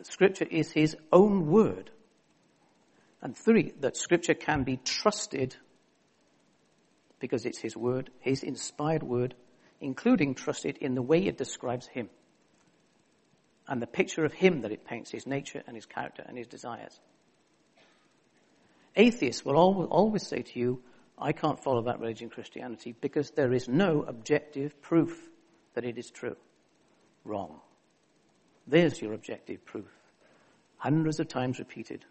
Scripture 0.02 0.44
is 0.44 0.70
His 0.70 0.98
own 1.10 1.46
word. 1.46 1.90
And 3.22 3.34
three, 3.34 3.72
that 3.80 3.96
Scripture 3.96 4.34
can 4.34 4.64
be 4.64 4.76
trusted 4.76 5.56
because 7.20 7.46
it's 7.46 7.56
His 7.56 7.74
word, 7.74 8.10
His 8.20 8.42
inspired 8.42 9.02
word, 9.02 9.34
including 9.80 10.34
trusted 10.34 10.76
in 10.76 10.94
the 10.94 11.00
way 11.00 11.24
it 11.24 11.38
describes 11.38 11.86
Him 11.86 12.10
and 13.66 13.80
the 13.80 13.86
picture 13.86 14.26
of 14.26 14.34
Him 14.34 14.60
that 14.60 14.72
it 14.72 14.84
paints, 14.84 15.10
His 15.10 15.26
nature 15.26 15.62
and 15.66 15.74
His 15.74 15.86
character 15.86 16.22
and 16.28 16.36
His 16.36 16.48
desires. 16.48 17.00
Atheists 18.94 19.42
will 19.42 19.56
always 19.56 20.26
say 20.26 20.42
to 20.42 20.58
you, 20.58 20.82
I 21.20 21.32
can't 21.32 21.58
follow 21.58 21.82
that 21.82 22.00
religion, 22.00 22.30
Christianity, 22.30 22.94
because 23.00 23.30
there 23.32 23.52
is 23.52 23.68
no 23.68 24.02
objective 24.02 24.80
proof 24.80 25.28
that 25.74 25.84
it 25.84 25.98
is 25.98 26.10
true. 26.10 26.36
Wrong. 27.24 27.60
There's 28.66 29.00
your 29.00 29.14
objective 29.14 29.64
proof. 29.64 29.90
Hundreds 30.76 31.18
of 31.18 31.28
times 31.28 31.58
repeated. 31.58 32.04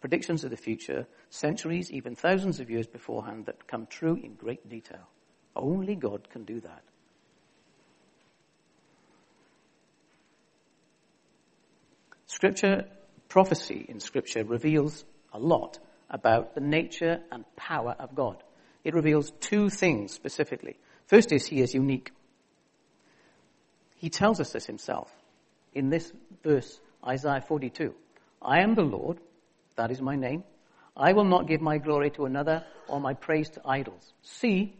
Predictions 0.00 0.42
of 0.42 0.50
the 0.50 0.56
future, 0.56 1.06
centuries, 1.30 1.90
even 1.92 2.16
thousands 2.16 2.60
of 2.60 2.70
years 2.70 2.86
beforehand, 2.86 3.46
that 3.46 3.68
come 3.68 3.86
true 3.86 4.18
in 4.22 4.34
great 4.34 4.68
detail. 4.68 5.08
Only 5.54 5.94
God 5.94 6.28
can 6.30 6.44
do 6.44 6.60
that. 6.60 6.82
Scripture, 12.26 12.86
prophecy 13.28 13.84
in 13.88 14.00
Scripture 14.00 14.42
reveals 14.44 15.04
a 15.32 15.38
lot 15.38 15.78
about 16.12 16.54
the 16.54 16.60
nature 16.60 17.20
and 17.32 17.44
power 17.56 17.96
of 17.98 18.14
God. 18.14 18.42
It 18.84 18.94
reveals 18.94 19.32
two 19.40 19.70
things 19.70 20.12
specifically. 20.12 20.78
First 21.06 21.32
is 21.32 21.46
He 21.46 21.60
is 21.60 21.74
unique. 21.74 22.12
He 23.96 24.10
tells 24.10 24.38
us 24.38 24.52
this 24.52 24.66
Himself 24.66 25.12
in 25.74 25.88
this 25.88 26.12
verse, 26.44 26.80
Isaiah 27.06 27.40
42. 27.40 27.94
I 28.40 28.60
am 28.60 28.74
the 28.74 28.82
Lord, 28.82 29.18
that 29.76 29.90
is 29.90 30.00
my 30.00 30.16
name. 30.16 30.44
I 30.96 31.12
will 31.14 31.24
not 31.24 31.48
give 31.48 31.60
my 31.60 31.78
glory 31.78 32.10
to 32.10 32.26
another 32.26 32.64
or 32.88 33.00
my 33.00 33.14
praise 33.14 33.48
to 33.50 33.62
idols. 33.64 34.12
See, 34.22 34.76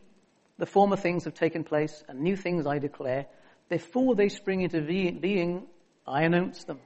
the 0.58 0.66
former 0.66 0.96
things 0.96 1.24
have 1.24 1.34
taken 1.34 1.64
place 1.64 2.04
and 2.08 2.20
new 2.20 2.36
things 2.36 2.66
I 2.66 2.78
declare. 2.78 3.26
Before 3.68 4.14
they 4.14 4.28
spring 4.28 4.60
into 4.60 4.82
being, 4.82 5.66
I 6.06 6.24
announce 6.24 6.64
them. 6.64 6.80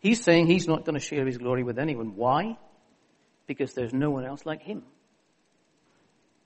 He's 0.00 0.24
saying 0.24 0.46
he's 0.46 0.66
not 0.66 0.84
going 0.84 0.98
to 0.98 1.04
share 1.04 1.26
his 1.26 1.38
glory 1.38 1.62
with 1.62 1.78
anyone. 1.78 2.16
Why? 2.16 2.56
Because 3.50 3.74
there's 3.74 3.92
no 3.92 4.10
one 4.10 4.24
else 4.24 4.46
like 4.46 4.62
him. 4.62 4.84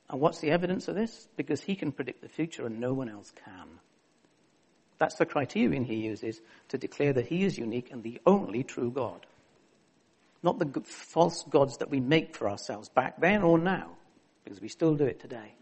And 0.08 0.22
what's 0.22 0.40
the 0.40 0.50
evidence 0.50 0.88
of 0.88 0.94
this? 0.94 1.28
Because 1.36 1.60
he 1.60 1.76
can 1.76 1.92
predict 1.92 2.22
the 2.22 2.30
future 2.30 2.64
and 2.64 2.80
no 2.80 2.94
one 2.94 3.10
else 3.10 3.30
can. 3.44 3.68
That's 4.96 5.16
the 5.16 5.26
criterion 5.26 5.84
he 5.84 5.96
uses 5.96 6.40
to 6.68 6.78
declare 6.78 7.12
that 7.12 7.26
he 7.26 7.44
is 7.44 7.58
unique 7.58 7.90
and 7.92 8.02
the 8.02 8.22
only 8.24 8.62
true 8.62 8.90
God. 8.90 9.26
Not 10.42 10.58
the 10.58 10.80
false 10.80 11.44
gods 11.50 11.76
that 11.76 11.90
we 11.90 12.00
make 12.00 12.34
for 12.34 12.48
ourselves 12.48 12.88
back 12.88 13.20
then 13.20 13.42
or 13.42 13.58
now, 13.58 13.90
because 14.42 14.62
we 14.62 14.68
still 14.68 14.94
do 14.94 15.04
it 15.04 15.20
today. 15.20 15.52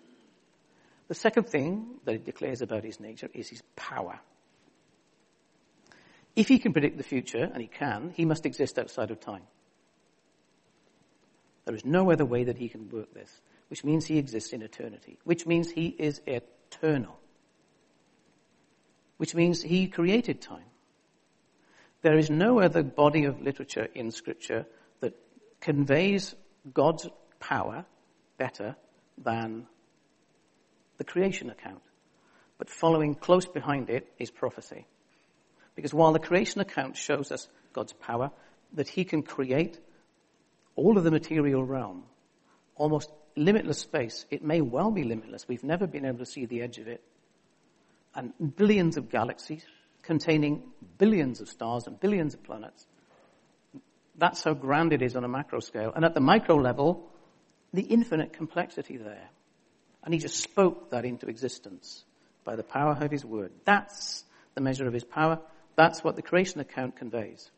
The 1.08 1.16
second 1.16 1.48
thing 1.48 1.96
that 2.04 2.14
it 2.14 2.24
declares 2.24 2.62
about 2.62 2.84
his 2.84 3.00
nature 3.00 3.30
is 3.34 3.48
his 3.48 3.64
power. 3.74 4.20
If 6.36 6.46
he 6.46 6.60
can 6.60 6.72
predict 6.72 6.98
the 6.98 7.02
future, 7.02 7.50
and 7.52 7.60
he 7.60 7.66
can, 7.66 8.12
he 8.14 8.26
must 8.26 8.46
exist 8.46 8.78
outside 8.78 9.10
of 9.10 9.18
time. 9.18 9.42
There 11.64 11.74
is 11.74 11.84
no 11.84 12.10
other 12.10 12.24
way 12.24 12.44
that 12.44 12.58
he 12.58 12.68
can 12.68 12.88
work 12.88 13.12
this, 13.14 13.40
which 13.68 13.84
means 13.84 14.06
he 14.06 14.18
exists 14.18 14.52
in 14.52 14.62
eternity, 14.62 15.18
which 15.24 15.46
means 15.46 15.70
he 15.70 15.86
is 15.86 16.20
eternal, 16.26 17.18
which 19.16 19.34
means 19.34 19.62
he 19.62 19.86
created 19.86 20.40
time. 20.40 20.64
There 22.02 22.18
is 22.18 22.30
no 22.30 22.60
other 22.60 22.82
body 22.82 23.24
of 23.24 23.40
literature 23.40 23.88
in 23.94 24.10
Scripture 24.10 24.66
that 25.00 25.14
conveys 25.60 26.34
God's 26.74 27.08
power 27.38 27.84
better 28.38 28.76
than 29.16 29.66
the 30.98 31.04
creation 31.04 31.48
account. 31.48 31.82
But 32.58 32.70
following 32.70 33.14
close 33.14 33.46
behind 33.46 33.88
it 33.88 34.12
is 34.18 34.30
prophecy. 34.30 34.86
Because 35.74 35.94
while 35.94 36.12
the 36.12 36.18
creation 36.18 36.60
account 36.60 36.96
shows 36.96 37.32
us 37.32 37.48
God's 37.72 37.92
power, 37.92 38.30
that 38.74 38.88
He 38.88 39.04
can 39.04 39.22
create 39.22 39.78
all 40.76 40.96
of 40.96 41.04
the 41.04 41.10
material 41.10 41.64
realm, 41.64 42.04
almost 42.76 43.10
limitless 43.36 43.78
space, 43.78 44.26
it 44.30 44.42
may 44.42 44.60
well 44.60 44.90
be 44.90 45.04
limitless. 45.04 45.46
We've 45.48 45.64
never 45.64 45.86
been 45.86 46.04
able 46.04 46.18
to 46.18 46.26
see 46.26 46.46
the 46.46 46.62
edge 46.62 46.78
of 46.78 46.88
it. 46.88 47.02
And 48.14 48.32
billions 48.56 48.96
of 48.96 49.10
galaxies 49.10 49.64
containing 50.02 50.62
billions 50.98 51.40
of 51.40 51.48
stars 51.48 51.86
and 51.86 51.98
billions 51.98 52.34
of 52.34 52.42
planets. 52.42 52.86
That's 54.16 54.42
how 54.42 54.54
grand 54.54 54.92
it 54.92 55.00
is 55.00 55.16
on 55.16 55.24
a 55.24 55.28
macro 55.28 55.60
scale. 55.60 55.92
And 55.94 56.04
at 56.04 56.14
the 56.14 56.20
micro 56.20 56.56
level, 56.56 57.08
the 57.72 57.82
infinite 57.82 58.32
complexity 58.32 58.96
there. 58.96 59.30
And 60.04 60.12
he 60.12 60.20
just 60.20 60.42
spoke 60.42 60.90
that 60.90 61.04
into 61.04 61.28
existence 61.28 62.04
by 62.44 62.56
the 62.56 62.62
power 62.62 62.96
of 63.00 63.10
his 63.10 63.24
word. 63.24 63.52
That's 63.64 64.24
the 64.54 64.60
measure 64.60 64.86
of 64.86 64.92
his 64.92 65.04
power. 65.04 65.38
That's 65.76 66.04
what 66.04 66.16
the 66.16 66.22
creation 66.22 66.60
account 66.60 66.96
conveys. 66.96 67.50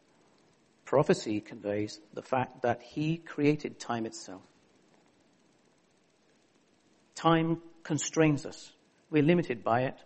Prophecy 0.85 1.41
conveys 1.41 2.01
the 2.13 2.23
fact 2.23 2.63
that 2.63 2.83
he 2.83 3.17
created 3.17 3.81
time 3.81 4.07
itself. 4.07 4.43
Time 7.15 7.63
constrains 7.83 8.45
us. 8.45 8.73
We're 9.11 9.23
limited 9.23 9.65
by 9.65 9.83
it. 9.83 9.97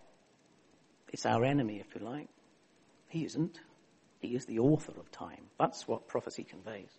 It's 1.12 1.26
our 1.26 1.44
enemy, 1.44 1.80
if 1.80 1.94
you 1.94 2.06
like. 2.06 2.28
He 3.08 3.24
isn't. 3.24 3.60
He 4.20 4.34
is 4.34 4.46
the 4.46 4.58
author 4.58 4.92
of 4.98 5.10
time. 5.10 5.44
That's 5.58 5.88
what 5.88 6.06
prophecy 6.06 6.44
conveys. 6.44 6.90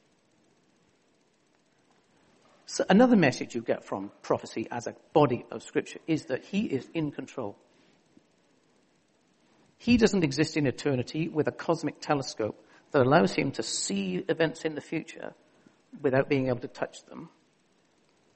So 2.66 2.86
another 2.90 3.16
message 3.16 3.56
you 3.56 3.62
get 3.62 3.84
from 3.84 4.12
prophecy 4.22 4.68
as 4.70 4.88
a 4.88 4.96
body 5.14 5.46
of 5.52 5.64
scripture 5.64 6.00
is 6.06 6.26
that 6.26 6.44
he 6.44 6.66
is 6.66 6.88
in 6.94 7.12
control. 7.12 7.58
He 9.78 9.98
doesn't 9.98 10.24
exist 10.24 10.58
in 10.58 10.68
eternity 10.68 11.30
with 11.30 11.48
a 11.48 11.52
cosmic 11.52 12.00
telescope 12.00 12.64
that 12.92 13.06
allows 13.06 13.34
him 13.34 13.52
to 13.52 13.64
see 13.64 14.24
events 14.28 14.66
in 14.66 14.76
the 14.76 14.82
future 14.82 15.34
without 16.02 16.30
being 16.30 16.48
able 16.48 16.60
to 16.60 16.68
touch 16.68 17.04
them. 17.06 17.30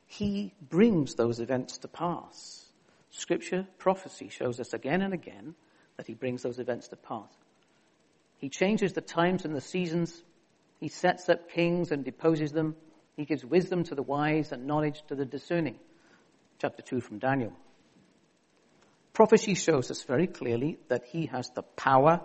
He 0.08 0.54
brings 0.62 1.16
those 1.16 1.39
events 1.39 1.80
to 1.80 1.88
pass. 1.88 2.66
Scripture, 3.10 3.68
prophecy 3.78 4.30
shows 4.30 4.60
us 4.60 4.74
again 4.74 5.02
and 5.02 5.13
again 5.13 5.56
that 5.98 6.08
he 6.08 6.13
brings 6.13 6.44
those 6.44 6.60
events 6.60 6.88
to 6.89 6.96
pass. 6.96 7.30
He 8.38 8.50
changes 8.50 8.94
the 8.94 9.02
times 9.02 9.46
and 9.46 9.56
the 9.56 9.62
seasons. 9.62 10.22
He 10.80 10.89
sets 10.89 11.30
up 11.30 11.50
kings 11.50 11.92
and 11.92 12.04
deposes 12.04 12.52
them. 12.52 12.76
He 13.16 13.26
gives 13.26 13.46
wisdom 13.46 13.84
to 13.86 13.96
the 13.96 14.04
wise 14.04 14.52
and 14.52 14.66
knowledge 14.66 15.04
to 15.08 15.16
the 15.16 15.26
discerning. 15.26 15.80
Chapter 16.60 16.82
2 16.82 17.02
from 17.02 17.20
Daniel. 17.20 17.54
Prophecy 19.13 19.54
shows 19.54 19.92
us 19.92 20.04
very 20.04 20.28
clearly 20.28 20.80
that 20.88 21.06
he 21.06 21.28
has 21.28 21.50
the 21.52 21.62
power 21.62 22.22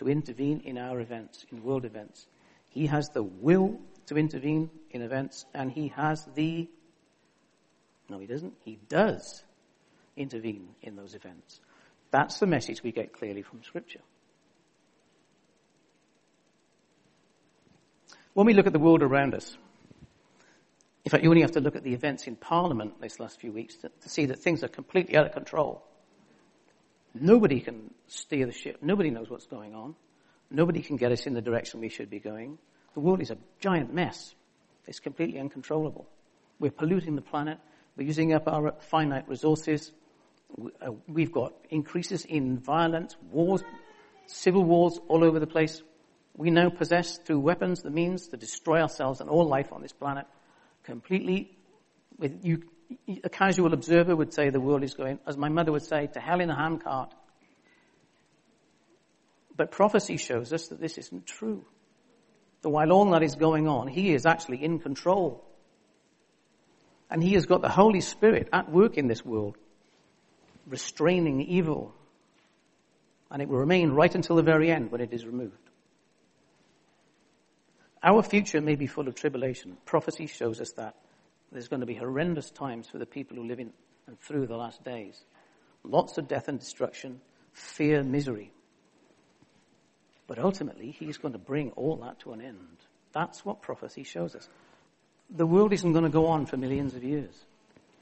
to 0.00 0.08
intervene 0.08 0.62
in 0.64 0.78
our 0.78 0.98
events, 0.98 1.44
in 1.52 1.62
world 1.62 1.84
events. 1.84 2.26
He 2.70 2.86
has 2.86 3.10
the 3.10 3.22
will 3.22 3.78
to 4.06 4.16
intervene 4.16 4.70
in 4.90 5.02
events, 5.02 5.44
and 5.52 5.70
he 5.70 5.88
has 5.88 6.26
the. 6.34 6.70
No, 8.08 8.18
he 8.18 8.26
doesn't. 8.26 8.54
He 8.64 8.78
does 8.88 9.44
intervene 10.16 10.70
in 10.80 10.96
those 10.96 11.14
events. 11.14 11.60
That's 12.10 12.38
the 12.38 12.46
message 12.46 12.82
we 12.82 12.92
get 12.92 13.12
clearly 13.12 13.42
from 13.42 13.62
Scripture. 13.62 14.00
When 18.32 18.46
we 18.46 18.54
look 18.54 18.66
at 18.66 18.72
the 18.72 18.78
world 18.78 19.02
around 19.02 19.34
us, 19.34 19.54
in 21.04 21.10
fact, 21.10 21.24
you 21.24 21.28
only 21.28 21.42
have 21.42 21.52
to 21.52 21.60
look 21.60 21.76
at 21.76 21.84
the 21.84 21.92
events 21.92 22.26
in 22.26 22.36
Parliament 22.36 23.02
these 23.02 23.20
last 23.20 23.38
few 23.38 23.52
weeks 23.52 23.76
to, 23.76 23.90
to 24.00 24.08
see 24.08 24.24
that 24.26 24.38
things 24.38 24.64
are 24.64 24.68
completely 24.68 25.18
out 25.18 25.26
of 25.26 25.32
control. 25.32 25.84
Nobody 27.12 27.60
can 27.60 27.90
steer 28.10 28.46
the 28.46 28.52
ship. 28.52 28.78
Nobody 28.82 29.10
knows 29.10 29.30
what's 29.30 29.46
going 29.46 29.74
on. 29.74 29.94
Nobody 30.50 30.82
can 30.82 30.96
get 30.96 31.12
us 31.12 31.26
in 31.26 31.34
the 31.34 31.40
direction 31.40 31.80
we 31.80 31.88
should 31.88 32.10
be 32.10 32.18
going. 32.18 32.58
The 32.94 33.00
world 33.00 33.20
is 33.20 33.30
a 33.30 33.38
giant 33.60 33.94
mess. 33.94 34.34
It's 34.86 34.98
completely 34.98 35.38
uncontrollable. 35.38 36.08
We're 36.58 36.72
polluting 36.72 37.14
the 37.14 37.22
planet. 37.22 37.58
We're 37.96 38.06
using 38.06 38.32
up 38.32 38.48
our 38.48 38.74
finite 38.80 39.28
resources. 39.28 39.92
Uh, 40.58 40.92
we've 41.06 41.32
got 41.32 41.52
increases 41.70 42.24
in 42.24 42.58
violence, 42.58 43.16
wars, 43.30 43.62
civil 44.26 44.64
wars 44.64 44.98
all 45.08 45.22
over 45.22 45.38
the 45.38 45.46
place. 45.46 45.82
We 46.36 46.50
now 46.50 46.70
possess 46.70 47.18
through 47.18 47.40
weapons 47.40 47.82
the 47.82 47.90
means 47.90 48.28
to 48.28 48.36
destroy 48.36 48.80
ourselves 48.80 49.20
and 49.20 49.30
all 49.30 49.46
life 49.46 49.72
on 49.72 49.82
this 49.82 49.92
planet 49.92 50.26
completely, 50.84 51.56
you, 52.42 52.62
a 53.22 53.28
casual 53.28 53.72
observer 53.72 54.16
would 54.16 54.32
say 54.32 54.50
the 54.50 54.60
world 54.60 54.82
is 54.82 54.94
going, 54.94 55.18
as 55.26 55.36
my 55.36 55.48
mother 55.48 55.72
would 55.72 55.84
say, 55.84 56.08
to 56.08 56.20
hell 56.20 56.40
in 56.40 56.50
a 56.50 56.56
handcart. 56.56 57.14
But 59.60 59.72
prophecy 59.72 60.16
shows 60.16 60.54
us 60.54 60.68
that 60.68 60.80
this 60.80 60.96
isn't 60.96 61.26
true. 61.26 61.66
That 62.62 62.70
while 62.70 62.92
all 62.92 63.10
that 63.10 63.22
is 63.22 63.34
going 63.34 63.68
on, 63.68 63.88
He 63.88 64.14
is 64.14 64.24
actually 64.24 64.64
in 64.64 64.78
control. 64.78 65.44
And 67.10 67.22
He 67.22 67.34
has 67.34 67.44
got 67.44 67.60
the 67.60 67.68
Holy 67.68 68.00
Spirit 68.00 68.48
at 68.54 68.72
work 68.72 68.96
in 68.96 69.06
this 69.06 69.22
world, 69.22 69.58
restraining 70.66 71.42
evil. 71.42 71.92
And 73.30 73.42
it 73.42 73.50
will 73.50 73.58
remain 73.58 73.90
right 73.90 74.14
until 74.14 74.36
the 74.36 74.42
very 74.42 74.70
end 74.72 74.90
when 74.90 75.02
it 75.02 75.12
is 75.12 75.26
removed. 75.26 75.68
Our 78.02 78.22
future 78.22 78.62
may 78.62 78.76
be 78.76 78.86
full 78.86 79.08
of 79.08 79.14
tribulation. 79.14 79.76
Prophecy 79.84 80.26
shows 80.26 80.62
us 80.62 80.72
that. 80.78 80.94
There's 81.52 81.68
going 81.68 81.80
to 81.80 81.86
be 81.86 81.96
horrendous 81.96 82.50
times 82.50 82.88
for 82.88 82.96
the 82.96 83.04
people 83.04 83.36
who 83.36 83.46
live 83.46 83.60
in 83.60 83.74
and 84.06 84.18
through 84.20 84.46
the 84.46 84.56
last 84.56 84.82
days. 84.84 85.22
Lots 85.84 86.16
of 86.16 86.28
death 86.28 86.48
and 86.48 86.58
destruction, 86.58 87.20
fear, 87.52 88.02
misery. 88.02 88.54
But 90.30 90.38
ultimately, 90.38 90.92
he's 90.92 91.18
going 91.18 91.32
to 91.32 91.40
bring 91.40 91.72
all 91.72 91.96
that 92.04 92.20
to 92.20 92.30
an 92.30 92.40
end. 92.40 92.76
That's 93.12 93.44
what 93.44 93.62
prophecy 93.62 94.04
shows 94.04 94.36
us. 94.36 94.48
The 95.28 95.44
world 95.44 95.72
isn't 95.72 95.92
going 95.92 96.04
to 96.04 96.08
go 96.08 96.26
on 96.26 96.46
for 96.46 96.56
millions 96.56 96.94
of 96.94 97.02
years. 97.02 97.34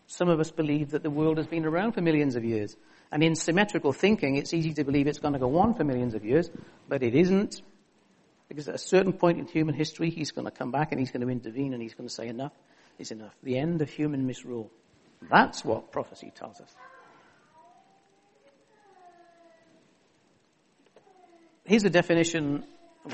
Some 0.08 0.28
of 0.28 0.38
us 0.38 0.50
believe 0.50 0.90
that 0.90 1.02
the 1.02 1.08
world 1.08 1.38
has 1.38 1.46
been 1.46 1.64
around 1.64 1.92
for 1.92 2.02
millions 2.02 2.36
of 2.36 2.44
years. 2.44 2.76
And 3.10 3.22
in 3.22 3.34
symmetrical 3.34 3.94
thinking, 3.94 4.36
it's 4.36 4.52
easy 4.52 4.74
to 4.74 4.84
believe 4.84 5.06
it's 5.06 5.20
going 5.20 5.32
to 5.32 5.38
go 5.38 5.56
on 5.56 5.72
for 5.72 5.84
millions 5.84 6.14
of 6.14 6.22
years, 6.22 6.50
but 6.86 7.02
it 7.02 7.14
isn't. 7.14 7.62
Because 8.50 8.68
at 8.68 8.74
a 8.74 8.78
certain 8.78 9.14
point 9.14 9.38
in 9.38 9.46
human 9.46 9.74
history, 9.74 10.10
he's 10.10 10.30
going 10.30 10.44
to 10.44 10.50
come 10.50 10.70
back 10.70 10.92
and 10.92 11.00
he's 11.00 11.10
going 11.10 11.26
to 11.26 11.32
intervene 11.32 11.72
and 11.72 11.80
he's 11.80 11.94
going 11.94 12.10
to 12.10 12.14
say, 12.14 12.28
enough 12.28 12.52
is 12.98 13.10
enough. 13.10 13.34
The 13.42 13.56
end 13.56 13.80
of 13.80 13.88
human 13.88 14.26
misrule. 14.26 14.70
That's 15.30 15.64
what 15.64 15.92
prophecy 15.92 16.30
tells 16.36 16.60
us. 16.60 16.76
Here's 21.68 21.84
a 21.84 21.90
definition 21.90 22.64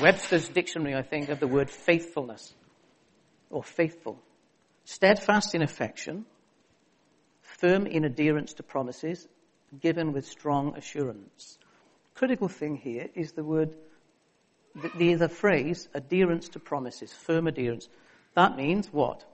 Webster's 0.01 0.49
dictionary, 0.49 0.95
I 0.95 1.03
think, 1.03 1.29
of 1.29 1.41
the 1.41 1.49
word 1.49 1.69
faithfulness 1.69 2.55
or 3.51 3.65
faithful. 3.65 4.23
Steadfast 4.85 5.57
in 5.57 5.63
affection, 5.63 6.25
firm 7.43 7.85
in 7.89 8.05
adherence 8.05 8.53
to 8.55 8.63
promises, 8.63 9.27
given 9.81 10.13
with 10.13 10.25
strong 10.25 10.77
assurance. 10.77 11.59
Critical 12.15 12.47
thing 12.47 12.77
here 12.77 13.09
is 13.17 13.33
the 13.33 13.43
word, 13.43 13.75
the, 14.97 15.17
the, 15.17 15.29
phrase 15.29 15.89
adherence 15.93 16.49
to 16.51 16.61
promises, 16.61 17.13
firm 17.13 17.49
adherence. 17.49 17.89
That 18.35 18.57
means 18.57 18.87
what? 18.93 19.25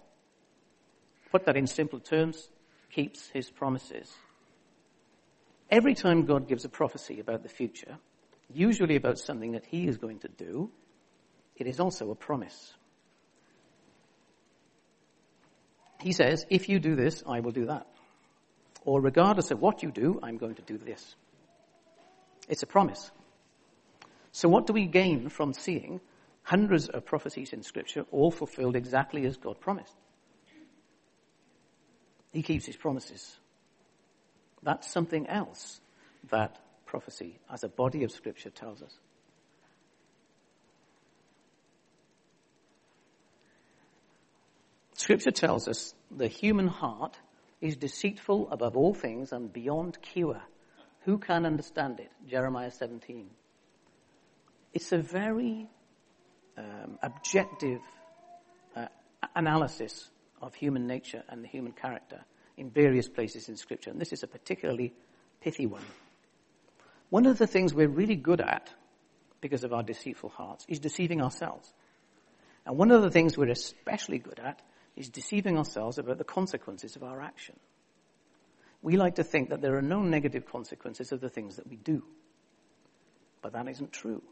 Put 1.31 1.45
that 1.45 1.59
in 1.59 1.67
simple 1.67 2.01
terms, 2.01 2.49
keeps 2.91 3.29
his 3.29 3.51
promises. 3.51 4.11
Every 5.71 5.95
time 5.95 6.25
God 6.25 6.49
gives 6.49 6.65
a 6.65 6.71
prophecy 6.71 7.21
about 7.21 7.43
the 7.43 7.51
future, 7.51 7.99
usually 8.53 8.97
about 8.97 9.19
something 9.19 9.53
that 9.53 9.65
he 9.67 9.87
is 9.87 9.97
going 9.97 10.21
to 10.21 10.29
do, 10.29 10.71
it 11.57 11.67
is 11.67 11.81
also 11.81 12.11
a 12.11 12.15
promise. 12.15 12.75
He 16.01 16.13
says, 16.13 16.47
if 16.49 16.69
you 16.69 16.79
do 16.81 16.97
this, 16.97 17.23
I 17.27 17.41
will 17.41 17.53
do 17.53 17.67
that. 17.67 17.87
Or 18.85 19.01
regardless 19.01 19.51
of 19.51 19.61
what 19.61 19.83
you 19.83 19.91
do, 19.91 20.19
I'm 20.23 20.39
going 20.39 20.55
to 20.55 20.63
do 20.63 20.79
this. 20.79 21.15
It's 22.49 22.63
a 22.63 22.67
promise. 22.67 23.11
So 24.33 24.49
what 24.49 24.67
do 24.67 24.73
we 24.73 24.87
gain 24.87 25.29
from 25.29 25.53
seeing 25.53 26.01
hundreds 26.43 26.89
of 26.89 27.05
prophecies 27.05 27.53
in 27.53 27.63
scripture 27.63 28.07
all 28.11 28.31
fulfilled 28.31 28.77
exactly 28.77 29.27
as 29.27 29.37
God 29.37 29.61
promised? 29.61 29.95
He 32.33 32.43
keeps 32.43 32.65
his 32.65 32.77
promises. 32.77 33.37
That's 34.63 34.91
something 34.91 35.27
else 35.27 35.81
that 36.31 36.57
prophecy 36.91 37.39
as 37.49 37.63
a 37.63 37.69
body 37.69 38.03
of 38.03 38.11
scripture 38.11 38.51
tells 38.51 38.83
us. 38.83 38.99
Scripture 44.95 45.31
tells 45.31 45.69
us 45.69 45.95
the 46.11 46.27
human 46.27 46.67
heart 46.67 47.17
is 47.61 47.77
deceitful 47.77 48.51
above 48.51 48.77
all 48.77 48.93
things 48.93 49.33
and 49.33 49.53
beyond 49.53 50.03
cure. 50.03 50.43
Who 51.05 51.19
can 51.19 51.47
understand 51.47 52.01
it? 52.01 52.11
Jeremiah 52.29 52.73
17. 52.73 53.31
It's 54.75 54.91
a 54.93 54.99
very 54.99 55.69
um, 56.59 56.99
objective 57.03 57.81
uh, 58.75 58.87
analysis 59.37 60.11
of 60.43 60.55
human 60.55 60.89
nature 60.89 61.23
and 61.29 61.45
the 61.45 61.49
human 61.49 61.73
character 61.73 62.25
in 62.57 62.69
various 62.71 63.09
places 63.09 63.49
in 63.49 63.57
Scripture. 63.57 63.91
And 63.91 64.01
this 64.01 64.13
is 64.13 64.23
a 64.25 64.27
particularly 64.27 64.93
pithy 65.41 65.67
one. 65.67 65.85
One 67.11 67.27
of 67.27 67.39
the 67.39 67.47
things 67.47 67.75
we're 67.75 67.89
really 67.89 68.17
good 68.17 68.41
at, 68.41 68.73
because 69.41 69.65
of 69.65 69.73
our 69.73 69.83
deceitful 69.83 70.31
hearts, 70.31 70.65
is 70.69 70.79
deceiving 70.79 71.21
ourselves. 71.21 71.73
And 72.65 72.79
one 72.79 72.91
of 72.91 73.03
the 73.03 73.11
things 73.11 73.37
we're 73.37 73.51
especially 73.51 74.19
good 74.19 74.39
at 74.39 74.63
is 74.97 75.09
deceiving 75.09 75.59
ourselves 75.59 75.99
about 75.99 76.19
the 76.19 76.25
consequences 76.25 76.97
of 76.97 77.03
our 77.03 77.21
action. 77.21 77.57
We 78.83 78.97
like 78.97 79.17
to 79.17 79.25
think 79.25 79.51
that 79.51 79.61
there 79.61 79.77
are 79.77 79.83
no 79.83 80.01
negative 80.01 80.47
consequences 80.47 81.13
of 81.13 81.21
the 81.21 81.29
things 81.29 81.57
that 81.57 81.69
we 81.69 81.77
do. 81.77 82.03
But 83.43 83.53
that 83.53 83.69
isn't 83.69 83.93
true. 83.93 84.23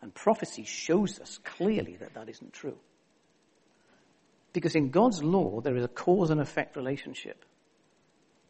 And 0.00 0.14
prophecy 0.14 0.64
shows 0.64 1.18
us 1.18 1.38
clearly 1.44 1.96
that 1.96 2.14
that 2.14 2.28
isn't 2.28 2.52
true. 2.52 2.78
Because 4.52 4.74
in 4.74 4.90
God's 4.90 5.22
law, 5.22 5.60
there 5.60 5.76
is 5.76 5.84
a 5.84 5.88
cause 5.88 6.30
and 6.30 6.40
effect 6.40 6.76
relationship. 6.76 7.44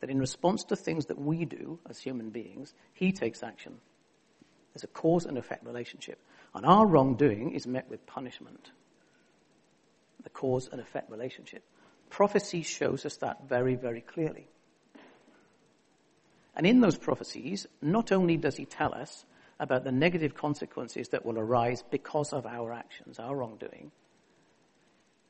That 0.00 0.10
in 0.10 0.18
response 0.18 0.64
to 0.64 0.76
things 0.76 1.06
that 1.06 1.18
we 1.18 1.44
do 1.44 1.78
as 1.88 1.98
human 1.98 2.30
beings, 2.30 2.74
He 2.92 3.12
takes 3.12 3.42
action. 3.42 3.74
There's 4.72 4.84
a 4.84 4.88
cause 4.88 5.24
and 5.24 5.38
effect 5.38 5.64
relationship. 5.64 6.18
And 6.54 6.66
our 6.66 6.86
wrongdoing 6.86 7.52
is 7.52 7.66
met 7.66 7.88
with 7.88 8.06
punishment 8.06 8.70
the 10.24 10.30
cause 10.30 10.68
and 10.72 10.80
effect 10.80 11.10
relationship. 11.10 11.62
Prophecy 12.10 12.62
shows 12.62 13.06
us 13.06 13.18
that 13.18 13.46
very, 13.48 13.76
very 13.76 14.00
clearly. 14.00 14.48
And 16.56 16.66
in 16.66 16.80
those 16.80 16.96
prophecies, 16.96 17.66
not 17.82 18.10
only 18.10 18.36
does 18.36 18.56
he 18.56 18.64
tell 18.64 18.94
us 18.94 19.24
about 19.60 19.84
the 19.84 19.92
negative 19.92 20.34
consequences 20.34 21.08
that 21.08 21.24
will 21.24 21.38
arise 21.38 21.84
because 21.90 22.32
of 22.32 22.46
our 22.46 22.72
actions, 22.72 23.18
our 23.18 23.36
wrongdoing, 23.36 23.90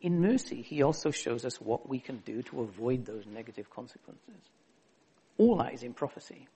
in 0.04 0.20
mercy, 0.20 0.60
he 0.60 0.82
also 0.82 1.10
shows 1.10 1.46
us 1.46 1.58
what 1.58 1.88
we 1.88 1.98
can 1.98 2.18
do 2.26 2.42
to 2.42 2.60
avoid 2.60 3.06
those 3.06 3.24
negative 3.26 3.70
consequences. 3.70 4.50
All 5.38 5.56
that 5.56 5.72
is 5.72 5.82
in 5.82 5.94
prophecy. 5.94 6.46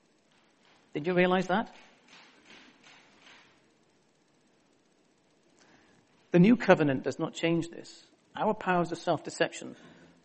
Did 0.92 1.06
you 1.06 1.14
realize 1.14 1.46
that? 1.46 1.74
The 6.30 6.38
new 6.38 6.56
covenant 6.56 7.04
does 7.04 7.18
not 7.18 7.32
change 7.32 7.70
this. 7.70 8.04
Our 8.37 8.52
powers 8.52 8.92
of 8.92 8.98
self-deception 8.98 9.76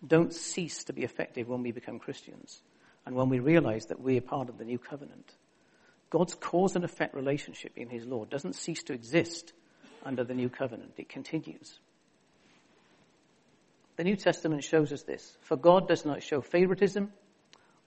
don't 0.06 0.34
cease 0.34 0.84
to 0.84 0.92
be 0.92 1.04
effective 1.04 1.48
when 1.48 1.64
we 1.64 1.72
become 1.72 2.00
Christians 2.00 2.62
and 3.06 3.16
when 3.16 3.30
we 3.30 3.40
realize 3.40 3.86
that 3.86 4.02
we 4.02 4.18
are 4.18 4.22
part 4.22 4.50
of 4.50 4.58
the 4.58 4.66
new 4.66 4.78
covenant. 4.78 5.32
God's 6.10 6.36
cause 6.36 6.76
and 6.76 6.84
effect 6.84 7.16
relationship 7.16 7.72
in 7.78 7.88
his 7.88 8.06
law 8.06 8.26
doesn't 8.26 8.56
cease 8.56 8.84
to 8.84 8.94
exist 8.94 9.54
under 10.04 10.26
the 10.26 10.34
new 10.34 10.50
covenant. 10.50 10.96
It 10.98 11.08
continues. 11.08 11.80
The 13.96 14.04
New 14.04 14.16
Testament 14.16 14.64
shows 14.64 14.92
us 14.92 15.04
this. 15.04 15.38
For 15.42 15.56
God 15.56 15.88
does 15.88 16.06
not 16.06 16.24
show 16.24 16.42
favoritism. 16.42 17.12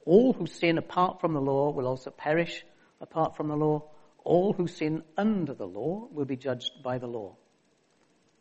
All 0.05 0.33
who 0.33 0.47
sin 0.47 0.79
apart 0.79 1.21
from 1.21 1.35
the 1.35 1.41
law 1.41 1.71
will 1.71 1.87
also 1.87 2.11
perish 2.11 2.65
apart 3.01 3.37
from 3.37 3.49
the 3.49 3.57
law. 3.57 3.85
All 4.23 4.53
who 4.53 4.69
sin 4.69 5.03
under 5.17 5.55
the 5.55 5.67
law 5.67 6.09
will 6.13 6.25
be 6.25 6.37
judged 6.37 6.83
by 6.83 6.99
the 6.99 7.09
law. 7.09 7.37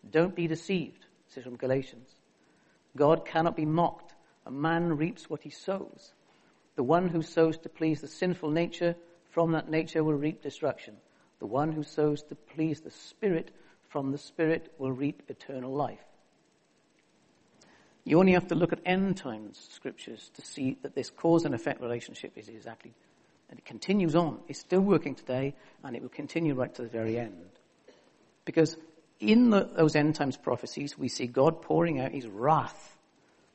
Don't 0.09 0.35
be 0.35 0.47
deceived. 0.47 1.05
Is 1.35 1.43
from 1.43 1.57
Galatians. 1.57 2.09
God 2.95 3.25
cannot 3.25 3.55
be 3.57 3.65
mocked. 3.65 4.13
A 4.45 4.51
man 4.51 4.95
reaps 4.95 5.29
what 5.29 5.41
he 5.41 5.49
sows. 5.49 6.13
The 6.75 6.83
one 6.83 7.09
who 7.09 7.21
sows 7.21 7.57
to 7.57 7.69
please 7.69 7.99
the 7.99 8.07
sinful 8.07 8.51
nature, 8.51 8.95
from 9.31 9.51
that 9.51 9.69
nature 9.69 10.03
will 10.03 10.13
reap 10.13 10.41
destruction. 10.41 10.95
The 11.39 11.45
one 11.45 11.71
who 11.71 11.83
sows 11.83 12.23
to 12.23 12.35
please 12.35 12.81
the 12.81 12.91
Spirit, 12.91 13.51
from 13.89 14.11
the 14.11 14.17
Spirit 14.17 14.73
will 14.77 14.91
reap 14.91 15.23
eternal 15.27 15.73
life. 15.73 15.99
You 18.05 18.19
only 18.19 18.33
have 18.33 18.47
to 18.47 18.55
look 18.55 18.71
at 18.71 18.79
end 18.85 19.17
times 19.17 19.67
scriptures 19.71 20.29
to 20.35 20.41
see 20.43 20.77
that 20.83 20.93
this 20.93 21.09
cause 21.09 21.43
and 21.43 21.55
effect 21.55 21.81
relationship 21.81 22.33
is 22.37 22.47
exactly, 22.47 22.93
and 23.49 23.57
it 23.57 23.65
continues 23.65 24.15
on. 24.15 24.39
It's 24.47 24.59
still 24.59 24.81
working 24.81 25.15
today, 25.15 25.55
and 25.83 25.95
it 25.95 26.03
will 26.03 26.09
continue 26.09 26.53
right 26.53 26.73
to 26.75 26.83
the 26.83 26.87
very 26.87 27.17
end. 27.17 27.49
Because 28.45 28.77
in 29.19 29.49
the, 29.49 29.67
those 29.75 29.95
end 29.95 30.13
times 30.13 30.37
prophecies, 30.37 30.95
we 30.95 31.07
see 31.07 31.25
God 31.25 31.63
pouring 31.63 31.99
out 31.99 32.11
his 32.11 32.27
wrath 32.27 32.95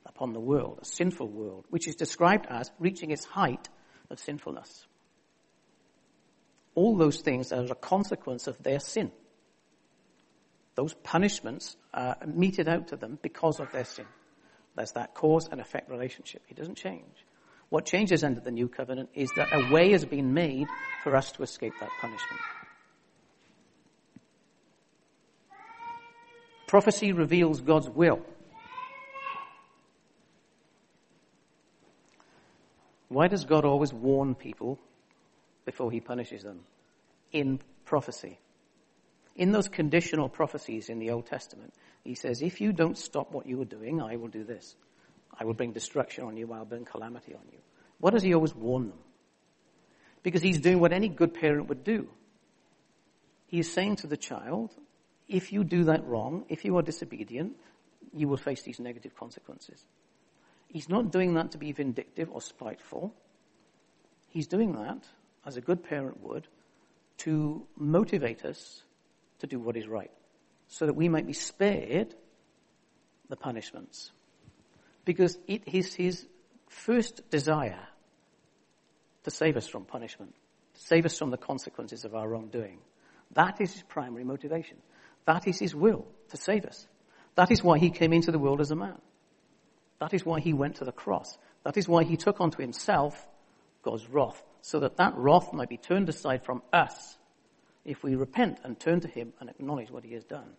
upon 0.04 0.32
the 0.32 0.40
world, 0.40 0.80
a 0.82 0.84
sinful 0.84 1.28
world, 1.28 1.64
which 1.70 1.86
is 1.86 1.94
described 1.94 2.46
as 2.48 2.72
reaching 2.80 3.12
its 3.12 3.24
height 3.24 3.68
of 4.10 4.18
sinfulness. 4.18 4.84
All 6.74 6.96
those 6.96 7.20
things 7.20 7.52
are 7.52 7.64
a 7.64 7.74
consequence 7.76 8.48
of 8.48 8.60
their 8.64 8.80
sin. 8.80 9.12
Those 10.74 10.94
punishments 10.94 11.76
are 11.94 12.16
meted 12.26 12.68
out 12.68 12.88
to 12.88 12.96
them 12.96 13.18
because 13.22 13.60
of 13.60 13.70
their 13.70 13.84
sin. 13.84 14.06
There's 14.76 14.92
that 14.92 15.14
cause 15.14 15.48
and 15.50 15.60
effect 15.60 15.90
relationship. 15.90 16.42
It 16.48 16.56
doesn't 16.56 16.76
change. 16.76 17.26
What 17.68 17.86
changes 17.86 18.24
under 18.24 18.40
the 18.40 18.50
new 18.50 18.68
covenant 18.68 19.10
is 19.14 19.30
that 19.36 19.48
a 19.52 19.72
way 19.72 19.92
has 19.92 20.04
been 20.04 20.34
made 20.34 20.66
for 21.04 21.14
us 21.14 21.32
to 21.32 21.42
escape 21.42 21.72
that 21.80 21.90
punishment. 22.00 22.40
Prophecy 26.66 27.12
reveals 27.12 27.60
God's 27.60 27.88
will. 27.88 28.20
Why 33.08 33.26
does 33.26 33.44
God 33.44 33.64
always 33.64 33.92
warn 33.92 34.36
people 34.36 34.78
before 35.64 35.90
he 35.90 36.00
punishes 36.00 36.44
them? 36.44 36.60
In 37.32 37.60
prophecy. 37.84 38.38
In 39.40 39.52
those 39.52 39.68
conditional 39.68 40.28
prophecies 40.28 40.90
in 40.90 40.98
the 40.98 41.12
Old 41.12 41.24
Testament, 41.24 41.72
he 42.04 42.14
says, 42.14 42.42
if 42.42 42.60
you 42.60 42.74
don't 42.74 42.98
stop 42.98 43.32
what 43.32 43.46
you 43.46 43.58
are 43.62 43.64
doing, 43.64 44.02
I 44.02 44.16
will 44.16 44.28
do 44.28 44.44
this. 44.44 44.76
I 45.32 45.46
will 45.46 45.54
bring 45.54 45.72
destruction 45.72 46.24
on 46.24 46.36
you, 46.36 46.52
I'll 46.52 46.66
bring 46.66 46.84
calamity 46.84 47.32
on 47.32 47.40
you. 47.50 47.56
What 48.00 48.12
does 48.12 48.22
he 48.22 48.34
always 48.34 48.54
warn 48.54 48.90
them? 48.90 48.98
Because 50.22 50.42
he's 50.42 50.60
doing 50.60 50.78
what 50.78 50.92
any 50.92 51.08
good 51.08 51.32
parent 51.32 51.70
would 51.70 51.84
do. 51.84 52.06
He's 53.46 53.72
saying 53.72 53.96
to 53.96 54.06
the 54.06 54.18
child, 54.18 54.72
if 55.26 55.54
you 55.54 55.64
do 55.64 55.84
that 55.84 56.06
wrong, 56.06 56.44
if 56.50 56.66
you 56.66 56.76
are 56.76 56.82
disobedient, 56.82 57.56
you 58.12 58.28
will 58.28 58.36
face 58.36 58.60
these 58.60 58.78
negative 58.78 59.16
consequences. 59.16 59.82
He's 60.68 60.90
not 60.90 61.12
doing 61.12 61.32
that 61.34 61.52
to 61.52 61.58
be 61.58 61.72
vindictive 61.72 62.28
or 62.30 62.42
spiteful. 62.42 63.14
He's 64.28 64.48
doing 64.48 64.74
that, 64.74 65.02
as 65.46 65.56
a 65.56 65.62
good 65.62 65.82
parent 65.82 66.20
would, 66.20 66.46
to 67.20 67.66
motivate 67.78 68.44
us 68.44 68.82
to 69.40 69.46
do 69.46 69.58
what 69.58 69.76
is 69.76 69.86
right, 69.86 70.10
so 70.68 70.86
that 70.86 70.94
we 70.94 71.08
might 71.08 71.26
be 71.26 71.32
spared 71.32 72.14
the 73.28 73.36
punishments. 73.36 74.12
Because 75.04 75.38
it 75.46 75.62
is 75.66 75.94
his 75.94 76.26
first 76.68 77.28
desire 77.30 77.88
to 79.24 79.30
save 79.30 79.56
us 79.56 79.66
from 79.66 79.84
punishment, 79.84 80.34
to 80.74 80.80
save 80.80 81.04
us 81.04 81.18
from 81.18 81.30
the 81.30 81.36
consequences 81.36 82.04
of 82.04 82.14
our 82.14 82.28
wrongdoing. 82.28 82.78
That 83.32 83.60
is 83.60 83.72
his 83.72 83.82
primary 83.82 84.24
motivation. 84.24 84.76
That 85.26 85.46
is 85.46 85.58
his 85.58 85.74
will, 85.74 86.06
to 86.30 86.36
save 86.36 86.64
us. 86.64 86.86
That 87.34 87.50
is 87.50 87.62
why 87.62 87.78
he 87.78 87.90
came 87.90 88.12
into 88.12 88.32
the 88.32 88.38
world 88.38 88.60
as 88.60 88.70
a 88.70 88.76
man. 88.76 88.98
That 89.98 90.14
is 90.14 90.24
why 90.24 90.40
he 90.40 90.52
went 90.52 90.76
to 90.76 90.84
the 90.84 90.92
cross. 90.92 91.36
That 91.64 91.76
is 91.76 91.88
why 91.88 92.04
he 92.04 92.16
took 92.16 92.40
onto 92.40 92.60
himself 92.62 93.26
God's 93.82 94.08
wrath, 94.08 94.42
so 94.62 94.80
that 94.80 94.96
that 94.96 95.16
wrath 95.16 95.52
might 95.52 95.68
be 95.68 95.76
turned 95.76 96.08
aside 96.08 96.44
from 96.44 96.62
us 96.72 97.16
if 97.90 98.04
we 98.04 98.14
repent 98.14 98.60
and 98.62 98.78
turn 98.78 99.00
to 99.00 99.08
him 99.08 99.32
and 99.40 99.50
acknowledge 99.50 99.90
what 99.90 100.04
he 100.04 100.14
has 100.14 100.22
done. 100.22 100.52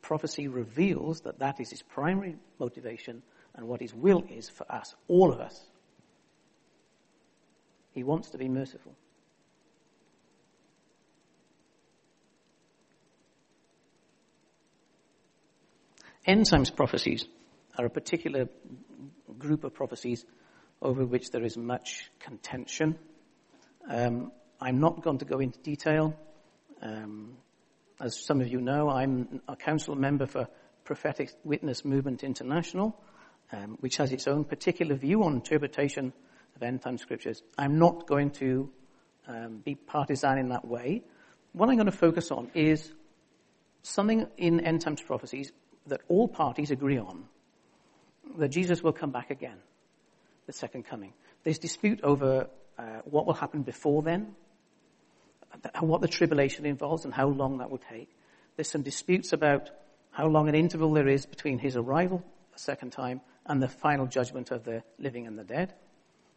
Prophecy 0.00 0.48
reveals 0.48 1.20
that 1.20 1.40
that 1.40 1.60
is 1.60 1.68
his 1.68 1.82
primary 1.82 2.36
motivation 2.58 3.22
and 3.54 3.68
what 3.68 3.82
his 3.82 3.94
will 3.94 4.24
is 4.30 4.48
for 4.48 4.64
us, 4.72 4.94
all 5.08 5.30
of 5.30 5.40
us. 5.40 5.60
He 7.92 8.02
wants 8.02 8.30
to 8.30 8.38
be 8.38 8.48
merciful. 8.48 8.96
End 16.24 16.46
times 16.46 16.70
prophecies 16.70 17.26
are 17.76 17.84
a 17.84 17.90
particular 17.90 18.48
group 19.38 19.64
of 19.64 19.74
prophecies 19.74 20.24
over 20.80 21.04
which 21.04 21.30
there 21.30 21.44
is 21.44 21.58
much 21.58 22.10
contention. 22.20 22.98
Um, 23.86 24.32
I'm 24.62 24.78
not 24.78 25.02
going 25.02 25.18
to 25.18 25.24
go 25.24 25.40
into 25.40 25.58
detail. 25.58 26.14
Um, 26.80 27.36
as 28.00 28.16
some 28.24 28.40
of 28.40 28.46
you 28.46 28.60
know, 28.60 28.88
I'm 28.88 29.40
a 29.48 29.56
council 29.56 29.96
member 29.96 30.26
for 30.26 30.46
Prophetic 30.84 31.32
Witness 31.42 31.84
Movement 31.84 32.22
International, 32.22 32.96
um, 33.50 33.76
which 33.80 33.96
has 33.96 34.12
its 34.12 34.28
own 34.28 34.44
particular 34.44 34.94
view 34.94 35.24
on 35.24 35.34
interpretation 35.34 36.12
of 36.54 36.62
end 36.62 36.80
time 36.80 36.96
scriptures. 36.96 37.42
I'm 37.58 37.80
not 37.80 38.06
going 38.06 38.30
to 38.32 38.70
um, 39.26 39.62
be 39.64 39.74
partisan 39.74 40.38
in 40.38 40.50
that 40.50 40.64
way. 40.64 41.02
What 41.52 41.68
I'm 41.68 41.74
going 41.74 41.86
to 41.86 41.92
focus 41.92 42.30
on 42.30 42.48
is 42.54 42.92
something 43.82 44.28
in 44.36 44.60
end 44.60 44.82
times 44.82 45.02
prophecies 45.02 45.50
that 45.88 46.02
all 46.06 46.28
parties 46.28 46.70
agree 46.70 46.98
on 46.98 47.24
that 48.38 48.48
Jesus 48.48 48.80
will 48.80 48.92
come 48.92 49.10
back 49.10 49.30
again, 49.30 49.58
the 50.46 50.52
second 50.52 50.84
coming. 50.84 51.12
There's 51.42 51.58
dispute 51.58 52.00
over 52.04 52.48
uh, 52.78 52.82
what 53.04 53.26
will 53.26 53.34
happen 53.34 53.62
before 53.62 54.02
then, 54.02 54.36
what 55.80 56.00
the 56.00 56.08
tribulation 56.08 56.66
involves, 56.66 57.04
and 57.04 57.12
how 57.12 57.28
long 57.28 57.58
that 57.58 57.70
will 57.70 57.80
take. 57.90 58.08
There's 58.56 58.70
some 58.70 58.82
disputes 58.82 59.32
about 59.32 59.70
how 60.10 60.26
long 60.26 60.48
an 60.48 60.54
interval 60.54 60.92
there 60.92 61.08
is 61.08 61.26
between 61.26 61.58
his 61.58 61.76
arrival 61.76 62.22
a 62.54 62.58
second 62.58 62.90
time 62.90 63.20
and 63.46 63.62
the 63.62 63.68
final 63.68 64.06
judgment 64.06 64.50
of 64.50 64.64
the 64.64 64.82
living 64.98 65.26
and 65.26 65.38
the 65.38 65.44
dead. 65.44 65.74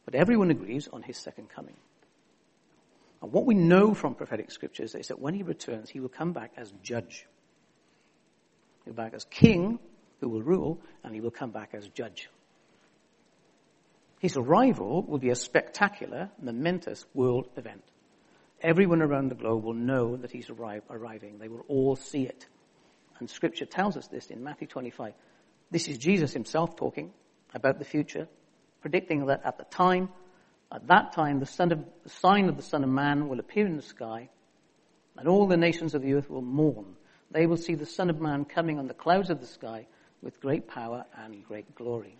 But 0.05 0.16
everyone 0.16 0.51
agrees 0.51 0.88
on 0.91 1.01
his 1.01 1.18
second 1.18 1.49
coming. 1.49 1.76
And 3.22 3.32
what 3.32 3.45
we 3.45 3.55
know 3.55 3.93
from 3.93 4.16
prophetic 4.16 4.51
scriptures 4.51 4.95
is 4.95 5.07
that 5.07 5.20
when 5.20 5.34
he 5.34 5.43
returns, 5.43 5.89
he 5.89 5.99
will 5.99 6.09
come 6.09 6.32
back 6.32 6.53
as 6.57 6.72
judge. 6.84 7.26
He'll 8.84 8.93
come 8.93 9.03
back 9.03 9.13
as 9.13 9.26
king 9.26 9.80
who 10.22 10.30
will 10.30 10.41
rule, 10.41 10.80
and 11.03 11.13
he 11.13 11.22
will 11.22 11.32
come 11.32 11.51
back 11.51 11.72
as 11.74 11.88
judge. 11.89 12.30
His 14.20 14.38
arrival 14.38 15.03
will 15.03 15.18
be 15.18 15.30
a 15.30 15.36
spectacular, 15.36 16.30
momentous 16.41 17.05
world 17.13 17.49
event. 17.57 17.84
Everyone 18.66 19.01
around 19.01 19.30
the 19.30 19.36
globe 19.36 19.63
will 19.63 19.74
know 19.74 20.18
that 20.18 20.32
he's 20.32 20.49
arriving. 20.49 21.38
They 21.38 21.47
will 21.47 21.63
all 21.68 21.95
see 21.95 22.24
it. 22.24 22.47
And 23.20 23.30
scripture 23.30 23.66
tells 23.66 23.95
us 23.95 24.07
this 24.07 24.32
in 24.32 24.43
Matthew 24.43 24.68
25. 24.68 25.13
This 25.72 25.88
is 25.88 25.97
Jesus 25.97 26.34
himself 26.34 26.76
talking 26.76 27.13
about 27.53 27.80
the 27.80 27.86
future, 27.86 28.28
predicting 28.82 29.28
that 29.28 29.41
at 29.45 29.57
the 29.57 29.66
time, 29.66 30.09
at 30.72 30.88
that 30.88 31.13
time, 31.13 31.39
the, 31.39 31.45
son 31.45 31.72
of, 31.72 31.86
the 32.03 32.09
sign 32.09 32.49
of 32.49 32.57
the 32.57 32.63
Son 32.63 32.84
of 32.84 32.89
Man 32.89 33.30
will 33.30 33.39
appear 33.39 33.66
in 33.66 33.76
the 33.76 33.82
sky, 33.82 34.30
and 35.16 35.28
all 35.28 35.47
the 35.47 35.57
nations 35.57 35.93
of 35.93 36.01
the 36.01 36.13
earth 36.13 36.30
will 36.30 36.41
mourn 36.41 36.95
they 37.32 37.47
will 37.47 37.57
see 37.57 37.76
the 37.76 37.86
Son 37.86 38.09
of 38.09 38.22
Man 38.22 38.45
coming 38.45 38.80
on 38.80 38.88
the 38.88 38.93
clouds 38.93 39.30
of 39.30 39.41
the 39.41 39.47
sky 39.47 39.88
with 40.22 40.39
great 40.39 40.68
power 40.68 41.05
and 41.18 41.43
great 41.45 41.76
glory. 41.76 42.18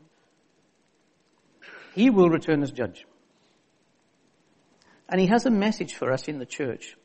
He 1.94 2.10
will 2.10 2.30
return 2.30 2.62
as 2.64 2.72
judge. 2.72 3.06
And 5.08 5.22
he 5.22 5.28
has 5.28 5.46
a 5.46 5.52
message 5.52 5.94
for 5.94 6.12
us 6.12 6.28
in 6.28 6.40
the 6.40 6.46
church 6.46 6.98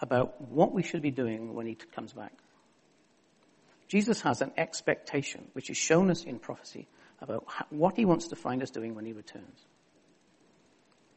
about 0.00 0.40
what 0.40 0.72
we 0.72 0.82
should 0.82 1.02
be 1.02 1.10
doing 1.10 1.54
when 1.54 1.66
he 1.66 1.74
comes 1.74 2.12
back. 2.12 2.32
Jesus 3.88 4.20
has 4.22 4.40
an 4.40 4.52
expectation, 4.56 5.48
which 5.52 5.68
is 5.68 5.76
shown 5.76 6.10
us 6.10 6.24
in 6.24 6.38
prophecy, 6.38 6.86
about 7.20 7.46
what 7.70 7.96
he 7.96 8.04
wants 8.04 8.28
to 8.28 8.36
find 8.36 8.62
us 8.62 8.70
doing 8.70 8.94
when 8.94 9.04
he 9.04 9.12
returns. 9.12 9.66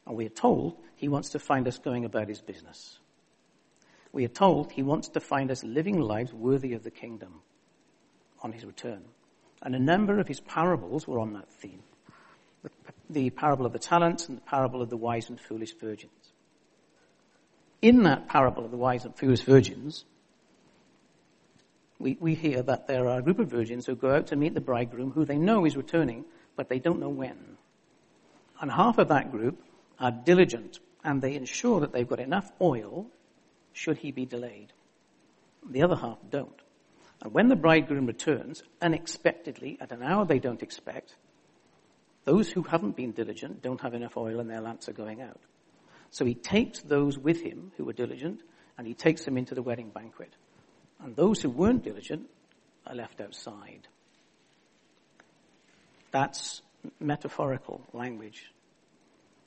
And 0.05 0.17
we 0.17 0.25
are 0.25 0.29
told 0.29 0.77
he 0.95 1.07
wants 1.07 1.29
to 1.29 1.39
find 1.39 1.67
us 1.67 1.77
going 1.77 2.03
about 2.03 2.27
his 2.27 2.41
business 2.41 2.99
we 4.13 4.23
are 4.23 4.29
told 4.29 4.71
he 4.71 4.83
wants 4.83 5.09
to 5.09 5.19
find 5.19 5.51
us 5.51 5.63
living 5.63 5.99
lives 5.99 6.31
worthy 6.31 6.73
of 6.73 6.83
the 6.83 6.91
kingdom 6.91 7.41
on 8.41 8.53
his 8.53 8.63
return. 8.63 9.03
And 9.63 9.75
a 9.75 9.79
number 9.79 10.19
of 10.19 10.27
his 10.27 10.39
parables 10.39 11.07
were 11.07 11.19
on 11.19 11.33
that 11.33 11.49
theme. 11.49 11.81
The, 12.63 12.69
the 13.09 13.29
parable 13.29 13.65
of 13.65 13.73
the 13.73 13.79
talents 13.79 14.27
and 14.27 14.37
the 14.37 14.41
parable 14.41 14.81
of 14.81 14.89
the 14.89 14.97
wise 14.97 15.29
and 15.29 15.39
foolish 15.39 15.73
virgins. 15.73 16.11
In 17.81 18.03
that 18.03 18.27
parable 18.27 18.65
of 18.65 18.71
the 18.71 18.77
wise 18.77 19.05
and 19.05 19.15
foolish 19.15 19.41
virgins, 19.41 20.05
we, 21.99 22.17
we 22.19 22.35
hear 22.35 22.61
that 22.63 22.87
there 22.87 23.07
are 23.07 23.19
a 23.19 23.21
group 23.21 23.39
of 23.39 23.49
virgins 23.49 23.85
who 23.85 23.95
go 23.95 24.15
out 24.15 24.27
to 24.27 24.35
meet 24.35 24.53
the 24.53 24.61
bridegroom 24.61 25.11
who 25.11 25.25
they 25.25 25.37
know 25.37 25.65
is 25.65 25.77
returning, 25.77 26.25
but 26.55 26.69
they 26.69 26.79
don't 26.79 26.99
know 26.99 27.09
when. 27.09 27.57
And 28.59 28.71
half 28.71 28.97
of 28.97 29.09
that 29.09 29.31
group 29.31 29.61
are 29.99 30.11
diligent 30.11 30.79
and 31.03 31.21
they 31.21 31.35
ensure 31.35 31.81
that 31.81 31.91
they've 31.91 32.07
got 32.07 32.19
enough 32.19 32.51
oil 32.61 33.07
should 33.73 33.97
he 33.97 34.11
be 34.11 34.25
delayed. 34.25 34.71
The 35.69 35.81
other 35.81 35.95
half 35.95 36.17
don't. 36.29 36.61
And 37.21 37.33
when 37.33 37.49
the 37.49 37.55
bridegroom 37.55 38.05
returns 38.05 38.63
unexpectedly 38.81 39.77
at 39.79 39.91
an 39.91 40.03
hour 40.03 40.25
they 40.25 40.39
don't 40.39 40.63
expect, 40.63 41.15
those 42.25 42.49
who 42.51 42.63
haven't 42.63 42.95
been 42.95 43.11
diligent 43.11 43.61
don't 43.61 43.81
have 43.81 43.93
enough 43.93 44.17
oil 44.17 44.39
and 44.39 44.49
their 44.49 44.61
lamps 44.61 44.87
are 44.87 44.93
going 44.93 45.21
out. 45.21 45.41
So 46.09 46.25
he 46.25 46.35
takes 46.35 46.79
those 46.81 47.17
with 47.17 47.41
him 47.41 47.71
who 47.77 47.85
were 47.85 47.93
diligent 47.93 48.41
and 48.77 48.87
he 48.87 48.93
takes 48.93 49.25
them 49.25 49.37
into 49.37 49.55
the 49.55 49.61
wedding 49.61 49.89
banquet. 49.89 50.33
And 51.03 51.15
those 51.15 51.41
who 51.41 51.49
weren't 51.49 51.83
diligent 51.83 52.29
are 52.87 52.95
left 52.95 53.19
outside. 53.19 53.87
That's 56.11 56.61
metaphorical 56.99 57.81
language. 57.93 58.51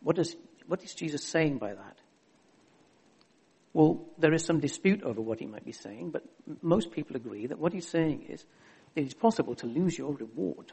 What 0.03 0.19
is, 0.19 0.37
what 0.67 0.83
is 0.83 0.95
Jesus 0.95 1.25
saying 1.25 1.59
by 1.59 1.75
that? 1.75 1.97
Well, 3.73 4.07
there 4.19 4.33
is 4.33 4.45
some 4.45 4.61
dispute 4.61 5.03
over 5.03 5.21
what 5.21 5.39
he 5.39 5.47
might 5.47 5.65
be 5.65 5.73
saying, 5.73 6.11
but 6.11 6.25
most 6.63 6.93
people 6.93 7.15
agree 7.15 7.47
that 7.47 7.59
what 7.59 7.73
he's 7.73 7.89
saying 7.89 8.27
is 8.29 8.45
it 8.95 9.07
is 9.07 9.15
possible 9.15 9.55
to 9.57 9.67
lose 9.67 9.99
your 9.99 10.15
reward. 10.15 10.73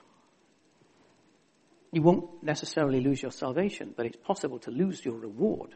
You 1.94 2.02
won't 2.02 2.42
necessarily 2.42 3.02
lose 3.02 3.22
your 3.22 3.32
salvation, 3.32 3.94
but 3.96 4.08
it's 4.08 4.18
possible 4.18 4.58
to 4.60 4.72
lose 4.72 5.06
your 5.06 5.14
reward 5.14 5.76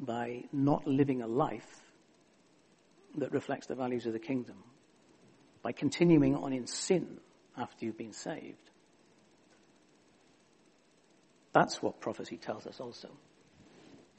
by 0.00 0.44
not 0.50 0.86
living 0.86 1.20
a 1.20 1.26
life 1.26 1.82
that 3.18 3.32
reflects 3.32 3.66
the 3.66 3.74
values 3.74 4.06
of 4.06 4.14
the 4.14 4.18
kingdom, 4.18 4.56
by 5.62 5.72
continuing 5.72 6.34
on 6.34 6.54
in 6.54 6.66
sin 6.66 7.18
after 7.54 7.84
you've 7.84 7.98
been 7.98 8.14
saved. 8.14 8.70
That's 11.52 11.82
what 11.82 12.00
prophecy 12.00 12.38
tells 12.38 12.66
us 12.66 12.80
also. 12.80 13.10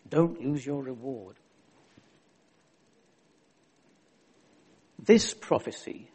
Don't 0.08 0.40
lose 0.40 0.64
your 0.64 0.84
reward. 0.84 1.36
This 5.00 5.34
prophecy 5.34 6.12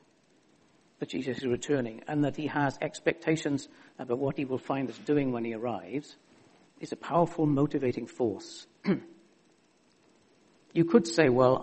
that 1.02 1.08
Jesus 1.08 1.38
is 1.38 1.46
returning 1.46 2.00
and 2.06 2.22
that 2.22 2.36
he 2.36 2.46
has 2.46 2.78
expectations 2.80 3.66
about 3.98 4.20
what 4.20 4.36
he 4.36 4.44
will 4.44 4.56
find 4.56 4.88
us 4.88 4.96
doing 4.98 5.32
when 5.32 5.44
he 5.44 5.52
arrives 5.52 6.14
is 6.78 6.92
a 6.92 6.96
powerful 6.96 7.44
motivating 7.44 8.06
force. 8.06 8.68
you 10.72 10.84
could 10.84 11.08
say, 11.08 11.28
well, 11.28 11.56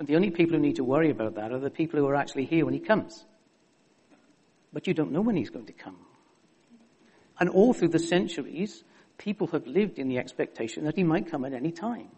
the 0.00 0.16
only 0.16 0.30
people 0.30 0.56
who 0.56 0.62
need 0.62 0.76
to 0.76 0.82
worry 0.82 1.10
about 1.10 1.34
that 1.34 1.52
are 1.52 1.58
the 1.58 1.68
people 1.68 2.00
who 2.00 2.06
are 2.06 2.14
actually 2.14 2.46
here 2.46 2.64
when 2.64 2.72
he 2.72 2.80
comes. 2.80 3.22
But 4.72 4.86
you 4.86 4.94
don't 4.94 5.12
know 5.12 5.20
when 5.20 5.36
he's 5.36 5.50
going 5.50 5.66
to 5.66 5.74
come. 5.74 5.98
And 7.38 7.50
all 7.50 7.74
through 7.74 7.88
the 7.88 7.98
centuries, 7.98 8.82
people 9.18 9.48
have 9.48 9.66
lived 9.66 9.98
in 9.98 10.08
the 10.08 10.16
expectation 10.16 10.84
that 10.84 10.96
he 10.96 11.04
might 11.04 11.30
come 11.30 11.44
at 11.44 11.52
any 11.52 11.70
time. 11.70 12.08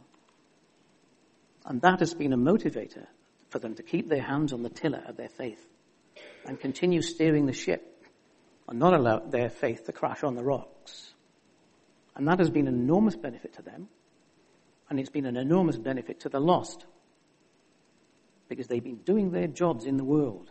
And 1.66 1.82
that 1.82 1.98
has 1.98 2.14
been 2.14 2.32
a 2.32 2.38
motivator 2.38 3.08
for 3.48 3.58
them 3.58 3.74
to 3.74 3.82
keep 3.82 4.08
their 4.08 4.22
hands 4.22 4.52
on 4.52 4.62
the 4.62 4.70
tiller 4.70 5.02
of 5.08 5.16
their 5.16 5.28
faith 5.28 5.66
and 6.48 6.58
continue 6.58 7.02
steering 7.02 7.44
the 7.44 7.52
ship 7.52 8.06
and 8.66 8.78
not 8.78 8.94
allow 8.94 9.18
their 9.18 9.50
faith 9.50 9.84
to 9.84 9.92
crash 9.92 10.24
on 10.24 10.34
the 10.34 10.42
rocks. 10.42 11.12
And 12.16 12.26
that 12.26 12.38
has 12.38 12.48
been 12.48 12.66
an 12.66 12.74
enormous 12.74 13.14
benefit 13.14 13.54
to 13.56 13.62
them. 13.62 13.88
And 14.88 14.98
it's 14.98 15.10
been 15.10 15.26
an 15.26 15.36
enormous 15.36 15.76
benefit 15.76 16.20
to 16.20 16.30
the 16.30 16.40
lost 16.40 16.86
because 18.48 18.66
they've 18.66 18.82
been 18.82 19.02
doing 19.04 19.30
their 19.30 19.46
jobs 19.46 19.84
in 19.84 19.98
the 19.98 20.04
world. 20.04 20.50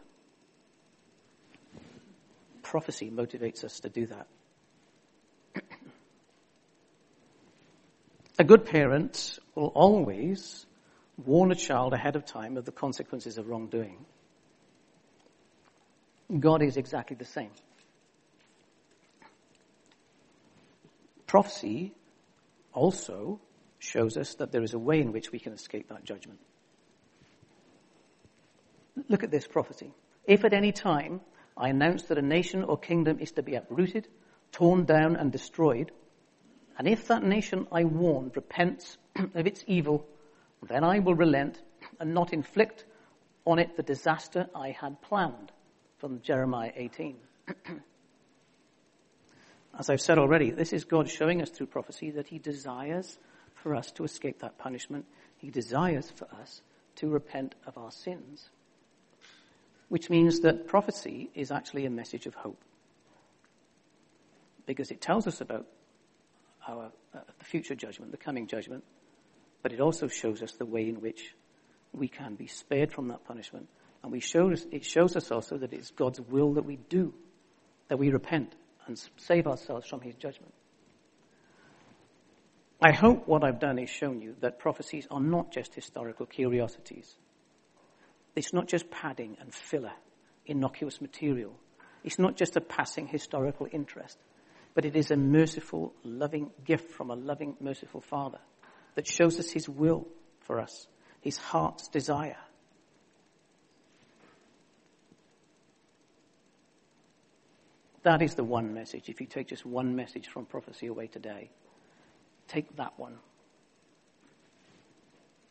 Prophecy 2.62 3.10
motivates 3.10 3.64
us 3.64 3.80
to 3.80 3.90
do 3.90 4.06
that. 4.06 4.28
A 8.38 8.44
good 8.44 8.66
parent 8.66 9.40
will 9.56 9.72
always 9.74 10.68
warn 11.26 11.52
a 11.52 11.56
child 11.56 11.94
ahead 11.94 12.16
of 12.16 12.24
time 12.24 12.56
of 12.56 12.66
the 12.66 12.72
consequences 12.72 13.40
of 13.40 13.48
wrongdoing, 13.48 14.06
God 16.40 16.62
is 16.62 16.78
exactly 16.78 17.16
the 17.16 17.26
same. 17.26 17.52
Prophecy 21.26 21.94
also 22.74 23.40
shows 23.80 24.18
us 24.18 24.36
that 24.36 24.52
there 24.52 24.64
is 24.64 24.74
a 24.74 24.80
way 24.80 25.02
in 25.02 25.12
which 25.12 25.32
we 25.32 25.40
can 25.40 25.54
escape 25.54 25.90
that 25.90 26.04
judgment. 26.04 26.40
Look 29.08 29.24
at 29.24 29.32
this 29.32 29.48
prophecy. 29.48 29.94
If 30.26 30.44
at 30.44 30.54
any 30.54 30.72
time 30.72 31.22
I 31.56 31.70
announce 31.70 32.04
that 32.04 32.18
a 32.18 32.22
nation 32.22 32.64
or 32.64 32.78
kingdom 32.78 33.20
is 33.20 33.32
to 33.34 33.44
be 33.44 33.56
uprooted, 33.56 34.08
torn 34.52 34.86
down, 34.86 35.16
and 35.16 35.32
destroyed, 35.32 35.92
and 36.78 36.88
if 36.88 37.08
that 37.08 37.24
nation 37.24 37.68
I 37.72 37.84
warn 37.84 38.32
repents 38.36 38.98
of 39.16 39.48
its 39.48 39.64
evil, 39.68 40.08
then 40.62 40.84
I 40.84 41.00
will 41.00 41.16
relent 41.16 41.62
and 42.00 42.14
not 42.14 42.34
inflict 42.34 42.86
on 43.46 43.60
it 43.60 43.76
the 43.78 43.84
disaster 43.84 44.48
I 44.54 44.72
had 44.72 45.02
planned. 45.02 45.52
From 45.98 46.22
Jeremiah 46.22 46.72
18. 46.76 47.16
As 49.80 49.90
I've 49.90 50.02
said 50.02 50.18
already, 50.18 50.52
this 50.52 50.74
is 50.74 50.86
God 50.86 51.10
showing 51.10 51.42
us 51.42 51.50
through 51.50 51.68
prophecy 51.68 52.12
that 52.12 52.28
He 52.28 52.40
desires 52.40 53.18
for 53.56 53.76
us 53.76 53.92
to 53.94 54.04
escape 54.04 54.40
that 54.40 54.58
punishment. 54.58 55.06
He 55.38 55.50
desires 55.50 56.10
for 56.10 56.28
us 56.40 56.62
to 56.96 57.10
repent 57.10 57.56
of 57.66 57.78
our 57.78 57.92
sins. 57.92 58.50
Which 59.90 60.10
means 60.10 60.42
that 60.42 60.68
prophecy 60.68 61.30
is 61.34 61.52
actually 61.52 61.86
a 61.86 61.90
message 61.90 62.26
of 62.26 62.34
hope. 62.34 62.62
Because 64.66 64.92
it 64.92 65.00
tells 65.00 65.28
us 65.28 65.42
about 65.42 65.68
our 66.68 66.92
uh, 67.16 67.20
future 67.44 67.76
judgment, 67.76 68.12
the 68.12 68.18
coming 68.18 68.48
judgment, 68.48 68.84
but 69.64 69.72
it 69.72 69.80
also 69.80 70.08
shows 70.08 70.42
us 70.42 70.54
the 70.54 70.66
way 70.66 70.90
in 70.90 71.02
which 71.02 71.36
we 71.94 72.08
can 72.08 72.36
be 72.36 72.48
spared 72.48 72.92
from 72.92 73.08
that 73.08 73.24
punishment. 73.26 73.68
And 74.04 74.12
we 74.12 74.20
show 74.20 74.52
us, 74.52 74.66
it 74.72 74.86
shows 74.86 75.16
us 75.16 75.32
also 75.32 75.58
that 75.58 75.74
it's 75.74 75.92
God's 75.92 76.22
will 76.22 76.54
that 76.54 76.66
we 76.66 76.78
do, 76.90 77.14
that 77.90 77.98
we 77.98 78.10
repent 78.10 78.56
and 78.86 79.02
save 79.18 79.48
ourselves 79.48 79.88
from 79.88 80.02
his 80.02 80.16
judgment. 80.16 80.54
I 82.82 82.94
hope 82.94 83.28
what 83.28 83.44
I've 83.44 83.60
done 83.60 83.80
is 83.80 83.90
shown 83.90 84.22
you 84.22 84.36
that 84.42 84.60
prophecies 84.60 85.08
are 85.10 85.20
not 85.20 85.52
just 85.52 85.74
historical 85.74 86.26
curiosities. 86.26 87.16
It's 88.36 88.54
not 88.54 88.68
just 88.68 88.92
padding 88.92 89.36
and 89.42 89.52
filler, 89.52 89.94
innocuous 90.46 91.02
material. 91.02 91.54
It's 92.04 92.20
not 92.20 92.38
just 92.38 92.56
a 92.56 92.62
passing 92.62 93.08
historical 93.08 93.68
interest, 93.72 94.18
but 94.76 94.86
it 94.86 94.96
is 94.96 95.10
a 95.10 95.18
merciful, 95.18 95.94
loving 96.04 96.52
gift 96.64 96.92
from 96.92 97.10
a 97.10 97.16
loving, 97.16 97.58
merciful 97.60 98.02
Father 98.02 98.40
that 98.94 99.08
shows 99.08 99.40
us 99.40 99.50
His 99.50 99.68
will 99.68 100.08
for 100.42 100.60
us, 100.60 100.88
His 101.22 101.38
heart's 101.38 101.88
desire. 101.88 102.38
That 108.08 108.22
is 108.22 108.36
the 108.36 108.44
one 108.46 108.74
message. 108.74 109.10
If 109.10 109.20
you 109.20 109.28
take 109.28 109.50
just 109.50 109.66
one 109.66 109.94
message 109.94 110.30
from 110.30 110.46
prophecy 110.46 110.88
away 110.88 111.08
today, 111.08 111.50
take 112.48 112.74
that 112.78 112.98
one. 112.98 113.18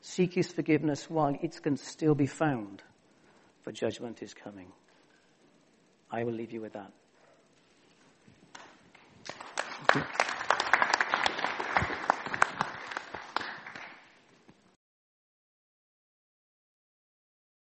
Seek 0.01 0.33
his 0.33 0.51
forgiveness 0.51 1.11
while 1.11 1.37
it 1.43 1.63
can 1.63 1.77
still 1.77 2.15
be 2.15 2.25
found, 2.27 2.83
for 3.61 3.73
judgment 3.73 4.23
is 4.23 4.33
coming. 4.33 4.73
I 6.11 6.25
will 6.25 6.33
leave 6.33 6.51
you 6.51 6.63
with 6.63 6.73
that. 6.73 6.93